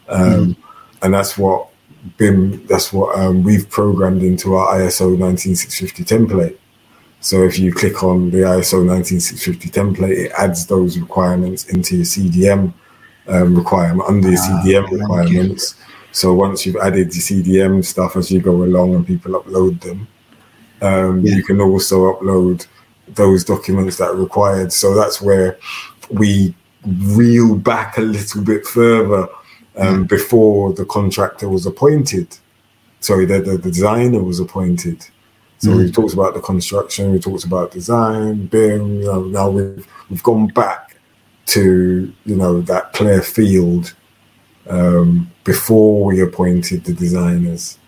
um, 0.09 0.55
mm-hmm. 0.55 1.05
and 1.05 1.14
that's 1.14 1.38
what 1.38 1.68
BIM. 2.16 2.66
That's 2.66 2.93
what 2.93 3.16
um, 3.16 3.45
we've 3.45 3.70
programmed 3.70 4.24
into 4.24 4.55
our 4.55 4.80
ISO 4.80 5.16
19650 5.16 6.05
template. 6.05 6.57
So 7.22 7.45
if 7.45 7.59
you 7.59 7.72
click 7.72 8.03
on 8.03 8.30
the 8.30 8.38
ISO 8.38 8.84
19650 8.84 9.68
template, 9.68 10.24
it 10.24 10.32
adds 10.32 10.66
those 10.66 10.99
requirements 10.99 11.66
into 11.66 11.97
your 11.97 12.07
CDM 12.07 12.72
um, 13.31 13.55
requirement 13.57 14.09
under 14.09 14.31
your 14.31 14.39
ah, 14.41 14.62
CDM 14.62 14.91
requirements. 14.91 15.76
So 16.12 16.35
once 16.35 16.66
you've 16.66 16.76
added 16.76 17.09
the 17.11 17.20
CDM 17.20 17.85
stuff 17.85 18.16
as 18.16 18.31
you 18.31 18.41
go 18.41 18.64
along 18.64 18.95
and 18.95 19.07
people 19.07 19.41
upload 19.41 19.81
them, 19.81 20.09
um, 20.83 21.24
yeah. 21.24 21.37
you 21.37 21.45
can 21.45 21.61
also 21.61 22.12
upload 22.12 22.66
those 23.09 23.45
documents 23.45 23.97
that 23.99 24.11
are 24.11 24.16
required. 24.16 24.72
So 24.72 24.95
that's 24.95 25.20
where 25.20 25.59
we 26.11 26.55
reel 26.85 27.55
back 27.57 27.99
a 27.99 28.03
little 28.03 28.43
bit 28.43 28.66
further 28.66 29.28
um, 29.76 30.05
mm. 30.05 30.09
before 30.09 30.72
the 30.72 30.85
contractor 30.85 31.49
was 31.49 31.66
appointed. 31.66 32.37
Sorry, 33.01 33.24
the, 33.24 33.41
the, 33.41 33.57
the 33.57 33.70
designer 33.70 34.22
was 34.22 34.41
appointed. 34.41 35.07
So 35.59 35.70
mm. 35.70 35.76
we've 35.76 35.93
talked 35.93 36.14
about 36.14 36.35
the 36.35 36.41
construction, 36.41 37.12
we 37.12 37.18
talked 37.20 37.45
about 37.45 37.70
design, 37.70 38.47
BIM. 38.47 39.01
You 39.01 39.05
know, 39.05 39.24
now 39.24 39.51
we've 39.51 39.87
we've 40.09 40.22
gone 40.22 40.49
back 40.49 40.97
to 41.51 42.12
you 42.24 42.36
know 42.36 42.61
that 42.62 42.92
clear 42.92 43.22
field 43.22 43.94
um, 44.68 45.30
before 45.44 46.05
we 46.05 46.20
appointed 46.20 46.84
the 46.84 46.94
designers. 46.94 47.78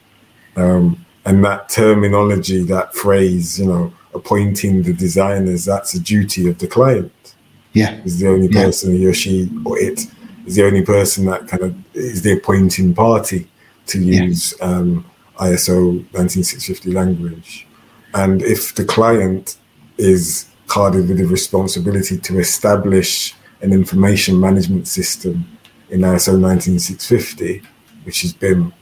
Um, 0.56 1.04
and 1.24 1.44
that 1.44 1.68
terminology, 1.68 2.64
that 2.64 2.94
phrase, 2.94 3.60
you 3.60 3.66
know, 3.66 3.92
appointing 4.12 4.82
the 4.82 4.92
designers, 4.92 5.64
that's 5.64 5.94
a 5.94 6.00
duty 6.00 6.48
of 6.48 6.58
the 6.58 6.66
client. 6.66 7.34
Yeah. 7.72 8.00
Is 8.04 8.18
the 8.18 8.28
only 8.28 8.48
person, 8.48 8.92
yeah. 8.92 8.98
he 8.98 9.06
or 9.06 9.14
she 9.14 9.50
or 9.64 9.78
it, 9.78 10.06
is 10.46 10.56
the 10.56 10.66
only 10.66 10.82
person 10.82 11.24
that 11.26 11.46
kind 11.48 11.62
of 11.62 11.96
is 11.96 12.22
the 12.22 12.32
appointing 12.32 12.94
party 12.94 13.48
to 13.86 14.02
use 14.02 14.54
yeah. 14.58 14.66
um, 14.66 15.04
ISO 15.38 16.04
19650 16.12 16.92
language. 16.92 17.66
And 18.14 18.42
if 18.42 18.74
the 18.74 18.84
client 18.84 19.56
is 19.96 20.48
carded 20.66 21.08
with 21.08 21.18
the 21.18 21.26
responsibility 21.26 22.18
to 22.18 22.38
establish 22.38 23.34
an 23.62 23.72
information 23.72 24.38
management 24.38 24.88
system 24.88 25.46
in 25.90 26.00
ISO 26.00 26.38
19650, 26.38 27.62
which 28.04 28.24
is 28.24 28.32
BIM, 28.32 28.72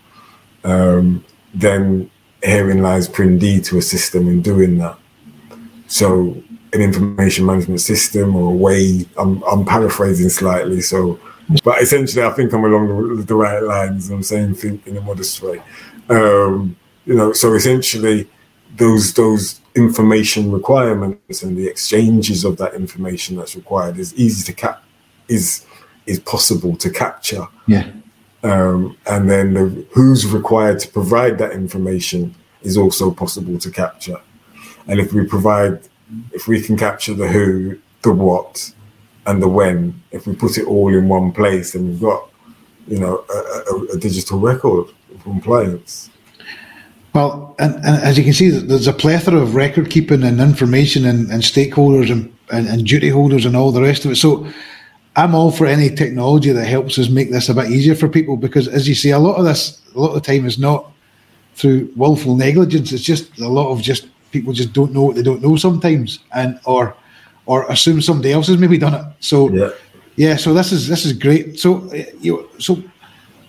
um, 0.64 1.24
then 1.54 2.10
herein 2.42 2.82
lies 2.82 3.08
PRIN-D 3.08 3.60
to 3.62 3.78
assist 3.78 4.12
them 4.12 4.28
in 4.28 4.40
doing 4.42 4.78
that. 4.78 4.96
So 5.86 6.42
an 6.72 6.80
information 6.80 7.44
management 7.44 7.80
system 7.80 8.34
or 8.36 8.52
a 8.52 8.56
way, 8.56 9.04
I'm, 9.18 9.42
I'm 9.42 9.64
paraphrasing 9.64 10.28
slightly, 10.28 10.80
so, 10.80 11.18
but 11.64 11.82
essentially 11.82 12.24
I 12.24 12.30
think 12.30 12.52
I'm 12.52 12.64
along 12.64 13.16
the, 13.18 13.22
the 13.24 13.34
right 13.34 13.62
lines. 13.62 14.10
I'm 14.10 14.22
saying 14.22 14.54
think 14.54 14.86
in 14.86 14.96
a 14.96 15.00
modest 15.00 15.42
way. 15.42 15.60
Um, 16.08 16.76
you 17.04 17.14
know, 17.14 17.32
so 17.32 17.54
essentially 17.54 18.28
those, 18.76 19.12
those 19.14 19.59
information 19.74 20.50
requirements 20.50 21.42
and 21.42 21.56
the 21.56 21.66
exchanges 21.66 22.44
of 22.44 22.56
that 22.56 22.74
information 22.74 23.36
that's 23.36 23.54
required 23.54 23.98
is 23.98 24.14
easy 24.14 24.44
to 24.44 24.52
cap, 24.52 24.82
is, 25.28 25.64
is 26.06 26.18
possible 26.20 26.76
to 26.76 26.90
capture. 26.90 27.46
Yeah. 27.66 27.90
Um, 28.42 28.96
and 29.06 29.30
then 29.30 29.54
the, 29.54 29.86
who's 29.92 30.26
required 30.26 30.80
to 30.80 30.88
provide 30.88 31.38
that 31.38 31.52
information 31.52 32.34
is 32.62 32.76
also 32.76 33.10
possible 33.10 33.58
to 33.58 33.70
capture. 33.70 34.20
And 34.86 34.98
if 34.98 35.12
we 35.12 35.26
provide, 35.26 35.80
if 36.32 36.48
we 36.48 36.60
can 36.60 36.76
capture 36.76 37.14
the 37.14 37.28
who, 37.28 37.78
the 38.02 38.12
what, 38.12 38.74
and 39.26 39.42
the 39.42 39.48
when, 39.48 40.02
if 40.10 40.26
we 40.26 40.34
put 40.34 40.58
it 40.58 40.66
all 40.66 40.92
in 40.92 41.08
one 41.08 41.32
place, 41.32 41.72
then 41.72 41.86
we've 41.86 42.00
got, 42.00 42.30
you 42.88 42.98
know, 42.98 43.24
a, 43.32 43.74
a, 43.74 43.84
a 43.94 43.98
digital 43.98 44.40
record 44.40 44.88
of 45.14 45.22
compliance. 45.22 46.10
Well, 47.20 47.54
and, 47.58 47.74
and, 47.74 48.02
as 48.02 48.16
you 48.16 48.24
can 48.24 48.32
see, 48.32 48.48
there's 48.48 48.86
a 48.86 48.94
plethora 48.94 49.38
of 49.38 49.54
record 49.54 49.90
keeping 49.90 50.22
and 50.22 50.40
information 50.40 51.04
and, 51.04 51.30
and 51.30 51.42
stakeholders 51.42 52.10
and, 52.10 52.34
and, 52.50 52.66
and, 52.66 52.86
duty 52.86 53.10
holders 53.10 53.44
and 53.44 53.54
all 53.54 53.72
the 53.72 53.82
rest 53.82 54.06
of 54.06 54.12
it. 54.12 54.16
So 54.16 54.46
I'm 55.16 55.34
all 55.34 55.50
for 55.50 55.66
any 55.66 55.90
technology 55.90 56.50
that 56.50 56.64
helps 56.64 56.98
us 56.98 57.10
make 57.10 57.30
this 57.30 57.50
a 57.50 57.54
bit 57.54 57.70
easier 57.70 57.94
for 57.94 58.08
people 58.08 58.38
because, 58.38 58.68
as 58.68 58.88
you 58.88 58.94
see, 58.94 59.10
a 59.10 59.18
lot 59.18 59.36
of 59.36 59.44
this, 59.44 59.82
a 59.94 60.00
lot 60.00 60.08
of 60.08 60.14
the 60.14 60.32
time 60.32 60.46
is 60.46 60.58
not 60.58 60.90
through 61.56 61.92
willful 61.94 62.36
negligence. 62.36 62.90
It's 62.90 63.04
just 63.04 63.38
a 63.38 63.48
lot 63.48 63.70
of 63.70 63.82
just 63.82 64.08
people 64.30 64.54
just 64.54 64.72
don't 64.72 64.94
know 64.94 65.02
what 65.02 65.16
they 65.16 65.22
don't 65.22 65.42
know 65.42 65.56
sometimes, 65.56 66.20
and 66.32 66.58
or 66.64 66.96
or 67.44 67.66
assume 67.68 68.00
somebody 68.00 68.32
else 68.32 68.46
has 68.46 68.56
maybe 68.56 68.78
done 68.78 68.94
it. 68.94 69.04
So 69.20 69.50
yeah, 69.50 69.70
yeah 70.16 70.36
so 70.36 70.54
this 70.54 70.72
is 70.72 70.88
this 70.88 71.04
is 71.04 71.12
great. 71.12 71.60
So 71.60 71.86
uh, 71.90 72.04
you 72.18 72.48
so 72.58 72.82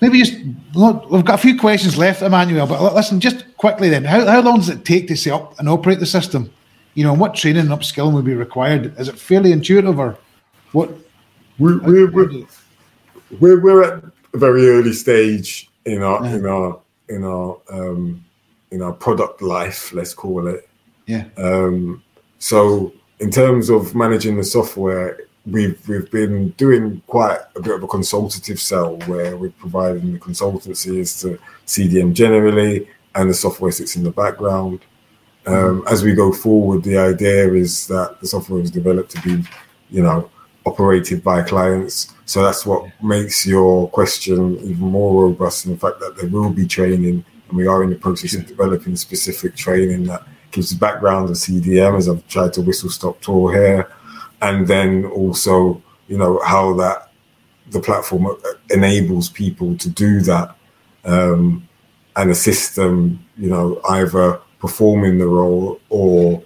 maybe 0.01 0.19
just 0.19 0.33
we've 0.33 1.25
got 1.25 1.35
a 1.35 1.37
few 1.37 1.57
questions 1.57 1.97
left, 1.97 2.21
Imanuel. 2.21 2.67
But 2.67 2.93
listen, 2.93 3.19
just 3.19 3.45
quickly 3.57 3.89
then, 3.89 4.03
how 4.03 4.25
how 4.25 4.41
long 4.41 4.57
does 4.57 4.69
it 4.69 4.83
take 4.83 5.07
to 5.07 5.15
set 5.15 5.33
up 5.33 5.57
and 5.59 5.69
operate 5.69 5.99
the 5.99 6.05
system? 6.05 6.51
You 6.95 7.05
know, 7.05 7.11
and 7.11 7.21
what 7.21 7.35
training 7.35 7.61
and 7.61 7.69
upskilling 7.69 8.13
would 8.13 8.25
be 8.25 8.33
required? 8.33 8.99
Is 8.99 9.07
it 9.07 9.17
fairly 9.17 9.51
intuitive, 9.51 9.97
or 9.99 10.17
what? 10.73 10.89
We're 11.59 11.79
we're, 11.79 12.11
we're, 12.11 12.45
we're, 13.39 13.59
we're 13.61 13.83
at 13.83 14.03
a 14.33 14.37
very 14.37 14.67
early 14.67 14.93
stage 14.93 15.69
in 15.85 16.01
our 16.01 16.25
yeah. 16.25 16.35
in 16.35 16.45
our 16.45 16.81
in 17.09 17.23
our 17.23 17.57
um, 17.71 18.25
in 18.71 18.81
our 18.81 18.93
product 18.93 19.41
life, 19.41 19.93
let's 19.93 20.13
call 20.13 20.47
it. 20.47 20.67
Yeah. 21.05 21.25
Um, 21.37 22.03
so 22.39 22.93
in 23.19 23.29
terms 23.29 23.69
of 23.69 23.93
managing 23.95 24.37
the 24.37 24.43
software, 24.43 25.19
we've 25.45 25.87
we've 25.87 26.09
been 26.11 26.49
doing 26.51 27.01
quite 27.07 27.39
a 27.55 27.61
bit 27.61 27.75
of 27.75 27.83
a 27.83 27.87
consultative 27.87 28.59
sell 28.59 28.97
where 29.07 29.35
we're 29.37 29.49
providing 29.51 30.13
the 30.13 30.19
consultancies 30.19 31.19
to 31.21 31.39
CDM 31.65 32.13
generally, 32.13 32.87
and 33.15 33.29
the 33.29 33.33
software 33.33 33.71
sits 33.71 33.95
in 33.95 34.03
the 34.03 34.11
background. 34.11 34.79
Um, 35.47 35.55
mm-hmm. 35.55 35.87
As 35.87 36.03
we 36.03 36.13
go 36.13 36.31
forward, 36.31 36.83
the 36.83 36.97
idea 36.97 37.51
is 37.53 37.87
that 37.87 38.19
the 38.21 38.27
software 38.27 38.61
is 38.61 38.69
developed 38.69 39.11
to 39.11 39.21
be, 39.21 39.43
you 39.89 40.03
know, 40.03 40.29
operated 40.65 41.23
by 41.23 41.41
clients. 41.41 42.13
So 42.25 42.43
that's 42.43 42.65
what 42.65 42.89
makes 43.01 43.45
your 43.45 43.89
question 43.89 44.57
even 44.59 44.79
more 44.79 45.23
robust 45.23 45.65
in 45.65 45.71
the 45.71 45.77
fact 45.77 45.99
that 45.99 46.15
there 46.17 46.29
will 46.29 46.51
be 46.51 46.67
training, 46.67 47.25
and 47.49 47.57
we 47.57 47.65
are 47.65 47.83
in 47.83 47.89
the 47.89 47.95
process 47.95 48.35
of 48.35 48.45
developing 48.45 48.95
specific 48.95 49.55
training 49.55 50.03
that 50.05 50.23
gives 50.51 50.69
the 50.69 50.77
background 50.77 51.29
of 51.29 51.35
CDM, 51.35 51.97
as 51.97 52.07
I've 52.07 52.27
tried 52.27 52.53
to 52.53 52.61
whistle 52.61 52.89
stop 52.89 53.19
tour 53.21 53.53
here, 53.53 53.91
and 54.41 54.67
then 54.67 55.05
also, 55.05 55.81
you 56.07 56.17
know, 56.17 56.39
how 56.43 56.73
that 56.73 57.11
the 57.69 57.79
platform 57.79 58.27
enables 58.69 59.29
people 59.29 59.77
to 59.77 59.89
do 59.89 60.21
that 60.21 60.55
um, 61.05 61.67
and 62.15 62.29
assist 62.29 62.75
them, 62.75 63.25
you 63.37 63.49
know, 63.49 63.79
either 63.89 64.39
performing 64.59 65.17
the 65.17 65.27
role 65.27 65.79
or 65.89 66.43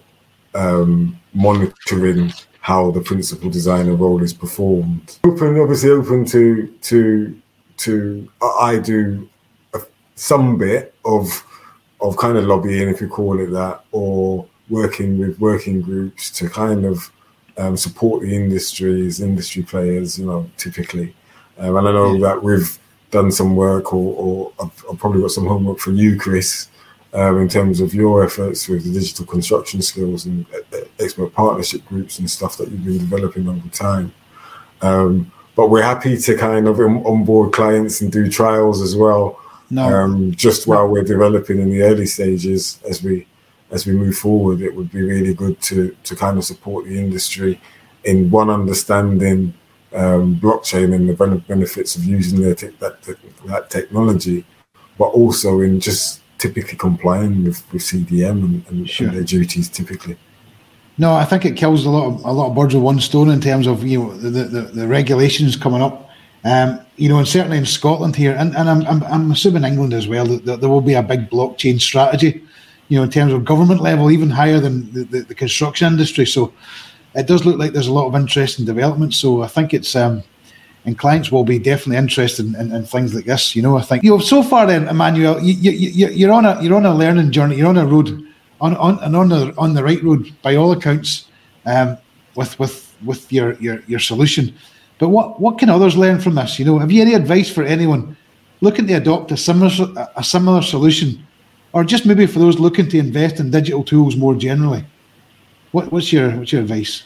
um, 0.54 1.20
monitoring 1.34 2.32
how 2.62 2.92
the 2.92 3.02
principal 3.02 3.50
designer 3.50 3.94
role 3.94 4.24
is 4.24 4.34
performed. 4.34 5.20
Open, 5.24 5.60
obviously, 5.60 5.90
open 5.90 6.26
to 6.26 6.68
to 6.82 7.40
to. 7.78 8.30
I 8.42 8.80
do 8.80 9.30
a, 9.74 9.82
some 10.16 10.58
bit 10.58 10.96
of 11.06 11.44
of 12.02 12.18
kind 12.18 12.38
of 12.38 12.46
lobbying, 12.46 12.90
if 12.90 13.02
you 13.02 13.08
call 13.08 13.40
it 13.40 13.52
that, 13.52 13.84
or 13.92 14.48
working 14.70 15.20
with 15.20 15.40
working 15.40 15.82
groups 15.82 16.32
to 16.32 16.50
kind 16.50 16.86
of 16.86 17.12
um, 17.58 17.78
support 17.78 18.22
the 18.22 18.36
industries, 18.36 19.22
industry 19.22 19.64
players. 19.64 20.20
You 20.20 20.26
know, 20.26 20.50
typically, 20.58 21.16
um, 21.58 21.76
and 21.78 21.88
I 21.88 21.92
know 21.92 22.20
that 22.20 22.42
we've 22.42 22.78
done 23.12 23.32
some 23.32 23.56
work, 23.56 23.94
or, 23.94 24.16
or 24.16 24.52
I've, 24.60 24.86
I've 24.92 25.00
probably 25.00 25.22
got 25.22 25.32
some 25.32 25.46
homework 25.46 25.80
for 25.80 25.92
you, 25.92 26.20
Chris, 26.20 26.68
um, 27.14 27.40
in 27.40 27.48
terms 27.48 27.80
of 27.80 27.94
your 27.94 28.26
efforts 28.26 28.68
with 28.68 28.84
the 28.84 29.00
digital 29.00 29.26
construction 29.26 29.82
skills 29.82 30.26
and 30.26 30.46
expert 31.00 31.34
partnership 31.34 31.86
groups 31.86 32.20
and 32.20 32.30
stuff 32.30 32.58
that 32.58 32.70
you've 32.70 32.84
been 32.84 32.98
developing 32.98 33.48
over 33.48 33.70
time. 33.70 34.14
Um, 34.82 35.32
but 35.56 35.70
we're 35.70 35.82
happy 35.82 36.18
to 36.18 36.38
kind 36.38 36.68
of 36.68 36.80
onboard 36.80 37.54
clients 37.54 38.02
and 38.02 38.12
do 38.12 38.30
trials 38.30 38.82
as 38.82 38.96
well. 38.96 39.40
No. 39.70 39.84
Um, 39.84 40.32
just 40.36 40.68
while 40.68 40.88
we're 40.88 41.04
developing 41.04 41.60
in 41.60 41.70
the 41.70 41.82
early 41.84 42.06
stages, 42.06 42.80
as 42.88 43.02
we 43.02 43.26
as 43.72 43.86
we 43.86 43.94
move 43.94 44.18
forward, 44.18 44.62
it 44.62 44.76
would 44.76 44.92
be 44.92 45.02
really 45.02 45.34
good 45.34 45.62
to 45.62 45.96
to 46.04 46.16
kind 46.16 46.38
of 46.38 46.44
support 46.44 46.86
the 46.86 47.00
industry 47.00 47.60
in 48.04 48.30
one 48.30 48.50
understanding 48.50 49.54
um, 49.94 50.36
blockchain 50.36 50.94
and 50.94 51.10
the 51.10 51.42
benefits 51.48 51.96
of 51.96 52.04
using 52.04 52.38
te- 52.56 52.68
that, 52.80 53.02
that 53.46 53.70
technology, 53.70 54.46
but 54.98 55.06
also 55.06 55.62
in 55.62 55.80
just 55.80 56.22
typically 56.38 56.78
complying 56.78 57.44
with, 57.46 57.64
with 57.72 57.82
CDM 57.82 58.44
and, 58.44 58.66
and, 58.68 58.90
sure. 58.90 59.08
and, 59.08 59.18
their 59.18 59.24
duties 59.24 59.70
typically. 59.70 60.18
No, 60.98 61.14
I 61.14 61.26
think 61.26 61.46
it 61.46 61.58
kills 61.58 61.86
a 61.86 61.90
lot 61.90 62.08
of 62.08 62.26
a 62.26 62.32
lot 62.32 62.50
of 62.50 62.56
birds 62.56 62.74
with 62.74 62.84
one 62.84 63.00
stone 63.00 63.30
in 63.30 63.42
terms 63.42 63.68
of 63.68 63.86
you 63.86 64.00
know 64.00 64.18
the 64.18 64.30
the, 64.30 64.62
the 64.62 64.88
regulations 64.88 65.56
coming 65.56 65.82
up. 65.82 66.10
Um, 66.46 66.80
you 66.96 67.10
know, 67.10 67.18
and 67.18 67.28
certainly 67.28 67.58
in 67.58 67.66
Scotland 67.66 68.16
here, 68.16 68.36
and, 68.38 68.56
and 68.56 68.70
I'm, 68.70 68.86
I'm, 68.86 69.04
I'm 69.06 69.32
assuming 69.32 69.64
England 69.64 69.94
as 69.94 70.08
well, 70.08 70.28
that, 70.28 70.46
that, 70.46 70.62
there 70.62 70.70
will 70.70 70.80
be 70.80 70.94
a 70.94 71.02
big 71.02 71.28
blockchain 71.28 71.82
strategy, 71.82 72.44
you 72.88 72.98
know, 72.98 73.04
in 73.04 73.10
terms 73.10 73.34
of 73.34 73.46
government 73.46 73.82
level, 73.82 74.12
even 74.12 74.30
higher 74.30 74.60
than 74.60 74.92
the, 74.94 75.04
the, 75.04 75.20
the 75.22 75.36
construction 75.36 75.88
industry. 75.88 76.26
So 76.26 76.54
it 77.16 77.28
does 77.28 77.46
look 77.46 77.58
like 77.58 77.74
there's 77.74 77.88
a 77.88 77.94
lot 77.94 78.08
of 78.08 78.16
interest 78.16 78.60
in 78.60 78.66
development. 78.66 79.14
So 79.14 79.42
I 79.42 79.48
think 79.48 79.74
it's 79.74 79.96
um, 79.96 80.24
and 80.86 80.98
clients 80.98 81.32
will 81.32 81.44
be 81.44 81.58
definitely 81.58 81.98
interested 81.98 82.46
in, 82.46 82.56
in, 82.56 82.72
in, 82.72 82.86
things 82.86 83.14
like 83.16 83.26
this. 83.26 83.56
You 83.56 83.64
know, 83.64 83.78
I 83.78 83.82
think 83.82 84.04
you 84.04 84.12
know 84.12 84.20
so 84.20 84.44
far 84.44 84.68
then, 84.68 84.88
Imanuel, 84.88 85.42
you, 85.42 85.72
you, 85.72 86.08
you, 86.10 86.30
are 86.30 86.34
on 86.34 86.46
a 86.46 86.62
you're 86.62 86.76
on 86.76 86.86
a 86.86 86.94
learning 86.94 87.32
journey. 87.32 87.58
You're 87.58 87.70
on 87.70 87.78
a 87.78 87.86
road, 87.86 88.10
on 88.62 88.76
on 88.78 89.00
and 89.00 89.16
on 89.16 89.30
the 89.30 89.54
on 89.58 89.74
the 89.74 89.84
right 89.84 90.02
road 90.04 90.32
by 90.44 90.56
all 90.56 90.72
accounts, 90.72 91.28
um, 91.66 91.98
with 92.36 92.58
with 92.60 92.96
with 93.04 93.32
your 93.34 93.54
your 93.56 93.82
your 93.88 94.00
solution. 94.00 94.54
But 95.00 95.10
what 95.10 95.42
what 95.42 95.58
can 95.58 95.70
others 95.70 95.98
learn 95.98 96.20
from 96.20 96.36
this? 96.36 96.60
You 96.60 96.66
know, 96.66 96.78
have 96.78 96.92
you 96.92 97.02
any 97.02 97.16
advice 97.16 97.50
for 97.50 97.64
anyone 97.64 98.16
looking 98.62 98.88
to 98.88 98.94
adopt 98.94 99.32
a 99.32 99.38
similar 99.38 99.72
a 100.16 100.24
similar 100.24 100.62
solution, 100.62 101.26
or 101.76 101.84
just 101.84 102.06
maybe 102.06 102.26
for 102.26 102.40
those 102.40 102.58
looking 102.58 102.88
to 102.88 102.98
invest 102.98 103.42
in 103.42 103.52
digital 103.52 103.84
tools 103.84 104.16
more 104.16 104.34
generally? 104.34 104.84
What, 105.74 105.92
what's 105.92 106.12
your 106.12 106.32
what's 106.32 106.54
your 106.54 106.62
advice? 106.62 107.04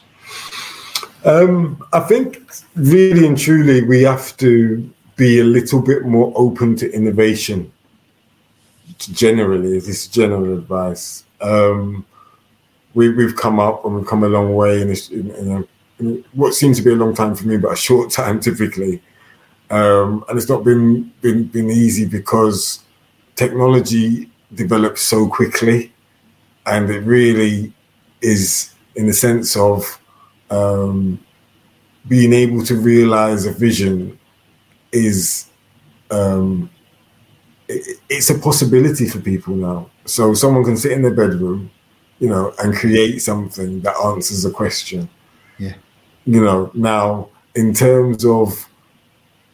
Um, 1.26 1.84
I 1.92 2.00
think 2.02 2.50
really 2.76 3.28
and 3.28 3.38
truly 3.38 3.84
we 3.84 4.04
have 4.04 4.38
to 4.38 4.90
be 5.18 5.40
a 5.40 5.44
little 5.44 5.82
bit 5.82 6.06
more 6.06 6.32
open 6.36 6.76
to 6.78 6.94
innovation. 6.94 7.74
Generally, 9.00 9.80
this 9.80 9.88
is 9.88 10.08
general 10.08 10.58
advice. 10.58 11.26
Um, 11.42 12.06
we, 12.94 13.10
we've 13.10 13.36
come 13.36 13.60
up 13.60 13.84
and 13.86 13.96
we've 13.96 14.08
come 14.08 14.24
a 14.24 14.30
long 14.30 14.56
way 14.56 14.82
in, 14.82 14.88
this, 14.88 15.10
in, 15.10 15.32
in, 15.32 15.52
a, 15.52 15.64
in, 16.00 16.26
what 16.34 16.54
seems 16.54 16.78
to 16.78 16.84
be 16.84 16.92
a 16.92 16.96
long 16.96 17.16
time 17.16 17.36
for 17.36 17.48
me, 17.48 17.58
but 17.58 17.74
a 17.74 17.76
short 17.76 18.12
time 18.22 18.40
typically. 18.40 19.02
um, 19.72 20.24
and 20.30 20.38
it's 20.38 20.50
not 20.50 20.64
been, 20.64 21.12
been 21.22 21.46
been 21.46 21.70
easy 21.70 22.06
because 22.06 22.84
technology 23.36 24.29
develops 24.54 25.02
so 25.02 25.28
quickly, 25.28 25.94
and 26.66 26.90
it 26.90 27.02
really 27.02 27.74
is 28.22 28.74
in 28.96 29.08
the 29.08 29.14
sense 29.14 29.56
of 29.56 30.00
um, 30.50 31.20
being 32.08 32.34
able 32.34 32.64
to 32.66 32.76
realize 32.76 33.46
a 33.46 33.52
vision 33.52 34.20
is 34.92 35.50
um, 36.12 36.70
it, 37.68 38.00
it's 38.10 38.30
a 38.30 38.40
possibility 38.40 39.08
for 39.08 39.20
people 39.20 39.56
now. 39.56 39.90
So 40.06 40.34
someone 40.34 40.64
can 40.64 40.78
sit 40.78 40.92
in 40.92 41.04
their 41.04 41.14
bedroom, 41.14 41.72
you 42.20 42.30
know, 42.30 42.54
and 42.60 42.76
create 42.76 43.22
something 43.22 43.82
that 43.82 43.96
answers 43.98 44.44
a 44.46 44.52
question. 44.52 45.08
Yeah. 45.60 45.76
You 46.26 46.44
know, 46.44 46.72
now 46.74 47.30
in 47.56 47.74
terms 47.74 48.26
of 48.26 48.68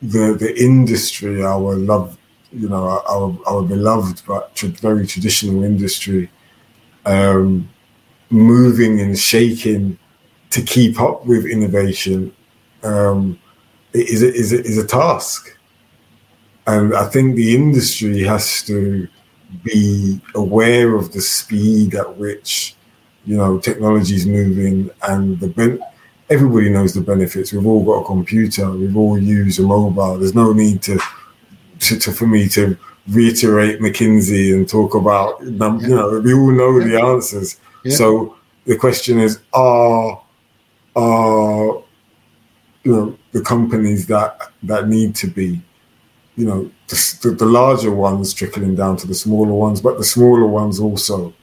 the 0.02 0.36
the 0.40 0.54
industry, 0.62 1.44
our 1.44 1.76
love, 1.76 2.18
you 2.56 2.70
know, 2.70 3.02
our 3.08 3.38
our 3.48 3.64
beloved 3.64 4.22
but 4.28 4.58
very 4.60 5.06
traditional 5.06 5.64
industry, 5.64 6.30
um, 7.06 7.70
moving 8.30 9.00
and 9.02 9.18
shaking 9.18 9.98
to 10.50 10.62
keep 10.62 11.00
up 11.00 11.26
with 11.26 11.46
innovation 11.46 12.34
um, 12.84 13.40
is 13.94 14.24
a, 14.24 14.34
is 14.34 14.54
a, 14.54 14.60
is 14.62 14.78
a 14.78 14.88
task, 14.88 15.58
and 16.68 16.96
I 16.96 17.06
think 17.06 17.36
the 17.36 17.56
industry 17.56 18.24
has 18.24 18.64
to 18.64 19.08
be 19.64 20.20
aware 20.34 20.96
of 20.96 21.14
the 21.14 21.22
speed 21.22 21.96
at 21.96 22.18
which 22.18 22.76
you 23.26 23.38
know 23.38 23.60
technology 23.60 24.16
is 24.16 24.26
moving 24.26 24.90
and 25.08 25.40
the 25.40 25.48
ben- 25.48 25.80
everybody 26.30 26.70
knows 26.70 26.94
the 26.94 27.02
benefits. 27.02 27.54
We've 27.54 27.66
all 27.66 27.84
got 27.84 28.02
a 28.02 28.06
computer. 28.06 28.70
We've 28.72 28.98
all 28.98 29.18
used 29.18 29.60
a 29.60 29.64
mobile. 29.64 30.18
There's 30.18 30.36
no 30.36 30.54
need 30.54 30.82
to, 30.84 31.00
to, 31.80 32.00
to 32.00 32.12
for 32.12 32.28
me 32.28 32.48
to 32.50 32.78
reiterate 33.08 33.80
McKinsey 33.80 34.54
and 34.54 34.68
talk 34.68 34.96
about 34.96 35.42
you 35.42 35.52
know 35.52 36.22
we 36.24 36.34
all 36.34 36.52
know 36.52 36.80
the 36.80 37.00
answers. 37.00 37.60
Yeah. 37.84 37.96
So 37.96 38.36
the 38.66 38.76
question 38.76 39.20
is, 39.20 39.40
are 39.54 40.22
are 40.96 41.84
you 42.84 42.92
know 42.92 43.18
the 43.32 43.42
companies 43.42 44.08
that 44.08 44.52
that 44.64 44.88
need 44.88 45.16
to 45.16 45.28
be 45.28 45.62
you 46.36 46.46
know 46.46 46.72
the, 46.88 47.36
the, 47.38 47.46
larger 47.46 47.92
ones 47.92 48.34
trickling 48.34 48.76
down 48.76 48.98
to 48.98 49.08
the 49.08 49.14
smaller 49.14 49.54
ones 49.54 49.82
but 49.82 49.98
the 49.98 50.04
smaller 50.04 50.46
ones 50.46 50.80
also 50.80 51.34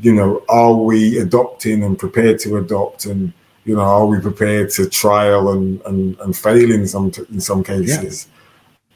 you 0.00 0.12
know 0.12 0.42
are 0.48 0.74
we 0.74 1.18
adopting 1.18 1.84
and 1.84 1.98
prepared 1.98 2.38
to 2.40 2.56
adopt 2.56 3.06
and 3.06 3.32
you 3.64 3.74
know 3.76 3.82
are 3.82 4.06
we 4.06 4.18
prepared 4.20 4.70
to 4.70 4.88
trial 4.88 5.52
and 5.52 5.80
and, 5.82 6.18
and 6.20 6.36
fail 6.36 6.70
in 6.72 6.86
some 6.86 7.12
in 7.30 7.40
some 7.40 7.62
cases 7.62 8.26
yeah. 8.26 8.33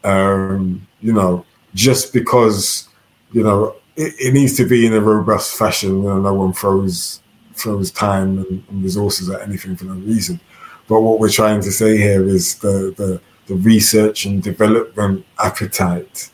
Um 0.05 0.87
you 1.01 1.13
know 1.13 1.45
just 1.75 2.13
because 2.13 2.89
you 3.33 3.43
know 3.43 3.75
it, 3.97 4.15
it, 4.21 4.33
needs 4.33 4.57
to 4.57 4.65
be 4.65 4.87
in 4.87 4.95
a 4.95 5.01
robust 5.01 5.57
fashion 5.57 6.03
you 6.03 6.09
know 6.09 6.21
no 6.21 6.35
one 6.35 6.53
throws 6.53 7.21
throws 7.55 7.91
time 7.91 8.39
and, 8.39 8.65
and 8.69 8.83
resources 8.83 9.29
at 9.29 9.43
anything 9.43 9.77
for 9.77 9.87
no 9.87 9.95
reason 9.95 10.41
but 10.89 11.03
what 11.03 11.21
we're 11.21 11.29
trying 11.29 11.61
to 11.61 11.71
say 11.71 11.99
here 11.99 12.27
is 12.27 12.57
the, 12.57 12.95
the, 12.97 13.21
the 13.47 13.55
research 13.57 14.25
and 14.25 14.43
development 14.43 15.25
appetite. 15.39 16.31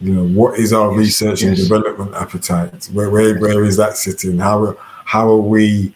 You 0.00 0.14
know, 0.14 0.26
what 0.28 0.58
is 0.58 0.72
our 0.72 0.90
yes, 0.92 0.98
research 0.98 1.42
yes. 1.42 1.48
and 1.48 1.56
development 1.68 2.14
appetite? 2.14 2.88
Where, 2.92 3.10
where, 3.10 3.38
where 3.38 3.64
is 3.64 3.76
that 3.76 3.96
sitting? 3.96 4.38
How, 4.38 4.76
how 5.04 5.28
are 5.28 5.36
we, 5.36 5.94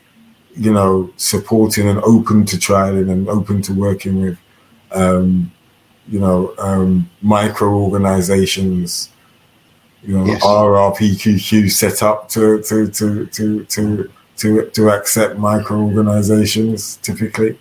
you 0.57 0.73
know, 0.73 1.13
supporting 1.17 1.89
and 1.89 2.01
open 2.01 2.45
to 2.47 2.57
trialing 2.57 3.11
and 3.11 3.29
open 3.29 3.63
to 3.63 3.73
working 3.73 4.21
with, 4.21 4.39
um, 4.91 5.53
you 6.09 6.21
know, 6.21 6.55
um, 6.59 7.11
micro 7.23 7.75
organizations, 7.75 9.11
you 10.03 10.19
know, 10.19 10.27
yes. 10.27 10.45
RRPQQ 10.45 11.71
set 11.71 12.03
up 12.03 12.29
to, 12.31 12.63
to, 12.63 12.89
to, 12.89 13.27
to, 13.27 13.65
to, 13.65 14.11
to 14.37 14.71
to 14.71 14.91
accept 14.91 15.39
micro 15.39 15.79
organizations 15.79 16.97
typically. 16.99 17.59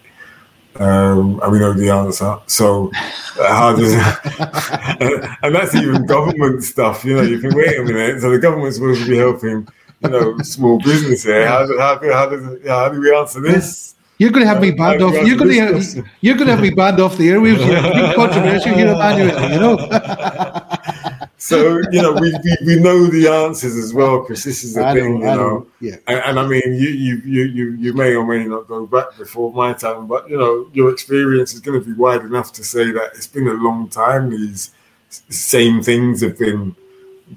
Um, 0.78 1.40
and 1.42 1.52
we 1.54 1.60
know 1.60 1.72
the 1.72 1.90
answer. 1.90 2.38
So, 2.48 2.92
how 2.94 3.76
does 3.76 3.94
and 5.42 5.56
that's 5.56 5.74
even 5.74 6.06
government 6.06 6.64
stuff, 6.64 7.06
you 7.06 7.16
know? 7.16 7.22
You 7.22 7.40
think, 7.40 7.56
wait 7.56 7.80
a 7.80 7.84
minute, 7.84 8.22
so 8.22 8.30
the 8.30 8.40
government's 8.40 8.76
supposed 8.76 9.04
to 9.04 9.10
be 9.10 9.16
helping, 9.18 9.68
you 10.04 10.10
know, 10.10 10.38
small 10.40 10.80
business 10.80 11.24
here. 11.24 11.48
How, 11.48 11.66
how, 11.78 12.00
how, 12.12 12.26
does, 12.30 12.68
how 12.68 12.90
do 12.90 13.00
we 13.00 13.16
answer 13.16 13.40
this? 13.40 13.95
You're 14.18 14.32
going 14.32 14.46
to 14.46 14.48
have 14.48 14.62
me 14.62 14.72
banned 14.72 15.02
off. 15.02 15.14
You're 15.28 15.38
going 15.38 15.50
to 15.52 16.04
you're 16.22 16.36
going 16.36 16.48
to 16.48 16.56
have 16.56 16.62
me 16.62 16.70
banned 16.70 17.00
off 17.02 17.18
the 17.18 17.28
airwaves. 17.28 17.66
You're 17.66 18.14
controversial 18.14 18.74
here, 18.74 18.88
Imanuel. 18.88 19.54
You 19.54 19.60
know. 19.60 21.28
so 21.38 21.80
you 21.92 22.02
know 22.02 22.14
we, 22.14 22.34
we, 22.44 22.58
we 22.66 22.80
know 22.80 23.08
the 23.08 23.28
answers 23.28 23.76
as 23.76 23.94
well, 23.94 24.24
Chris. 24.24 24.46
This 24.46 24.64
is 24.64 24.76
the 24.76 24.86
I 24.86 24.94
thing, 24.94 25.20
know, 25.20 25.32
you 25.32 25.36
know. 25.36 25.36
know. 25.36 25.68
Yeah. 25.82 25.96
And, 26.08 26.20
and, 26.20 26.40
I 26.40 26.48
mean, 26.48 26.62
you, 26.66 26.90
you 26.90 27.22
you 27.26 27.44
you 27.44 27.72
you 27.74 27.94
may 27.94 28.16
or 28.16 28.26
may 28.26 28.46
not 28.46 28.70
go 28.70 28.86
back 28.86 29.18
before 29.18 29.52
my 29.52 29.74
time, 29.74 30.08
but 30.08 30.30
you 30.30 30.38
know 30.38 30.70
your 30.72 30.92
experience 30.92 31.54
is 31.54 31.60
going 31.60 31.78
to 31.80 31.86
be 31.86 31.94
wide 31.94 32.22
enough 32.22 32.54
to 32.54 32.64
say 32.64 32.92
that 32.92 33.12
it's 33.16 33.28
been 33.28 33.48
a 33.48 33.54
long 33.54 33.90
time. 33.90 34.30
These 34.30 34.72
same 35.10 35.84
things 35.84 36.22
have 36.22 36.38
been 36.38 36.74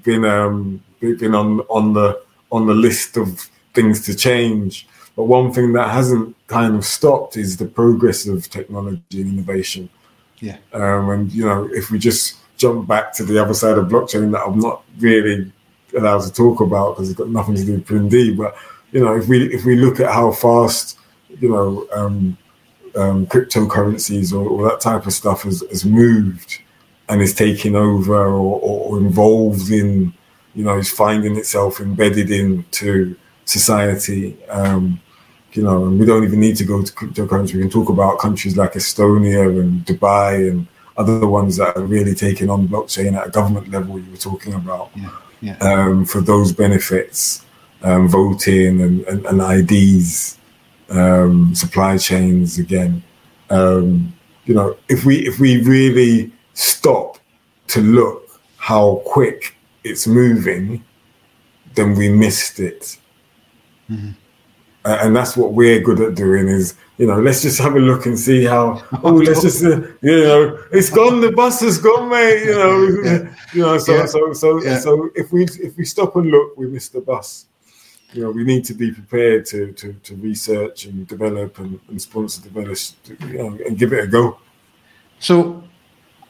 been 0.03 0.23
um 0.23 0.81
been 1.01 1.35
on 1.35 1.59
on 1.61 1.93
the 1.93 2.21
on 2.51 2.67
the 2.67 2.73
list 2.73 3.17
of 3.17 3.49
things 3.73 4.05
to 4.05 4.15
change. 4.15 4.87
But 5.19 5.25
one 5.25 5.51
thing 5.51 5.73
that 5.73 5.89
hasn't 5.89 6.33
kind 6.47 6.77
of 6.77 6.85
stopped 6.85 7.35
is 7.35 7.57
the 7.57 7.65
progress 7.65 8.25
of 8.25 8.49
technology 8.49 9.19
and 9.19 9.33
innovation. 9.33 9.89
Yeah. 10.39 10.59
Um, 10.71 11.09
and 11.09 11.33
you 11.33 11.43
know, 11.43 11.69
if 11.73 11.91
we 11.91 11.99
just 11.99 12.37
jump 12.55 12.87
back 12.87 13.11
to 13.15 13.25
the 13.25 13.37
other 13.37 13.53
side 13.53 13.77
of 13.77 13.89
blockchain 13.89 14.31
that 14.31 14.47
I'm 14.47 14.59
not 14.59 14.81
really 14.97 15.51
allowed 15.97 16.21
to 16.21 16.31
talk 16.31 16.61
about 16.61 16.95
because 16.95 17.09
it's 17.09 17.19
got 17.19 17.27
nothing 17.27 17.55
to 17.55 17.65
do 17.65 17.73
with 17.73 17.85
PrinD. 17.85 18.37
But 18.37 18.55
you 18.93 19.01
know, 19.03 19.13
if 19.17 19.27
we 19.27 19.53
if 19.53 19.65
we 19.65 19.75
look 19.75 19.99
at 19.99 20.09
how 20.09 20.31
fast 20.31 20.97
you 21.41 21.49
know 21.49 21.85
um, 21.91 22.37
um, 22.95 23.25
cryptocurrencies 23.25 24.31
or, 24.31 24.47
or, 24.47 24.69
that 24.69 24.79
type 24.79 25.05
of 25.05 25.11
stuff 25.11 25.43
has, 25.43 25.65
has 25.69 25.83
moved 25.83 26.61
and 27.09 27.21
is 27.21 27.33
taking 27.33 27.75
over 27.75 28.15
or, 28.15 28.61
or, 28.61 28.97
involved 28.99 29.69
in, 29.69 30.13
you 30.55 30.63
know, 30.63 30.77
is 30.77 30.89
finding 30.89 31.35
itself 31.35 31.81
embedded 31.81 32.31
into 32.31 33.17
society. 33.43 34.41
Um, 34.45 35.01
you 35.53 35.63
know, 35.63 35.85
and 35.85 35.99
we 35.99 36.05
don't 36.05 36.23
even 36.23 36.39
need 36.39 36.55
to 36.57 36.63
go 36.63 36.81
to 36.81 36.91
cryptocurrency. 36.93 37.55
We 37.55 37.61
can 37.61 37.69
talk 37.69 37.89
about 37.89 38.19
countries 38.19 38.55
like 38.55 38.73
Estonia 38.73 39.59
and 39.59 39.85
Dubai 39.85 40.49
and 40.49 40.67
other 40.97 41.27
ones 41.27 41.57
that 41.57 41.75
are 41.77 41.83
really 41.83 42.13
taking 42.13 42.49
on 42.49 42.67
blockchain 42.67 43.17
at 43.17 43.27
a 43.27 43.29
government 43.29 43.69
level 43.69 43.97
you 43.97 44.11
were 44.11 44.17
talking 44.17 44.53
about 44.53 44.91
yeah, 44.95 45.15
yeah. 45.41 45.57
Um, 45.61 46.05
for 46.05 46.19
those 46.19 46.51
benefits, 46.51 47.45
um, 47.83 48.09
voting 48.09 48.81
and, 48.81 49.01
and, 49.07 49.25
and 49.25 49.71
IDs, 49.71 50.37
um, 50.89 51.55
supply 51.55 51.97
chains 51.97 52.59
again. 52.59 53.01
Um, 53.49 54.13
you 54.45 54.53
know, 54.53 54.77
if 54.89 55.05
we 55.05 55.27
if 55.27 55.39
we 55.39 55.61
really 55.61 56.31
stop 56.53 57.17
to 57.67 57.81
look 57.81 58.41
how 58.57 59.01
quick 59.05 59.55
it's 59.83 60.05
moving, 60.05 60.83
then 61.75 61.95
we 61.95 62.09
missed 62.09 62.59
it. 62.59 62.97
Mm-hmm. 63.89 64.11
And 64.85 65.15
that's 65.15 65.35
what 65.35 65.53
we're 65.53 65.79
good 65.81 65.99
at 65.99 66.15
doing 66.15 66.47
is 66.47 66.75
you 66.99 67.07
know, 67.07 67.17
let's 67.17 67.41
just 67.41 67.57
have 67.59 67.75
a 67.75 67.79
look 67.79 68.05
and 68.05 68.19
see 68.19 68.43
how. 68.43 68.83
Oh, 69.03 69.13
let's 69.13 69.41
just, 69.41 69.63
uh, 69.63 69.81
you 70.01 70.21
know, 70.21 70.59
it's 70.73 70.89
gone. 70.89 71.21
The 71.21 71.31
bus 71.31 71.61
has 71.61 71.77
gone, 71.77 72.09
mate. 72.09 72.43
You 72.43 72.55
know, 72.55 73.01
yeah. 73.03 73.35
you 73.53 73.61
know. 73.61 73.77
So, 73.77 73.95
yeah. 73.95 74.05
so, 74.05 74.33
so, 74.33 74.61
yeah. 74.61 74.77
so, 74.79 75.09
if 75.15 75.31
we 75.31 75.45
if 75.45 75.77
we 75.77 75.85
stop 75.85 76.17
and 76.17 76.29
look, 76.29 76.57
we 76.57 76.67
miss 76.67 76.89
the 76.89 76.99
bus. 76.99 77.45
You 78.11 78.23
know, 78.23 78.31
we 78.31 78.43
need 78.43 78.65
to 78.65 78.73
be 78.73 78.91
prepared 78.91 79.45
to 79.45 79.71
to, 79.71 79.93
to 79.93 80.15
research 80.15 80.85
and 80.85 81.07
develop 81.07 81.57
and, 81.59 81.79
and 81.87 82.01
sponsor 82.01 82.41
develop, 82.41 82.77
you 83.07 83.37
know, 83.37 83.57
and 83.65 83.77
give 83.77 83.93
it 83.93 84.03
a 84.03 84.07
go. 84.07 84.37
So, 85.19 85.63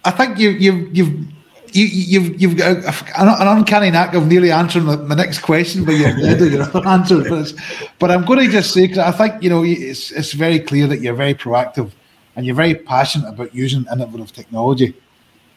I 0.06 0.12
think 0.12 0.38
you 0.38 0.52
you 0.52 0.89
you've 0.93 1.28
you, 1.76 1.86
you've 1.86 2.41
you've 2.41 2.57
got 2.57 2.78
an 3.17 3.57
uncanny 3.57 3.91
knack 3.91 4.13
of 4.13 4.28
nearly 4.28 4.51
answering 4.51 4.86
my, 4.86 4.95
my 4.95 5.15
next 5.15 5.39
question, 5.39 5.86
but 5.86 5.93
you're 5.93 6.17
your 6.17 6.63
other 6.63 6.88
answers. 6.88 7.53
But, 7.53 7.91
but 7.99 8.11
I'm 8.11 8.26
going 8.26 8.45
to 8.45 8.51
just 8.51 8.74
say 8.74 8.88
because 8.88 8.99
I 8.99 9.11
think 9.11 9.43
you 9.43 9.49
know 9.49 9.63
it's 9.63 10.11
it's 10.11 10.34
very 10.34 10.59
clear 10.59 10.88
that 10.88 11.01
you're 11.01 11.15
very 11.15 11.34
proactive 11.34 11.91
and 12.36 12.45
you're 12.45 12.55
very 12.55 12.76
passionate 12.76 13.30
about 13.30 13.53
using 13.53 13.86
innovative 13.91 14.32
technology 14.32 14.95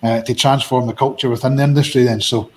uh, 0.02 0.22
to 0.22 0.34
transform 0.34 0.86
the 0.86 0.92
culture 0.92 1.28
within 1.28 1.56
the 1.56 1.62
industry. 1.62 2.04
Then, 2.04 2.20
so 2.20 2.50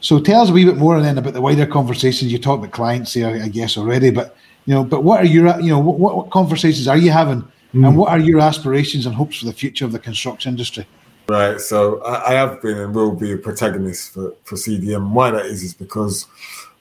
so 0.00 0.20
tell 0.20 0.42
us 0.42 0.50
a 0.50 0.52
wee 0.52 0.64
bit 0.64 0.76
more 0.76 1.00
then 1.00 1.18
about 1.18 1.34
the 1.34 1.40
wider 1.40 1.66
conversations. 1.66 2.32
You 2.32 2.38
talked 2.38 2.60
about 2.62 2.72
clients 2.72 3.14
here, 3.14 3.28
I 3.28 3.48
guess 3.48 3.76
already, 3.76 4.10
but 4.10 4.36
you 4.66 4.74
know, 4.74 4.84
but 4.84 5.04
what 5.04 5.20
are 5.20 5.26
your 5.26 5.58
you 5.60 5.70
know 5.70 5.78
what, 5.78 5.98
what 5.98 6.30
conversations 6.30 6.88
are 6.88 6.98
you 6.98 7.10
having, 7.10 7.42
mm. 7.74 7.86
and 7.86 7.96
what 7.96 8.10
are 8.10 8.18
your 8.18 8.40
aspirations 8.40 9.06
and 9.06 9.14
hopes 9.14 9.38
for 9.38 9.46
the 9.46 9.52
future 9.52 9.84
of 9.84 9.92
the 9.92 9.98
construction 9.98 10.50
industry? 10.50 10.86
Right. 11.28 11.60
So 11.60 12.00
I, 12.02 12.30
I, 12.30 12.32
have 12.34 12.62
been 12.62 12.78
and 12.78 12.94
will 12.94 13.12
be 13.12 13.32
a 13.32 13.36
protagonist 13.36 14.12
for, 14.12 14.34
for 14.44 14.54
CDM. 14.54 15.10
Why 15.10 15.32
that 15.32 15.46
is 15.46 15.62
is 15.64 15.74
because 15.74 16.26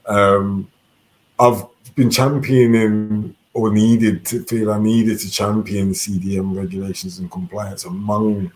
um, 0.06 0.70
I've 1.40 1.64
been 1.96 2.12
championing 2.12 3.36
or 3.54 3.72
needed 3.72 4.26
to 4.26 4.44
feel 4.44 4.72
I 4.72 4.80
needed 4.80 5.20
to 5.20 5.32
champion 5.32 5.92
CDM 5.92 6.56
regulations 6.56 7.18
and 7.18 7.32
compliance 7.32 7.86
among 7.86 8.52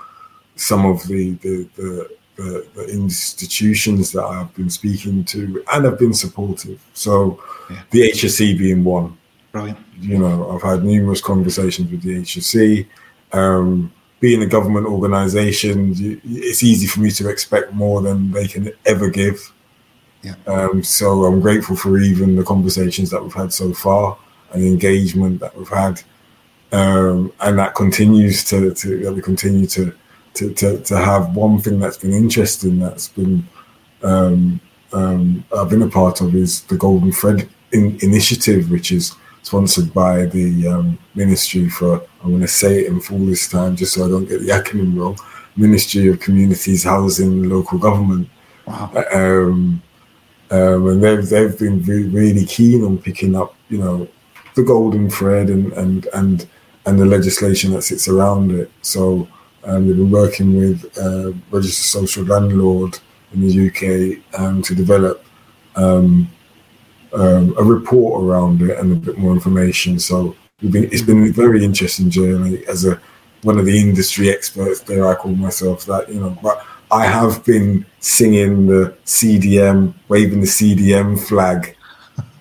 some 0.55 0.85
of 0.85 1.07
the 1.07 1.31
the, 1.35 1.67
the, 1.75 2.09
the, 2.35 2.67
the 2.75 2.87
institutions 2.89 4.11
that 4.11 4.23
I've 4.23 4.53
been 4.53 4.69
speaking 4.69 5.23
to 5.25 5.63
and 5.73 5.85
have 5.85 5.97
been 5.97 6.13
supportive. 6.13 6.79
So 6.93 7.41
yeah. 7.69 7.81
the 7.89 8.11
HSE 8.11 8.59
being 8.59 8.83
one. 8.83 9.17
Brilliant. 9.51 9.79
You 9.99 10.19
know, 10.19 10.51
I've 10.51 10.61
had 10.61 10.83
numerous 10.83 11.21
conversations 11.21 11.89
with 11.89 12.03
the 12.03 12.21
HSE. 12.21 12.85
Um, 13.31 13.91
being 14.19 14.43
a 14.43 14.45
government 14.45 14.85
organisation, 14.85 15.95
it's 16.23 16.63
easy 16.63 16.87
for 16.87 16.99
me 16.99 17.11
to 17.11 17.29
expect 17.29 17.73
more 17.73 18.01
than 18.01 18.31
they 18.31 18.47
can 18.47 18.71
ever 18.85 19.09
give. 19.09 19.53
Yeah. 20.21 20.35
Um, 20.47 20.83
so 20.83 21.23
I'm 21.23 21.39
grateful 21.39 21.75
for 21.75 21.97
even 21.97 22.35
the 22.35 22.43
conversations 22.43 23.09
that 23.11 23.23
we've 23.23 23.33
had 23.33 23.53
so 23.53 23.73
far 23.73 24.17
and 24.51 24.61
the 24.61 24.67
engagement 24.67 25.39
that 25.39 25.55
we've 25.55 25.69
had, 25.69 26.01
um, 26.73 27.31
and 27.39 27.57
that 27.57 27.75
continues 27.75 28.43
to, 28.45 28.73
to 28.73 29.03
that 29.03 29.13
we 29.13 29.21
continue 29.21 29.65
to, 29.67 29.93
to, 30.33 30.53
to 30.55 30.79
to 30.81 30.97
have. 30.97 31.35
One 31.35 31.59
thing 31.59 31.79
that's 31.79 31.97
been 31.97 32.13
interesting 32.13 32.79
that's 32.79 33.07
been 33.07 33.47
um, 34.03 34.59
um 34.91 35.45
I've 35.55 35.69
been 35.69 35.83
a 35.83 35.89
part 35.89 36.19
of 36.19 36.35
is 36.35 36.61
the 36.63 36.75
Golden 36.75 37.13
Thread 37.13 37.47
in, 37.71 37.97
initiative, 38.01 38.69
which 38.69 38.91
is 38.91 39.15
sponsored 39.43 39.93
by 39.93 40.25
the 40.25 40.67
um, 40.67 40.99
Ministry 41.15 41.69
for, 41.69 42.01
I'm 42.21 42.29
going 42.29 42.41
to 42.41 42.47
say 42.47 42.81
it 42.81 42.87
in 42.87 42.99
full 42.99 43.25
this 43.25 43.47
time 43.47 43.75
just 43.75 43.93
so 43.93 44.05
I 44.05 44.09
don't 44.09 44.25
get 44.25 44.41
the 44.41 44.47
acronym 44.59 44.97
wrong, 44.97 45.17
Ministry 45.55 46.07
of 46.09 46.19
Communities, 46.19 46.83
Housing, 46.83 47.49
Local 47.49 47.77
Government. 47.77 48.29
Wow. 48.65 48.91
Um, 49.13 49.81
um, 50.51 50.87
and 50.87 51.03
they've, 51.03 51.27
they've 51.27 51.57
been 51.57 51.83
re- 51.83 52.07
really 52.07 52.45
keen 52.45 52.83
on 52.83 52.97
picking 52.97 53.35
up, 53.35 53.55
you 53.69 53.77
know, 53.77 54.07
the 54.55 54.63
golden 54.63 55.09
thread 55.09 55.49
and, 55.49 55.71
and, 55.73 56.07
and, 56.13 56.47
and 56.85 56.99
the 56.99 57.05
legislation 57.05 57.71
that 57.73 57.83
sits 57.83 58.07
around 58.07 58.51
it. 58.51 58.71
So 58.81 59.27
um, 59.63 59.87
they've 59.87 59.95
been 59.95 60.11
working 60.11 60.57
with 60.57 60.97
uh, 60.97 61.31
Registered 61.51 62.03
Social 62.03 62.23
Landlord 62.23 62.99
in 63.33 63.41
the 63.41 63.67
UK 63.67 64.39
um, 64.39 64.61
to 64.63 64.73
develop 64.73 65.23
um, 65.75 66.29
um, 67.13 67.55
a 67.57 67.63
report 67.63 68.23
around 68.23 68.61
it 68.61 68.77
and 68.77 68.91
a 68.91 68.95
bit 68.95 69.17
more 69.17 69.33
information. 69.33 69.99
So 69.99 70.35
been, 70.59 70.85
it's 70.85 71.01
been 71.01 71.27
a 71.27 71.31
very 71.31 71.63
interesting 71.63 72.09
journey 72.09 72.63
as 72.67 72.85
a 72.85 72.99
one 73.43 73.57
of 73.57 73.65
the 73.65 73.79
industry 73.79 74.29
experts. 74.29 74.81
There, 74.81 75.07
I 75.07 75.15
call 75.15 75.31
myself 75.31 75.85
that. 75.85 76.09
You 76.09 76.19
know, 76.19 76.37
but 76.43 76.65
I 76.91 77.05
have 77.05 77.45
been 77.45 77.85
singing 77.99 78.67
the 78.67 78.95
CDM, 79.05 79.93
waving 80.07 80.41
the 80.41 80.47
CDM 80.47 81.19
flag, 81.19 81.75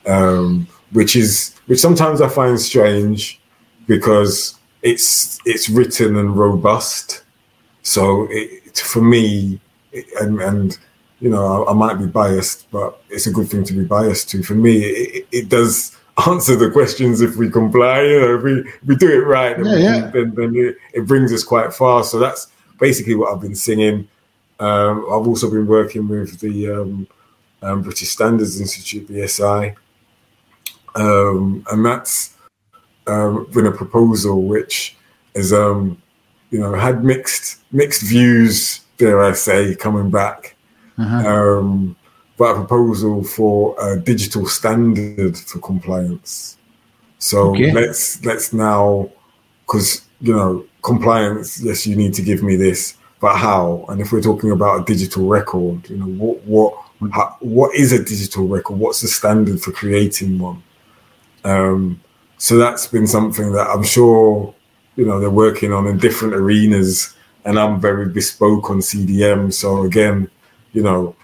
um, 0.07 0.67
which 0.93 1.17
is 1.17 1.55
which 1.67 1.79
sometimes 1.79 2.21
I 2.21 2.29
find 2.29 2.59
strange 2.59 3.41
because 3.87 4.59
it's 4.83 5.39
it's 5.45 5.69
written 5.69 6.17
and 6.17 6.37
robust. 6.37 7.25
So 7.83 8.27
it, 8.31 8.79
for 8.79 9.01
me, 9.01 9.61
it, 9.93 10.07
and, 10.21 10.41
and 10.41 10.79
you 11.21 11.31
know, 11.31 11.65
I, 11.65 11.71
I, 11.71 11.75
might 11.75 11.95
be 11.95 12.07
biased, 12.07 12.71
but 12.71 13.03
it's 13.11 13.27
a 13.27 13.33
good 13.33 13.49
thing 13.49 13.65
to 13.65 13.73
be 13.73 13.85
biased 13.85 14.31
to. 14.31 14.43
For 14.43 14.55
me, 14.55 14.79
it, 14.79 15.27
it 15.33 15.49
does 15.49 15.97
answer 16.27 16.57
the 16.57 16.71
questions 16.71 17.21
if 17.21 17.37
we 17.37 17.51
comply. 17.51 18.03
You 18.03 18.21
know, 18.21 18.37
if 18.37 18.43
we, 18.43 18.53
if 18.61 18.85
we 18.85 18.97
do 18.97 19.11
it 19.11 19.27
right, 19.27 19.57
then, 19.57 19.67
yeah, 19.67 19.79
yeah. 19.79 20.11
then, 20.11 20.35
then 20.35 20.55
it, 20.55 20.77
it, 20.95 21.07
brings 21.07 21.33
us 21.33 21.43
quite 21.43 21.73
far. 21.73 22.05
So 22.05 22.19
that's 22.19 22.49
basically 22.79 23.15
what 23.15 23.33
I've 23.33 23.41
been 23.41 23.57
singing. 23.57 24.09
Um, 24.61 25.05
I've 25.07 25.27
also 25.27 25.51
been 25.51 25.67
working 25.67 26.09
with 26.09 26.41
the 26.41 26.71
um, 26.71 27.09
um, 27.63 27.83
British 27.83 28.11
Standards 28.11 28.61
Institute, 28.61 29.09
BSI, 29.09 29.75
um, 30.95 31.65
and 31.71 31.85
that's 31.85 32.35
um, 33.07 33.47
been 33.53 33.67
a 33.67 33.73
proposal 33.73 34.43
which 34.43 34.97
has, 35.35 35.53
um, 35.53 36.01
you 36.51 36.59
know, 36.59 36.75
had 36.75 37.05
mixed 37.05 37.61
mixed 37.73 38.03
views. 38.03 38.81
Dare 38.97 39.23
I 39.23 39.33
say, 39.33 39.77
coming 39.77 40.11
back 40.11 40.57
uh-huh. 40.99 41.29
um, 41.29 41.97
but 42.37 42.53
a 42.53 42.55
proposal 42.55 43.25
for 43.25 43.75
a 43.81 43.99
digital 43.99 44.47
standard 44.47 45.37
for 45.37 45.59
compliance. 45.59 46.57
So 47.19 47.51
okay. 47.51 47.73
let's 47.73 48.25
let's 48.25 48.53
now, 48.53 49.11
because 49.67 50.03
you 50.21 50.35
know 50.35 50.65
compliance. 50.83 51.61
Yes, 51.61 51.87
you 51.87 51.97
need 51.97 52.15
to 52.15 52.23
give 52.23 52.43
me 52.43 52.57
this, 52.57 52.97
but 53.21 53.37
how? 53.37 53.85
And 53.89 54.01
if 54.01 54.13
we're 54.13 54.23
talking 54.23 54.53
about 54.53 54.83
a 54.83 54.85
digital 54.85 55.27
record, 55.27 55.89
you 55.91 55.97
know 55.97 56.07
what 56.07 56.45
what 56.45 56.75
how, 57.13 57.37
what 57.41 57.75
is 57.75 57.93
a 57.93 58.03
digital 58.03 58.47
record? 58.47 58.79
What's 58.79 59.01
the 59.01 59.09
standard 59.09 59.61
for 59.61 59.73
creating 59.73 60.39
one? 60.39 60.63
Um, 61.45 62.01
so 62.39 62.57
that's 62.57 62.87
been 62.87 63.07
something 63.07 63.53
that 63.53 63.69
I'm 63.69 63.83
sure 63.83 64.55
you 64.97 65.05
know 65.05 65.19
they're 65.19 65.31
working 65.31 65.73
on 65.73 65.87
in 65.89 65.99
different 65.99 66.35
arenas, 66.35 67.15
and 67.45 67.59
I'm 67.59 67.81
very 67.81 68.09
bespoke 68.09 68.71
on 68.71 68.79
CDM. 68.79 69.53
So 69.53 69.83
again, 69.83 70.31
you 70.73 70.83
know, 70.83 71.15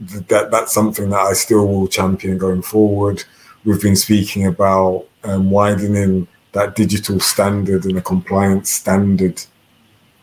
that 0.00 0.50
that's 0.50 0.72
something 0.72 1.10
that 1.10 1.20
I 1.20 1.32
still 1.34 1.66
will 1.66 1.88
champion 1.88 2.38
going 2.38 2.62
forward. 2.62 3.24
We've 3.64 3.80
been 3.80 3.96
speaking 3.96 4.46
about 4.46 5.06
um, 5.24 5.50
widening 5.50 6.26
that 6.52 6.74
digital 6.74 7.20
standard 7.20 7.84
and 7.84 7.98
a 7.98 8.02
compliance 8.02 8.70
standard 8.70 9.42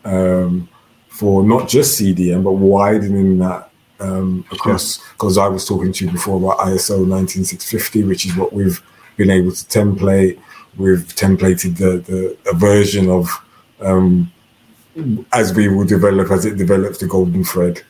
um, 0.03 0.67
for 1.09 1.43
not 1.43 1.69
just 1.69 1.99
CDM, 1.99 2.43
but 2.43 2.53
widening 2.53 3.37
that 3.39 3.69
um, 3.99 4.43
across. 4.51 4.97
Because 5.11 5.37
I 5.37 5.47
was 5.47 5.65
talking 5.65 5.93
to 5.93 6.05
you 6.05 6.11
before 6.11 6.37
about 6.37 6.59
ISO 6.67 7.07
19650, 7.07 8.03
which 8.03 8.25
is 8.25 8.35
what 8.35 8.53
we've 8.53 8.81
been 9.15 9.29
able 9.29 9.51
to 9.51 9.65
template. 9.65 10.39
We've 10.77 11.05
templated 11.15 11.77
the, 11.77 11.99
the 11.99 12.37
a 12.49 12.55
version 12.55 13.09
of 13.09 13.29
um, 13.79 14.31
as 15.33 15.53
we 15.53 15.67
will 15.67 15.85
develop 15.85 16.31
as 16.31 16.45
it 16.45 16.57
develops 16.57 16.97
the 16.97 17.07
golden 17.07 17.43
thread 17.43 17.83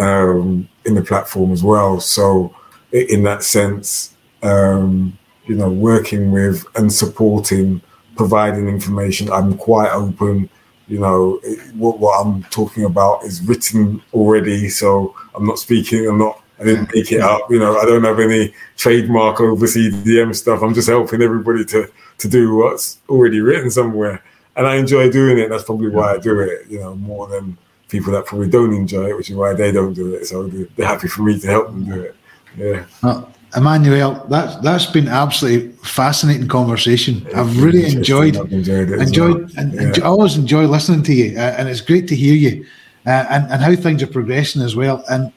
um, 0.00 0.68
in 0.86 0.94
the 0.94 1.02
platform 1.02 1.52
as 1.52 1.62
well. 1.62 2.00
So, 2.00 2.54
in 2.92 3.22
that 3.24 3.44
sense, 3.44 4.14
um, 4.42 5.16
you 5.44 5.54
know, 5.54 5.70
working 5.70 6.32
with 6.32 6.64
and 6.74 6.92
supporting, 6.92 7.80
providing 8.16 8.68
information, 8.68 9.30
I'm 9.30 9.56
quite 9.56 9.92
open. 9.92 10.48
You 10.88 10.98
know, 10.98 11.40
what, 11.74 12.00
what 12.00 12.26
I'm 12.26 12.42
talking 12.44 12.84
about 12.84 13.22
is 13.24 13.42
written 13.42 14.02
already, 14.12 14.68
so 14.68 15.14
I'm 15.34 15.46
not 15.46 15.58
speaking. 15.58 16.08
I'm 16.08 16.18
not. 16.18 16.42
I 16.58 16.64
didn't 16.64 16.94
make 16.94 17.10
it 17.10 17.20
up. 17.20 17.50
You 17.50 17.58
know, 17.58 17.78
I 17.78 17.86
don't 17.86 18.04
have 18.04 18.20
any 18.20 18.52
trademark 18.76 19.40
over 19.40 19.66
CDM 19.66 20.34
stuff. 20.34 20.62
I'm 20.62 20.74
just 20.74 20.88
helping 20.88 21.22
everybody 21.22 21.64
to 21.66 21.90
to 22.18 22.28
do 22.28 22.56
what's 22.56 22.98
already 23.08 23.40
written 23.40 23.70
somewhere, 23.70 24.22
and 24.56 24.66
I 24.66 24.76
enjoy 24.76 25.10
doing 25.10 25.38
it. 25.38 25.48
That's 25.48 25.64
probably 25.64 25.90
why 25.90 26.14
I 26.14 26.18
do 26.18 26.40
it. 26.40 26.66
You 26.68 26.80
know, 26.80 26.94
more 26.96 27.28
than 27.28 27.56
people 27.90 28.12
that 28.12 28.26
probably 28.26 28.48
don't 28.48 28.72
enjoy 28.72 29.10
it, 29.10 29.16
which 29.16 29.30
is 29.30 29.36
why 29.36 29.52
they 29.54 29.72
don't 29.72 29.94
do 29.94 30.14
it. 30.14 30.26
So 30.26 30.46
they're 30.46 30.86
happy 30.86 31.08
for 31.08 31.22
me 31.22 31.38
to 31.38 31.46
help 31.46 31.66
them 31.66 31.84
do 31.84 32.00
it. 32.00 32.16
Yeah. 32.56 32.84
Well, 33.02 33.32
Imanuel, 33.54 34.28
that's 34.28 34.56
that's 34.56 34.86
been 34.86 35.08
absolutely 35.08 35.72
fascinating 35.82 36.46
conversation. 36.46 37.26
I've 37.34 37.60
really 37.60 37.84
enjoyed, 37.84 38.36
I've 38.36 38.52
enjoyed, 38.52 38.90
it 38.90 39.00
enjoyed, 39.00 39.40
well. 39.40 39.50
and, 39.56 39.96
yeah. 39.96 40.04
I 40.04 40.06
always 40.06 40.36
enjoy 40.36 40.66
listening 40.66 41.02
to 41.04 41.12
you, 41.12 41.36
uh, 41.36 41.56
and 41.58 41.68
it's 41.68 41.80
great 41.80 42.06
to 42.08 42.16
hear 42.16 42.34
you, 42.34 42.64
uh, 43.06 43.26
and 43.28 43.50
and 43.50 43.60
how 43.60 43.74
things 43.74 44.02
are 44.04 44.06
progressing 44.06 44.62
as 44.62 44.76
well. 44.76 45.04
And 45.10 45.32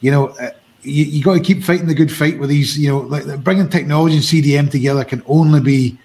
you 0.00 0.10
know, 0.10 0.28
uh, 0.28 0.50
you, 0.82 1.04
you 1.04 1.22
got 1.22 1.34
to 1.34 1.40
keep 1.40 1.62
fighting 1.62 1.86
the 1.86 1.94
good 1.94 2.10
fight 2.10 2.38
with 2.38 2.48
these. 2.48 2.78
You 2.78 2.88
know, 2.88 2.98
like 3.00 3.44
bringing 3.44 3.68
technology 3.68 4.16
and 4.16 4.24
CDM 4.24 4.70
together 4.70 5.04
can 5.04 5.22
only 5.26 5.60
be 5.60 5.98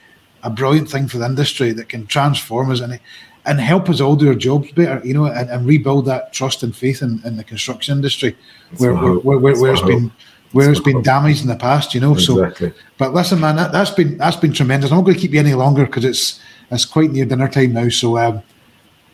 a 0.43 0.49
brilliant 0.49 0.89
thing 0.89 1.07
for 1.07 1.19
the 1.19 1.25
industry 1.25 1.71
that 1.71 1.87
can 1.87 2.05
transform 2.05 2.69
us. 2.69 2.81
And 2.81 2.99
and 3.45 3.59
help 3.59 3.89
us 3.89 4.01
all 4.01 4.15
do 4.15 4.27
our 4.27 4.35
jobs 4.35 4.71
better, 4.71 5.05
you 5.05 5.13
know, 5.13 5.25
and, 5.25 5.49
and 5.49 5.65
rebuild 5.65 6.05
that 6.05 6.33
trust 6.33 6.63
and 6.63 6.75
faith 6.75 7.01
in, 7.01 7.21
in 7.25 7.37
the 7.37 7.43
construction 7.43 7.95
industry 7.95 8.35
where, 8.77 8.93
where, 8.93 9.13
where, 9.13 9.37
where, 9.37 9.61
where 9.61 9.73
it's 9.73 9.81
been 9.81 10.11
where 10.51 10.71
it's 10.71 10.79
been 10.79 11.01
damaged 11.01 11.41
in 11.41 11.49
the 11.49 11.55
past, 11.55 11.93
you 11.93 11.99
know. 11.99 12.13
Exactly. 12.13 12.69
So, 12.69 12.75
but 12.97 13.13
listen, 13.13 13.41
man, 13.41 13.57
that, 13.57 13.73
has 13.73 13.91
been 13.91 14.17
that's 14.17 14.37
been 14.37 14.53
tremendous. 14.53 14.91
I'm 14.91 14.97
not 14.97 15.03
going 15.03 15.15
to 15.15 15.19
keep 15.21 15.33
you 15.33 15.39
any 15.39 15.53
longer 15.53 15.85
because 15.85 16.05
it's 16.05 16.39
it's 16.71 16.85
quite 16.85 17.11
near 17.11 17.25
dinner 17.25 17.49
time 17.49 17.73
now. 17.73 17.89
So, 17.89 18.17
um, 18.17 18.41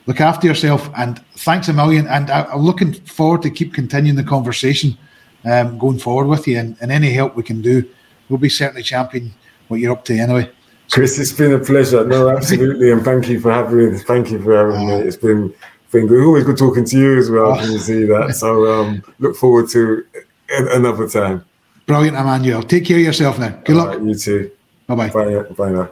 look 0.08 0.22
after 0.22 0.48
yourself 0.48 0.90
and 0.98 1.24
thanks 1.36 1.68
a 1.68 1.74
million. 1.74 2.08
And 2.08 2.30
I, 2.30 2.52
am 2.54 2.60
looking 2.60 2.94
forward 2.94 3.42
to 3.44 3.50
keep 3.50 3.74
continuing 3.74 4.18
the 4.18 4.24
conversation 4.24 4.98
um, 5.46 5.78
going 5.78 6.00
forward 6.00 6.28
with 6.28 6.48
you. 6.48 6.58
And, 6.58 6.78
and 6.82 6.92
any 6.92 7.12
help 7.12 7.36
we 7.36 7.44
can 7.44 7.62
do, 7.62 7.88
we'll 8.30 8.40
be 8.40 8.50
certainly 8.50 8.84
championing 8.84 9.34
what 9.68 9.80
you're 9.80 9.94
up 9.94 10.06
to 10.06 10.18
anyway. 10.18 10.52
Chris, 10.92 11.18
it's 11.18 11.32
been 11.32 11.54
a 11.54 11.60
pleasure. 11.60 12.06
No, 12.06 12.30
absolutely, 12.30 12.92
and 12.92 13.04
thank 13.04 13.28
you 13.30 13.40
for 13.40 13.52
having 13.52 13.94
me. 13.94 13.98
Thank 14.00 14.30
you 14.32 14.42
for 14.42 14.56
having 14.56 14.88
me. 14.88 14.94
It's 14.96 15.16
been 15.16 15.54
been 15.92 16.08
good. 16.08 16.24
Always 16.24 16.44
good 16.44 16.58
talking 16.58 16.86
to 16.86 16.98
you 16.98 17.18
as 17.18 17.30
well. 17.30 17.58
Can 17.58 17.72
you 17.72 17.80
see 17.80 18.06
that? 18.06 18.36
So 18.36 18.72
um, 18.72 19.04
look 19.20 19.36
forward 19.36 19.70
to 19.70 20.06
another 20.50 21.08
time. 21.08 21.46
Brilliant, 21.86 22.18
Imanuel. 22.18 22.68
Take 22.68 22.86
care 22.86 22.98
of 22.98 23.04
yourself 23.04 23.40
now. 23.40 23.50
Good 23.50 23.76
All 23.76 23.86
luck. 23.86 23.98
Right, 23.98 24.02
you 24.02 24.16
too. 24.16 24.52
Bye-bye. 24.88 25.10
Bye. 25.10 25.44
Bye 25.44 25.72
now. 25.72 25.92